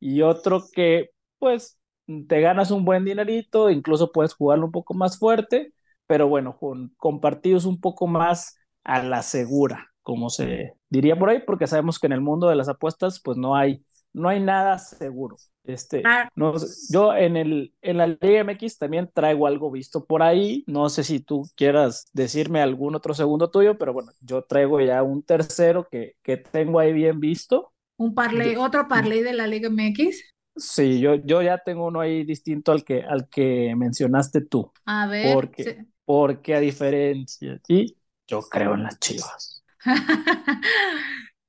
y 0.05 0.21
otro 0.21 0.63
que 0.71 1.13
pues 1.39 1.81
te 2.29 2.43
ganas 2.43 2.71
un 2.71 2.85
buen 2.85 3.07
dinerito, 3.07 3.71
incluso 3.71 4.13
puedes 4.13 4.35
jugarlo 4.35 4.67
un 4.67 4.71
poco 4.73 4.93
más 4.93 5.19
fuerte, 5.19 5.73
pero 6.07 6.29
bueno, 6.29 6.59
con, 6.59 7.21
partidos 7.23 7.65
un 7.65 7.81
poco 7.81 8.07
más 8.07 8.59
a 8.83 9.03
la 9.03 9.23
segura, 9.23 9.95
como 10.03 10.29
se 10.29 10.75
diría 10.91 11.19
por 11.19 11.31
ahí, 11.31 11.41
porque 11.47 11.67
sabemos 11.67 11.99
que 11.99 12.07
en 12.07 12.13
el 12.13 12.21
mundo 12.21 12.49
de 12.51 12.55
las 12.55 12.69
apuestas 12.69 13.19
pues 13.25 13.39
no 13.39 13.57
hay 13.57 13.83
no 14.13 14.29
hay 14.29 14.41
nada 14.41 14.79
seguro. 14.79 15.37
Este, 15.65 16.03
ah. 16.05 16.29
no, 16.37 16.55
yo 16.91 17.17
en 17.17 17.39
el 17.39 17.73
en 17.81 17.97
la 17.97 18.07
Liga 18.07 18.45
MX 18.45 18.77
también 18.77 19.11
traigo 19.13 19.47
algo 19.47 19.71
visto 19.71 20.05
por 20.05 20.23
ahí. 20.23 20.65
No 20.67 20.91
sé 20.91 21.03
si 21.03 21.19
tú 21.19 21.49
quieras 21.57 22.11
decirme 22.13 22.61
algún 22.61 22.95
otro 22.95 23.15
segundo 23.15 23.51
tuyo, 23.51 23.79
pero 23.79 23.95
bueno, 23.95 24.13
yo 24.21 24.43
traigo 24.43 24.81
ya 24.81 25.03
un 25.03 25.23
tercero 25.23 25.89
que, 25.91 26.15
que 26.23 26.37
tengo 26.37 26.79
ahí 26.79 26.93
bien 26.93 27.19
visto. 27.19 27.74
Un 27.97 28.15
parlay, 28.15 28.57
otro 28.57 28.89
parlay 28.89 29.23
de 29.23 29.33
la 29.33 29.47
Liga 29.47 29.69
MX. 29.69 30.23
Sí, 30.57 31.01
yo, 31.01 31.17
yo 31.17 31.43
ya 31.43 31.59
tengo 31.59 31.87
uno 31.87 32.01
ahí 32.01 32.25
distinto 32.25 32.73
al 32.73 32.85
que, 32.85 33.03
al 33.03 33.29
que 33.29 33.75
mencionaste 33.77 34.41
tú. 34.43 34.71
A 34.87 35.07
ver. 35.07 35.35
Porque, 35.35 35.85
porque 36.05 36.55
a 36.55 36.61
diferencia 36.61 37.61
y 37.69 37.97
yo 38.27 38.41
creo 38.43 38.75
en 38.75 38.85
las 38.85 38.99
chivas. 38.99 39.65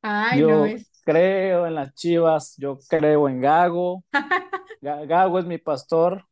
Ay, 0.02 0.42
yo 0.42 0.66
creo 1.04 1.68
en 1.68 1.76
las 1.76 1.94
chivas, 1.94 2.56
yo 2.58 2.80
creo 2.90 3.30
en 3.30 3.42
Gago. 3.42 4.04
Gago 4.82 5.40
es 5.40 5.46
mi 5.46 5.58
pastor. 5.58 6.26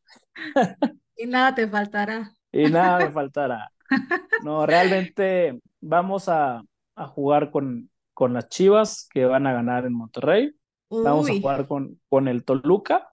y 1.16 1.26
nada 1.26 1.54
te 1.54 1.68
faltará. 1.68 2.32
y 2.52 2.64
nada 2.66 3.06
me 3.06 3.12
faltará. 3.12 3.70
No, 4.44 4.66
realmente 4.66 5.58
vamos 5.80 6.28
a, 6.28 6.62
a 6.96 7.06
jugar 7.06 7.50
con, 7.50 7.90
con 8.14 8.32
las 8.32 8.48
Chivas 8.48 9.08
que 9.12 9.24
van 9.26 9.46
a 9.46 9.52
ganar 9.52 9.84
en 9.86 9.92
Monterrey. 9.92 10.52
Vamos 10.88 11.28
a 11.28 11.34
jugar 11.34 11.66
con, 11.66 12.00
con 12.08 12.28
el 12.28 12.44
Toluca, 12.44 13.08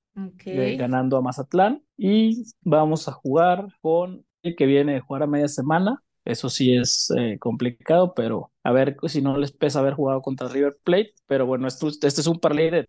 ganando 0.46 1.18
a 1.18 1.22
Mazatlán. 1.22 1.84
Y 1.98 2.44
vamos 2.62 3.08
a 3.08 3.12
jugar 3.12 3.68
con 3.82 4.26
el 4.44 4.56
que 4.56 4.66
viene 4.66 4.94
de 4.94 5.02
jugar 5.02 5.24
a 5.24 5.28
media 5.28 5.48
semana. 5.48 6.02
Eso 6.24 6.50
sí 6.50 6.76
es 6.76 7.12
eh, 7.18 7.38
complicado, 7.40 8.14
pero 8.14 8.52
a 8.64 8.72
ver 8.72 8.96
si 9.08 9.22
no 9.22 9.38
les 9.38 9.52
pesa 9.52 9.80
haber 9.80 9.96
jugado 9.96 10.22
contra 10.22 10.48
River 10.48 10.78
Plate. 10.84 11.16
Pero 11.26 11.46
bueno, 11.48 11.68
esto, 11.68 11.88
este 11.88 12.08
es 12.08 12.28
un 12.28 12.40
parlay 12.40 12.70
de 12.70 12.86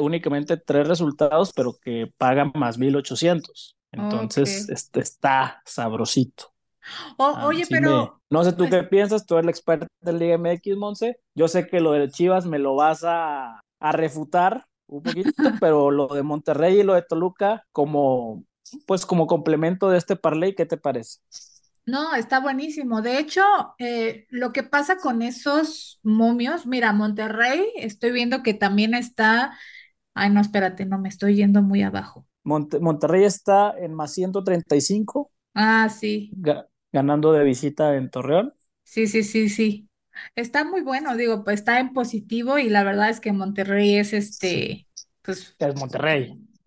únicamente 0.00 0.56
tres 0.56 0.88
resultados, 0.88 1.52
pero 1.54 1.74
que 1.80 2.12
pagan 2.16 2.52
más 2.54 2.78
1800. 2.78 3.76
Entonces, 3.92 4.68
este 4.68 5.00
está 5.00 5.62
sabrosito. 5.64 6.52
Ah, 7.18 7.46
oye, 7.46 7.66
pero. 7.66 8.20
No 8.30 8.42
sé 8.44 8.52
tú 8.52 8.64
pues 8.64 8.70
qué 8.70 8.82
piensas, 8.82 9.26
tú 9.26 9.34
eres 9.34 9.44
el 9.44 9.50
experto 9.50 9.86
del 10.00 10.18
Liga 10.18 10.34
MX, 10.34 10.76
Monse. 10.76 11.20
Yo 11.34 11.48
sé 11.48 11.66
que 11.66 11.80
lo 11.80 11.92
de 11.92 12.08
Chivas 12.08 12.46
me 12.46 12.58
lo 12.58 12.74
vas 12.74 13.04
a, 13.04 13.60
a 13.80 13.92
refutar 13.92 14.66
un 14.88 15.02
poquito, 15.02 15.30
pero 15.60 15.90
lo 15.90 16.08
de 16.08 16.22
Monterrey 16.22 16.80
y 16.80 16.82
lo 16.82 16.94
de 16.94 17.02
Toluca, 17.02 17.64
como, 17.72 18.44
pues 18.86 19.06
como 19.06 19.26
complemento 19.26 19.88
de 19.90 19.98
este 19.98 20.16
parlay, 20.16 20.54
¿qué 20.54 20.66
te 20.66 20.76
parece? 20.76 21.18
No, 21.86 22.14
está 22.14 22.40
buenísimo. 22.40 23.00
De 23.00 23.18
hecho, 23.18 23.42
eh, 23.78 24.26
lo 24.30 24.52
que 24.52 24.64
pasa 24.64 24.96
con 24.96 25.22
esos 25.22 26.00
momios, 26.02 26.66
mira, 26.66 26.92
Monterrey, 26.92 27.64
estoy 27.76 28.10
viendo 28.10 28.42
que 28.42 28.54
también 28.54 28.94
está. 28.94 29.56
Ay, 30.14 30.30
no, 30.30 30.40
espérate, 30.40 30.84
no 30.84 30.98
me 30.98 31.08
estoy 31.08 31.36
yendo 31.36 31.62
muy 31.62 31.82
abajo. 31.82 32.26
Monterrey 32.44 33.24
está 33.24 33.74
en 33.78 33.94
más 33.94 34.12
135. 34.14 35.30
Ah, 35.54 35.88
sí 35.88 36.30
ganando 36.96 37.32
de 37.32 37.44
visita 37.44 37.96
en 37.96 38.10
Torreón. 38.10 38.54
Sí, 38.82 39.06
sí, 39.08 39.22
sí, 39.24 39.48
sí. 39.48 39.90
Está 40.36 40.64
muy 40.64 40.80
bueno, 40.82 41.16
digo, 41.16 41.44
pues 41.44 41.60
está 41.60 41.80
en 41.80 41.92
positivo 41.92 42.58
y 42.58 42.68
la 42.70 42.84
verdad 42.84 43.10
es 43.10 43.20
que 43.20 43.32
Monterrey 43.32 43.96
es 43.96 44.12
este, 44.12 44.88
pues... 45.22 45.56
Es 45.58 45.74
Monterrey. 45.76 46.22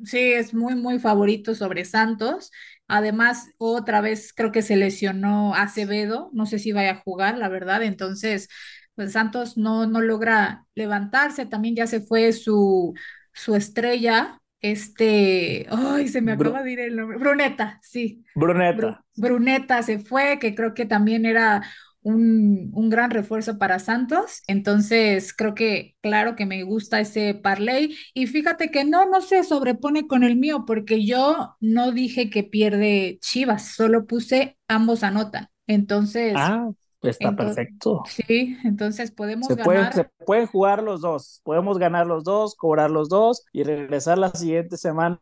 Sí, 0.05 0.17
es 0.33 0.53
muy, 0.53 0.75
muy 0.75 0.97
favorito 0.99 1.55
sobre 1.55 1.83
Santos. 1.85 2.51
Además, 2.87 3.49
otra 3.57 3.99
vez 4.01 4.31
creo 4.33 4.51
que 4.51 4.61
se 4.61 4.77
lesionó 4.77 5.55
Acevedo, 5.55 6.29
no 6.33 6.45
sé 6.45 6.57
si 6.59 6.71
vaya 6.71 6.91
a 6.91 7.01
jugar, 7.03 7.37
la 7.37 7.49
verdad. 7.49 7.83
Entonces, 7.83 8.47
pues 8.95 9.11
Santos 9.11 9.57
no, 9.57 9.87
no 9.87 9.99
logra 10.01 10.65
levantarse. 10.73 11.45
También 11.45 11.75
ya 11.75 11.85
se 11.87 11.99
fue 12.01 12.31
su, 12.31 12.93
su 13.33 13.55
estrella, 13.55 14.39
este, 14.61 15.65
ay, 15.69 16.07
se 16.07 16.21
me 16.21 16.33
acaba 16.33 16.63
de 16.63 16.71
ir 16.71 16.79
el 16.79 16.95
nombre, 16.95 17.17
Bruneta, 17.17 17.79
sí. 17.81 18.23
Bruneta. 18.35 19.03
Bruneta 19.15 19.81
se 19.83 19.99
fue, 19.99 20.39
que 20.39 20.55
creo 20.55 20.73
que 20.73 20.85
también 20.85 21.25
era 21.25 21.63
un, 22.01 22.71
un, 22.73 22.89
gran 22.89 23.11
refuerzo 23.11 23.57
para 23.57 23.79
Santos. 23.79 24.43
Entonces, 24.47 25.33
creo 25.33 25.55
que 25.55 25.95
claro 26.01 26.35
que 26.35 26.45
me 26.45 26.63
gusta 26.63 26.99
ese 26.99 27.33
parlay. 27.35 27.95
Y 28.13 28.27
fíjate 28.27 28.71
que 28.71 28.85
no, 28.85 29.05
no 29.05 29.21
se 29.21 29.43
sobrepone 29.43 30.07
con 30.07 30.23
el 30.23 30.35
mío, 30.35 30.65
porque 30.65 31.05
yo 31.05 31.55
no 31.59 31.91
dije 31.91 32.29
que 32.29 32.43
pierde 32.43 33.17
Chivas, 33.21 33.73
solo 33.73 34.05
puse 34.07 34.57
ambos 34.67 35.03
anotan. 35.03 35.47
Entonces. 35.67 36.33
Ah, 36.35 36.67
está 37.01 37.35
perfecto. 37.35 38.03
Sí, 38.07 38.57
entonces 38.63 39.11
podemos 39.11 39.47
se 39.47 39.55
ganar. 39.55 39.93
se 39.93 40.03
pueden 40.25 40.47
jugar 40.47 40.83
los 40.83 41.01
dos. 41.01 41.41
Podemos 41.43 41.77
ganar 41.77 42.07
los 42.07 42.23
dos, 42.23 42.55
cobrar 42.55 42.91
los 42.91 43.09
dos 43.09 43.45
y 43.53 43.63
regresar 43.63 44.17
la 44.17 44.29
siguiente 44.29 44.77
semana 44.77 45.19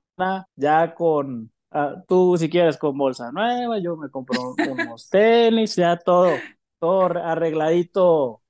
ya 0.55 0.95
con 0.95 1.51
Uh, 1.69 2.01
tú 2.07 2.37
si 2.37 2.49
quieres 2.49 2.77
con 2.77 2.97
bolsa 2.97 3.29
nueva, 3.31 3.77
yo 3.79 3.97
me 3.97 4.09
compro 4.09 4.55
unos 4.71 5.09
tenis, 5.09 5.75
ya 5.75 5.97
todo, 5.97 6.31
todo 6.79 7.01
arregladito 7.01 8.41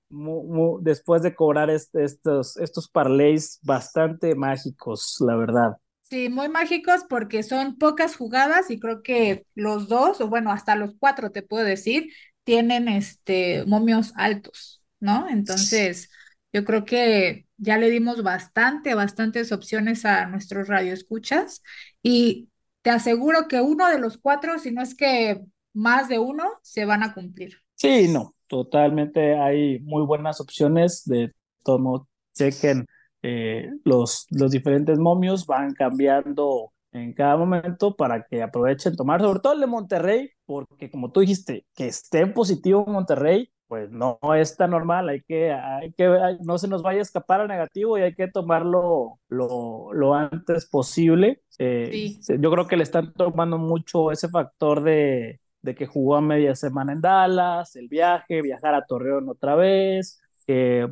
después 0.82 1.22
de 1.24 1.36
cobrar 1.36 1.70
este, 1.70 2.04
estos, 2.04 2.58
estos 2.58 2.88
parlays 2.88 3.60
bastante 3.64 4.36
mágicos, 4.36 5.18
la 5.20 5.36
verdad. 5.36 5.78
Sí, 6.02 6.30
muy 6.30 6.48
mágicos 6.48 7.04
porque 7.10 7.44
son 7.44 7.78
pocas 7.78 8.16
jugadas 8.16 8.72
y 8.72 8.80
creo 8.80 9.04
que 9.04 9.46
los 9.56 9.90
dos, 9.90 10.22
o 10.22 10.30
bueno, 10.30 10.52
hasta 10.52 10.76
los 10.76 10.94
cuatro 10.98 11.32
te 11.32 11.42
puedo 11.42 11.66
decir, 11.66 12.14
tienen 12.48 12.88
este 12.88 13.66
momios 13.66 14.14
altos, 14.16 14.82
¿no? 15.02 15.28
Entonces, 15.28 16.10
yo 16.54 16.64
creo 16.64 16.86
que 16.86 17.46
ya 17.58 17.78
le 17.78 17.90
dimos 17.90 18.24
bastante, 18.24 18.96
bastantes 18.96 19.52
opciones 19.52 20.06
a 20.06 20.28
nuestros 20.28 20.70
radioescuchas 20.70 21.62
y 22.02 22.48
te 22.84 22.90
aseguro 22.90 23.50
que 23.50 23.60
uno 23.60 23.90
de 23.90 24.00
los 24.00 24.18
cuatro, 24.18 24.60
si 24.60 24.72
no 24.72 24.82
es 24.82 24.96
que 24.96 25.42
más 25.74 26.08
de 26.08 26.20
uno, 26.20 26.46
se 26.62 26.86
van 26.86 27.04
a 27.04 27.14
cumplir. 27.14 27.58
Sí, 27.76 28.08
no, 28.08 28.34
totalmente 28.48 29.38
hay 29.38 29.80
muy 29.80 30.06
buenas 30.06 30.40
opciones 30.40 31.04
de 31.04 31.34
todo 31.66 32.08
chequen 32.34 32.86
eh, 33.24 33.72
los, 33.84 34.26
los 34.30 34.52
diferentes 34.52 34.98
momios, 34.98 35.46
van 35.46 35.74
cambiando 35.74 36.72
en 36.98 37.14
cada 37.14 37.38
momento 37.38 37.96
para 37.96 38.26
que 38.26 38.44
aprovechen 38.44 38.96
tomar, 38.96 39.22
sobre 39.22 39.40
todo 39.40 39.54
el 39.54 39.60
de 39.62 39.68
Monterrey, 39.68 40.30
porque 40.46 40.90
como 40.90 41.12
tú 41.12 41.22
dijiste, 41.22 41.66
que 41.76 41.88
esté 41.88 42.28
positivo 42.28 42.84
en 42.88 42.94
Monterrey, 42.94 43.52
pues 43.68 43.92
no 43.92 44.20
es 44.36 44.56
tan 44.56 44.72
normal, 44.72 45.10
hay 45.10 45.22
que, 45.22 45.52
hay 45.52 45.92
que, 45.94 46.38
no 46.42 46.58
se 46.58 46.68
nos 46.68 46.82
vaya 46.82 47.00
a 47.00 47.02
escapar 47.02 47.42
al 47.42 47.50
negativo 47.50 47.98
y 47.98 48.02
hay 48.02 48.16
que 48.16 48.30
tomarlo 48.30 49.20
lo, 49.28 49.92
lo 49.94 50.14
antes 50.14 50.68
posible. 50.68 51.42
Eh, 51.60 52.16
yo 52.40 52.52
creo 52.52 52.68
que 52.68 52.78
le 52.78 52.84
están 52.84 53.14
tomando 53.14 53.58
mucho 53.58 54.12
ese 54.12 54.30
factor 54.30 54.84
de, 54.84 55.42
de 55.62 55.76
que 55.76 55.86
jugó 55.86 56.16
a 56.16 56.22
media 56.22 56.56
semana 56.56 56.94
en 56.94 57.02
Dallas, 57.02 57.76
el 57.76 57.90
viaje, 57.90 58.42
viajar 58.42 58.74
a 58.74 58.86
Torreón 58.86 59.28
otra 59.30 59.56
vez, 59.56 60.22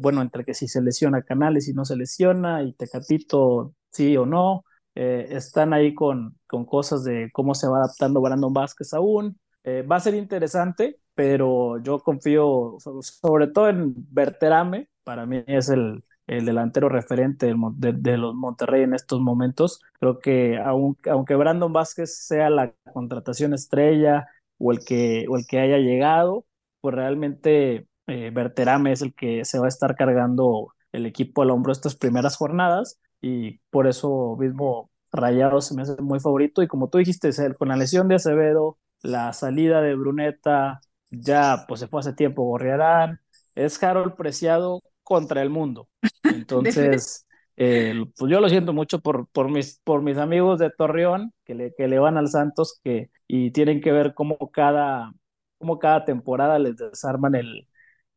bueno, 0.02 0.22
entre 0.22 0.44
que 0.44 0.54
si 0.54 0.68
se 0.68 0.82
lesiona 0.82 1.24
Canales 1.24 1.68
y 1.70 1.74
no 1.74 1.86
se 1.86 1.96
lesiona, 1.96 2.64
y 2.64 2.74
Tecatito 2.74 3.74
sí 3.90 4.18
o 4.18 4.26
no, 4.26 4.66
eh, 4.96 5.28
están 5.32 5.74
ahí 5.74 5.94
con, 5.94 6.38
con 6.48 6.66
cosas 6.66 7.04
de 7.04 7.30
cómo 7.34 7.54
se 7.54 7.68
va 7.68 7.80
adaptando 7.80 8.22
Brandon 8.22 8.54
Vázquez 8.54 8.94
aún. 8.94 9.40
Eh, 9.64 9.82
va 9.84 9.98
a 9.98 10.00
ser 10.00 10.16
interesante, 10.16 11.00
pero 11.14 11.80
yo 11.80 12.00
confío 12.00 12.78
sobre 13.02 13.48
todo 13.48 13.70
en 13.70 13.94
Berterame, 14.12 14.90
para 15.04 15.26
mí 15.26 15.44
es 15.48 15.70
el, 15.70 16.04
el 16.28 16.46
delantero 16.46 16.90
referente 16.90 17.54
de, 17.78 18.18
los 18.18 18.36
Monterrey 18.36 18.84
en 18.84 18.94
estos 18.94 19.20
momentos. 19.22 19.82
Creo 20.00 20.20
que 20.20 20.58
aunque, 20.58 21.10
aunque 21.10 21.36
Brandon 21.36 21.74
Vázquez 21.74 22.16
sea 22.26 22.50
la 22.50 22.74
contratación 22.94 23.54
estrella, 23.54 24.28
o 24.58 24.72
el 24.72 24.80
que, 24.80 25.26
o 25.30 25.38
el 25.38 25.46
que 25.48 25.60
haya 25.60 25.78
llegado, 25.78 26.46
pues 26.82 26.96
realmente 26.96 27.88
eh, 28.08 28.32
Berterame 28.34 28.92
es 28.92 29.02
el 29.02 29.14
que 29.14 29.46
se 29.46 29.60
va 29.60 29.66
a 29.66 29.70
estar 29.70 29.96
cargando 29.96 30.74
el 30.92 31.06
equipo 31.06 31.42
al 31.42 31.52
hombro 31.52 31.72
estas 31.72 31.96
primeras 31.96 32.38
jornadas 32.38 33.00
y 33.26 33.60
por 33.72 33.88
eso 33.88 34.38
mismo 34.40 34.92
Rayado 35.12 35.60
se 35.60 35.74
me 35.74 35.82
hace 35.82 36.00
muy 36.02 36.20
favorito 36.20 36.62
y 36.62 36.68
como 36.68 36.90
tú 36.90 37.00
dijiste, 37.00 37.32
con 37.58 37.70
la 37.70 37.76
lesión 37.76 38.08
de 38.08 38.16
Acevedo, 38.16 38.78
la 39.02 39.34
salida 39.34 39.82
de 39.82 39.96
Bruneta, 39.96 40.80
ya 41.10 41.66
pues 41.68 41.80
se 41.80 41.88
fue 41.88 42.02
hace 42.02 42.14
tiempo 42.14 42.44
Gorriarán, 42.44 43.20
es 43.56 43.82
Harold 43.82 44.16
Preciado 44.16 44.84
contra 45.02 45.42
el 45.42 45.50
mundo. 45.50 45.90
Entonces, 46.24 47.26
eh, 47.58 47.96
pues 48.16 48.32
yo 48.32 48.40
lo 48.40 48.50
siento 48.50 48.74
mucho 48.74 49.00
por, 49.00 49.28
por, 49.30 49.50
mis, 49.50 49.80
por 49.84 50.04
mis 50.04 50.18
amigos 50.18 50.60
de 50.60 50.70
Torreón 50.70 51.34
que 51.46 51.56
le, 51.56 51.74
que 51.74 51.88
le 51.88 51.98
van 51.98 52.18
al 52.18 52.28
Santos 52.28 52.80
que, 52.84 53.10
y 53.28 53.50
tienen 53.52 53.82
que 53.82 53.92
ver 53.92 54.14
cómo 54.14 54.38
cada, 54.52 55.12
cómo 55.58 55.80
cada 55.80 56.06
temporada 56.06 56.60
les 56.60 56.76
desarman 56.78 57.34
el, 57.34 57.68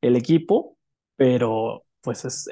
el 0.02 0.16
equipo, 0.16 0.76
pero 1.16 1.82
pues 2.02 2.26
es, 2.26 2.48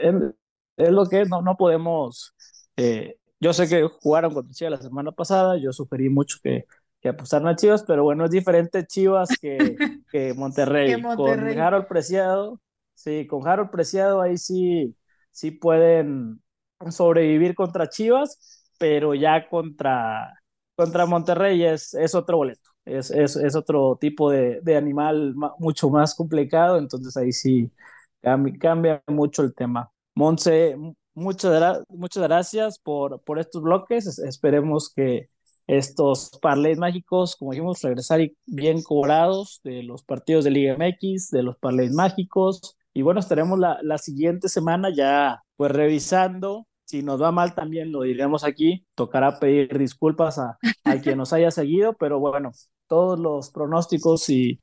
es, 0.77 0.91
lo 0.91 1.07
que 1.07 1.25
no, 1.27 1.43
no 1.43 1.57
podemos. 1.57 2.35
Eh, 2.77 3.17
yo 3.41 3.53
sé 3.53 3.69
que 3.69 3.83
jugaron 4.01 4.33
contra 4.33 4.53
Chivas 4.53 4.71
la 4.73 4.83
semana 4.83 5.13
pasada, 5.13 5.59
yo 5.59 5.73
sugerí 5.73 6.09
mucho 6.09 6.39
que, 6.43 6.65
que 7.01 7.09
apostaran 7.11 7.49
a 7.49 7.57
Chivas, 7.57 7.85
pero 7.85 8.05
bueno, 8.05 8.25
es 8.25 8.31
diferente 8.31 8.87
Chivas 8.87 9.29
que, 9.41 9.57
que 10.11 10.35
Monterrey. 10.35 11.01
Con 11.03 11.61
Harold 11.61 11.87
Preciado, 11.87 12.61
sí, 12.95 13.27
con 13.27 13.47
Harold 13.47 13.71
Preciado 13.71 14.21
ahí 14.21 14.39
sí, 14.39 14.97
sí 15.31 15.51
pueden 15.51 16.43
sobrevivir 16.91 17.55
contra 17.55 17.89
Chivas, 17.89 18.71
pero 18.79 19.15
ya 19.15 19.49
contra, 19.49 20.35
contra 20.75 21.07
Monterrey 21.07 21.65
es, 21.65 21.95
es 21.95 22.15
otro 22.15 22.39
boleto, 22.39 22.71
es, 22.85 23.11
es, 23.11 23.37
es 23.37 23.55
otro 23.57 23.97
tipo 24.01 24.31
de, 24.31 24.61
de, 24.63 24.77
animal 24.77 25.35
mucho 25.59 25.91
más 25.91 26.15
complicado, 26.15 26.79
entonces 26.79 27.17
ahí 27.17 27.33
sí 27.33 27.71
cambia, 28.21 28.59
cambia 28.59 29.03
mucho 29.07 29.43
el 29.43 29.55
tema. 29.55 29.91
Monse, 30.15 30.77
muchas, 31.17 31.83
muchas 31.89 32.23
gracias 32.23 32.79
por, 32.79 33.21
por 33.23 33.39
estos 33.41 33.63
bloques, 33.63 34.19
esperemos 34.19 34.93
que 34.95 35.29
estos 35.67 36.31
parlays 36.41 36.79
mágicos, 36.79 37.35
como 37.37 37.51
dijimos, 37.51 37.83
regresar 37.83 38.21
bien 38.47 38.83
cobrados 38.83 39.61
de 39.65 39.83
los 39.83 40.05
partidos 40.05 40.45
de 40.45 40.51
Liga 40.53 40.77
MX, 40.79 41.31
de 41.31 41.43
los 41.43 41.57
parlays 41.59 41.93
mágicos, 41.93 42.77
y 42.97 43.03
bueno, 43.03 43.21
estaremos 43.21 43.59
la, 43.59 43.79
la 43.83 43.99
siguiente 43.99 44.49
semana 44.49 44.89
ya 44.95 45.43
pues 45.57 45.71
revisando. 45.71 46.67
Si 46.87 47.03
nos 47.03 47.21
va 47.21 47.31
mal 47.31 47.55
también 47.55 47.93
lo 47.93 48.03
diremos 48.03 48.43
aquí. 48.45 48.87
Tocará 48.95 49.39
pedir 49.39 49.77
disculpas 49.77 50.39
a, 50.39 50.57
a 50.85 51.01
quien 51.03 51.19
nos 51.19 51.35
haya 51.35 51.51
seguido, 51.51 51.93
pero 51.99 52.21
bueno, 52.21 52.53
todos 52.87 53.19
los 53.19 53.51
pronósticos 53.51 54.31
y, 54.31 54.63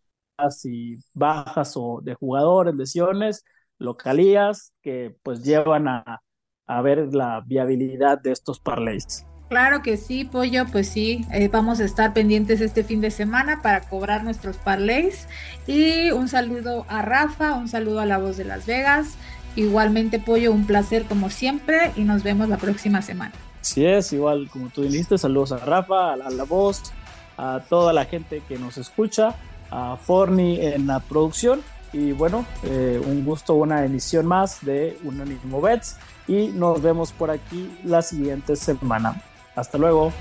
y 0.64 0.98
bajas 1.14 1.74
o 1.76 2.00
de 2.02 2.16
jugadores, 2.16 2.74
lesiones, 2.74 3.44
localías 3.78 4.74
que 4.82 5.16
pues 5.22 5.44
llevan 5.44 5.88
a, 5.88 6.22
a 6.68 6.82
ver 6.82 7.14
la 7.14 7.42
viabilidad 7.46 8.22
de 8.22 8.32
estos 8.32 8.60
parlays. 8.60 9.26
Claro 9.50 9.84
que 9.84 9.98
sí, 9.98 10.26
Pollo, 10.26 10.66
pues 10.72 10.88
sí, 10.88 11.26
eh, 11.32 11.48
vamos 11.48 11.80
a 11.80 11.84
estar 11.84 12.14
pendientes 12.14 12.60
este 12.62 12.84
fin 12.84 13.02
de 13.02 13.12
semana 13.12 13.62
para 13.62 13.82
cobrar 13.82 14.24
nuestros 14.24 14.58
parlays. 14.58 15.28
Y 15.68 16.10
un 16.12 16.28
saludo 16.28 16.86
a 16.88 17.04
Rafa, 17.04 17.54
un 17.54 17.68
saludo 17.68 18.00
a 18.00 18.06
la 18.06 18.18
voz 18.18 18.38
de 18.38 18.46
Las 18.46 18.66
Vegas. 18.66 19.16
Igualmente, 19.56 20.20
Pollo, 20.20 20.52
un 20.52 20.66
placer 20.66 21.04
como 21.04 21.30
siempre 21.30 21.92
y 21.96 22.02
nos 22.02 22.24
vemos 22.24 22.50
la 22.50 22.58
próxima 22.58 23.04
semana. 23.04 23.34
Sí 23.62 23.86
es, 23.86 24.12
igual 24.12 24.50
como 24.52 24.70
tú 24.70 24.82
dijiste, 24.82 25.18
saludos 25.18 25.52
a 25.52 25.58
Rafa, 25.58 26.14
a 26.14 26.16
la, 26.16 26.44
voz, 26.46 26.92
a 27.38 27.62
toda 27.70 27.94
la 27.94 28.06
gente 28.06 28.42
que 28.48 28.58
nos 28.58 28.78
escucha, 28.78 29.36
a 29.70 29.98
Forni 29.98 30.60
en 30.60 30.88
la 30.88 31.00
producción. 31.00 31.62
Y 31.92 32.12
bueno, 32.12 32.44
eh, 32.64 33.00
un 33.06 33.24
gusto, 33.24 33.54
una 33.54 33.86
emisión 33.86 34.26
más 34.26 34.66
de 34.66 34.98
Unánimo 35.04 35.62
Bets 35.62 35.98
y 36.28 36.48
nos 36.48 36.82
vemos 36.82 37.12
por 37.12 37.32
aquí 37.32 37.78
la 37.84 38.02
siguiente 38.02 38.56
semana. 38.56 39.22
Hasta 39.56 39.78
luego. 39.78 40.12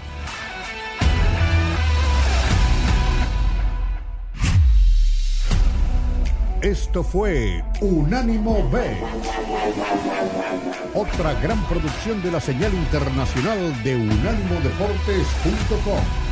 Esto 6.63 7.03
fue 7.03 7.63
Unánimo 7.81 8.71
B. 8.71 8.97
Otra 10.95 11.35
gran 11.41 11.61
producción 11.65 12.23
de 12.23 12.31
la 12.31 12.41
señal 12.41 12.73
internacional 12.73 13.83
de 13.83 13.97
unánimodeportes.com. 13.97 16.32